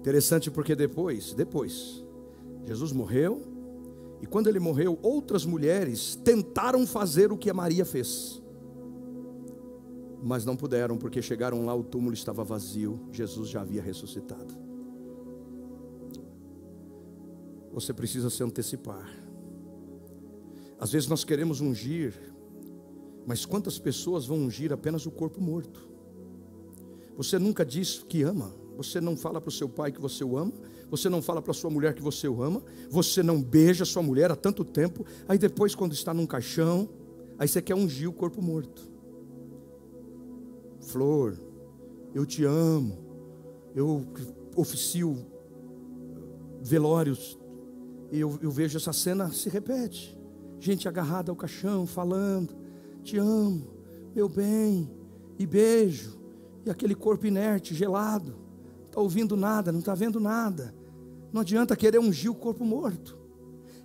Interessante 0.00 0.50
porque 0.50 0.76
depois, 0.76 1.34
depois, 1.34 2.04
Jesus 2.64 2.92
morreu, 2.92 3.40
e 4.20 4.26
quando 4.26 4.48
ele 4.48 4.58
morreu, 4.58 4.98
outras 5.02 5.44
mulheres 5.44 6.14
tentaram 6.16 6.86
fazer 6.86 7.32
o 7.32 7.38
que 7.38 7.48
a 7.48 7.54
Maria 7.54 7.84
fez. 7.84 8.42
Mas 10.22 10.44
não 10.44 10.56
puderam, 10.56 10.98
porque 10.98 11.22
chegaram 11.22 11.64
lá, 11.64 11.74
o 11.74 11.84
túmulo 11.84 12.14
estava 12.14 12.42
vazio, 12.42 13.00
Jesus 13.12 13.48
já 13.48 13.60
havia 13.60 13.80
ressuscitado. 13.80 14.67
Você 17.78 17.94
precisa 17.94 18.28
se 18.28 18.42
antecipar. 18.42 19.08
Às 20.80 20.90
vezes 20.90 21.08
nós 21.08 21.22
queremos 21.22 21.60
ungir, 21.60 22.12
mas 23.24 23.46
quantas 23.46 23.78
pessoas 23.78 24.26
vão 24.26 24.38
ungir 24.38 24.72
apenas 24.72 25.06
o 25.06 25.12
corpo 25.12 25.40
morto? 25.40 25.88
Você 27.16 27.38
nunca 27.38 27.64
diz 27.64 28.04
que 28.08 28.22
ama, 28.22 28.52
você 28.76 29.00
não 29.00 29.16
fala 29.16 29.40
para 29.40 29.48
o 29.48 29.52
seu 29.52 29.68
pai 29.68 29.92
que 29.92 30.00
você 30.00 30.24
o 30.24 30.36
ama, 30.36 30.52
você 30.90 31.08
não 31.08 31.22
fala 31.22 31.40
para 31.40 31.54
sua 31.54 31.70
mulher 31.70 31.94
que 31.94 32.02
você 32.02 32.26
o 32.26 32.42
ama, 32.42 32.64
você 32.90 33.22
não 33.22 33.40
beija 33.40 33.84
sua 33.84 34.02
mulher 34.02 34.32
há 34.32 34.36
tanto 34.36 34.64
tempo, 34.64 35.06
aí 35.28 35.38
depois, 35.38 35.72
quando 35.72 35.92
está 35.92 36.12
num 36.12 36.26
caixão, 36.26 36.88
aí 37.38 37.46
você 37.46 37.62
quer 37.62 37.76
ungir 37.76 38.10
o 38.10 38.12
corpo 38.12 38.42
morto. 38.42 38.90
Flor, 40.80 41.38
eu 42.12 42.26
te 42.26 42.44
amo, 42.44 42.98
eu 43.72 44.04
oficio 44.56 45.16
velórios 46.60 47.38
e 48.10 48.20
eu, 48.20 48.38
eu 48.40 48.50
vejo 48.50 48.76
essa 48.76 48.92
cena 48.92 49.30
se 49.32 49.48
repete. 49.48 50.18
Gente 50.60 50.88
agarrada 50.88 51.30
ao 51.30 51.36
caixão, 51.36 51.86
falando: 51.86 52.56
Te 53.02 53.16
amo, 53.18 53.66
meu 54.14 54.28
bem, 54.28 54.90
e 55.38 55.46
beijo. 55.46 56.18
E 56.64 56.70
aquele 56.70 56.94
corpo 56.94 57.26
inerte, 57.26 57.74
gelado, 57.74 58.36
está 58.86 59.00
ouvindo 59.00 59.36
nada, 59.36 59.70
não 59.70 59.80
está 59.80 59.94
vendo 59.94 60.18
nada. 60.18 60.74
Não 61.32 61.42
adianta 61.42 61.76
querer 61.76 61.98
ungir 61.98 62.30
o 62.30 62.34
corpo 62.34 62.64
morto. 62.64 63.16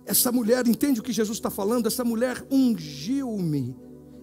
Essa 0.06 0.30
mulher, 0.30 0.66
entende 0.66 1.00
o 1.00 1.02
que 1.02 1.12
Jesus 1.12 1.38
está 1.38 1.50
falando? 1.50 1.86
Essa 1.86 2.04
mulher 2.04 2.44
ungiu-me, 2.50 3.76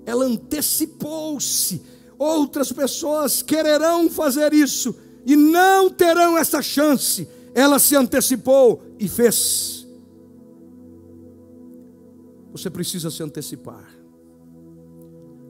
ela 0.06 0.26
antecipou-se. 0.26 1.82
Outras 2.18 2.72
pessoas 2.72 3.42
quererão 3.42 4.10
fazer 4.10 4.54
isso 4.54 4.96
e 5.26 5.36
não 5.36 5.90
terão 5.90 6.38
essa 6.38 6.62
chance. 6.62 7.28
Ela 7.56 7.80
se 7.80 7.96
antecipou 7.96 8.84
e 9.00 9.08
fez. 9.08 9.81
Você 12.52 12.70
precisa 12.70 13.10
se 13.10 13.24
antecipar. 13.24 13.90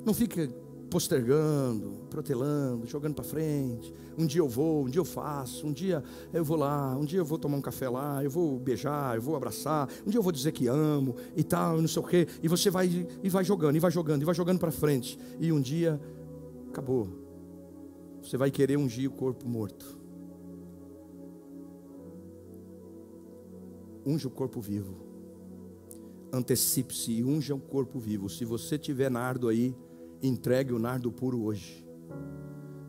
Não 0.06 0.14
fique 0.14 0.49
postergando, 0.89 2.06
protelando, 2.10 2.86
jogando 2.86 3.16
para 3.16 3.24
frente. 3.24 3.93
Um 4.18 4.26
dia 4.26 4.41
eu 4.41 4.49
vou, 4.49 4.86
um 4.86 4.89
dia 4.89 4.99
eu 4.99 5.06
faço, 5.06 5.66
um 5.66 5.72
dia 5.72 6.04
eu 6.34 6.43
vou 6.43 6.58
lá, 6.58 6.95
um 6.97 7.06
dia 7.06 7.20
eu 7.20 7.26
vou 7.26 7.39
tomar 7.39 7.58
um 7.58 7.62
café 7.62 7.88
lá, 7.89 8.22
eu 8.24 8.30
vou 8.30 8.60
beijar, 8.60 9.16
eu 9.16 9.22
vou 9.22 9.36
abraçar, 9.36 9.89
um 10.06 10.10
dia 10.10 10.20
eu 10.20 10.24
vou 10.24 10.34
dizer 10.34 10.52
que 10.52 10.68
amo 10.68 11.16
e 11.36 11.43
tal, 11.43 11.80
não 11.80 11.88
sei 11.88 12.02
o 12.02 12.06
quê. 12.06 12.28
E 12.43 12.47
você 12.47 12.70
vai 12.70 13.08
e 13.24 13.30
vai 13.30 13.43
jogando, 13.43 13.76
e 13.78 13.80
vai 13.80 13.89
jogando, 13.89 14.22
e 14.22 14.26
vai 14.26 14.36
jogando 14.36 14.60
para 14.60 14.72
frente. 14.72 15.18
E 15.39 15.52
um 15.52 15.62
dia 15.62 15.99
acabou. 16.70 17.08
Você 18.22 18.38
vai 18.38 18.52
querer 18.52 18.78
ungir 18.78 19.10
o 19.10 19.14
corpo 19.14 19.47
morto. 19.47 19.99
Unge 24.06 24.28
o 24.28 24.32
corpo 24.32 24.60
vivo 24.60 25.11
antecipe-se 26.32 27.11
e 27.11 27.23
unja 27.23 27.53
o 27.53 27.59
corpo 27.59 27.99
vivo. 27.99 28.29
Se 28.29 28.45
você 28.45 28.77
tiver 28.77 29.09
nardo 29.09 29.47
aí, 29.47 29.75
entregue 30.21 30.73
o 30.73 30.79
nardo 30.79 31.11
puro 31.11 31.43
hoje. 31.43 31.86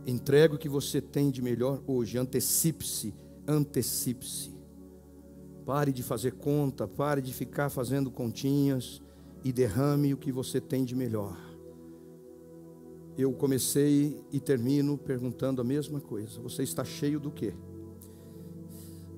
Entregue 0.07 0.55
o 0.55 0.59
que 0.59 0.69
você 0.69 1.01
tem 1.01 1.31
de 1.31 1.41
melhor 1.41 1.83
hoje. 1.87 2.19
Antecipe-se, 2.19 3.15
antecipe-se. 3.47 4.53
Pare 5.65 5.93
de 5.93 6.03
fazer 6.03 6.33
conta, 6.33 6.89
pare 6.89 7.23
de 7.23 7.33
ficar 7.33 7.71
fazendo 7.71 8.11
continhas 8.11 9.01
e 9.45 9.53
derrame 9.53 10.13
o 10.13 10.17
que 10.17 10.33
você 10.33 10.61
tem 10.61 10.85
de 10.85 10.95
melhor. 10.95 11.37
Eu 13.17 13.33
comecei 13.33 14.25
e 14.33 14.41
termino 14.41 14.97
perguntando 14.97 15.61
a 15.61 15.65
mesma 15.65 16.01
coisa. 16.01 16.41
Você 16.41 16.63
está 16.63 16.85
cheio 16.85 17.21
do 17.21 17.31
quê? 17.31 17.55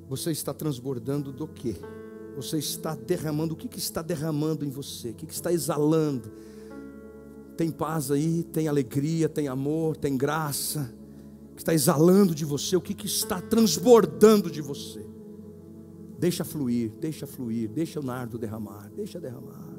Você 0.08 0.32
está 0.32 0.52
transbordando 0.52 1.32
do 1.32 1.46
quê? 1.46 1.76
Você 2.34 2.58
está 2.58 2.94
derramando, 2.94 3.54
o 3.54 3.56
que, 3.56 3.68
que 3.68 3.78
está 3.78 4.02
derramando 4.02 4.64
em 4.64 4.70
você, 4.70 5.10
o 5.10 5.14
que, 5.14 5.26
que 5.26 5.32
está 5.32 5.52
exalando. 5.52 6.30
Tem 7.56 7.70
paz 7.70 8.10
aí, 8.10 8.42
tem 8.42 8.66
alegria, 8.68 9.28
tem 9.28 9.48
amor, 9.48 9.96
tem 9.96 10.16
graça. 10.16 10.92
que 11.54 11.62
está 11.62 11.72
exalando 11.72 12.34
de 12.34 12.44
você, 12.44 12.76
o 12.76 12.80
que, 12.80 12.94
que 12.94 13.06
está 13.06 13.40
transbordando 13.40 14.50
de 14.50 14.60
você. 14.60 15.06
Deixa 16.18 16.44
fluir, 16.44 16.90
deixa 16.98 17.26
fluir, 17.26 17.70
deixa 17.70 18.00
o 18.00 18.02
nardo 18.02 18.38
derramar, 18.38 18.90
deixa 18.94 19.20
derramar, 19.20 19.78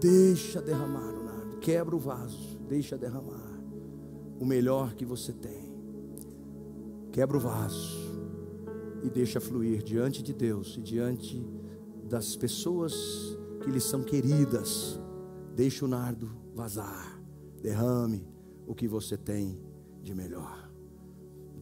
deixa 0.00 0.60
derramar 0.60 1.14
o 1.14 1.24
nardo, 1.24 1.56
quebra 1.58 1.96
o 1.96 1.98
vaso, 1.98 2.58
deixa 2.68 2.98
derramar 2.98 3.60
o 4.38 4.44
melhor 4.44 4.94
que 4.94 5.04
você 5.04 5.32
tem. 5.32 5.72
Quebra 7.12 7.36
o 7.36 7.40
vaso 7.40 7.96
e 9.02 9.10
deixa 9.10 9.40
fluir 9.40 9.82
diante 9.82 10.22
de 10.22 10.32
Deus 10.32 10.76
e 10.76 10.80
diante 10.80 11.44
das 12.12 12.36
pessoas 12.36 12.94
que 13.64 13.70
lhe 13.70 13.80
são 13.80 14.02
queridas. 14.02 15.00
Deixa 15.56 15.86
o 15.86 15.88
nardo 15.88 16.30
vazar, 16.54 17.18
derrame 17.62 18.28
o 18.66 18.74
que 18.74 18.86
você 18.86 19.16
tem 19.16 19.58
de 20.02 20.14
melhor. 20.14 20.70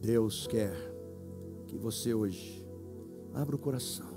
Deus 0.01 0.47
quer 0.47 0.73
que 1.67 1.77
você 1.77 2.13
hoje 2.13 2.67
abra 3.33 3.55
o 3.55 3.59
coração, 3.59 4.11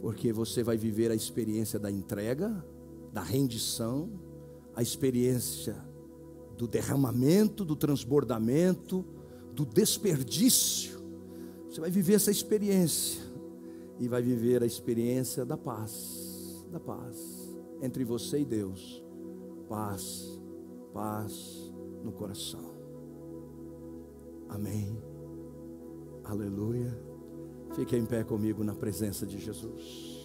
porque 0.00 0.32
você 0.32 0.62
vai 0.62 0.76
viver 0.76 1.10
a 1.10 1.16
experiência 1.16 1.80
da 1.80 1.90
entrega, 1.90 2.64
da 3.12 3.22
rendição, 3.22 4.08
a 4.72 4.82
experiência 4.82 5.74
do 6.56 6.68
derramamento, 6.68 7.64
do 7.64 7.74
transbordamento, 7.74 9.04
do 9.52 9.66
desperdício. 9.66 11.00
Você 11.68 11.80
vai 11.80 11.90
viver 11.90 12.14
essa 12.14 12.30
experiência 12.30 13.25
e 13.98 14.08
vai 14.08 14.22
viver 14.22 14.62
a 14.62 14.66
experiência 14.66 15.44
da 15.44 15.56
paz, 15.56 16.66
da 16.70 16.80
paz 16.80 17.46
entre 17.82 18.04
você 18.04 18.40
e 18.40 18.44
Deus. 18.44 19.02
Paz, 19.68 20.40
paz 20.92 21.72
no 22.02 22.12
coração. 22.12 22.74
Amém. 24.48 24.96
Aleluia. 26.24 26.96
Fique 27.74 27.96
em 27.96 28.06
pé 28.06 28.24
comigo 28.24 28.64
na 28.64 28.74
presença 28.74 29.26
de 29.26 29.38
Jesus. 29.38 30.15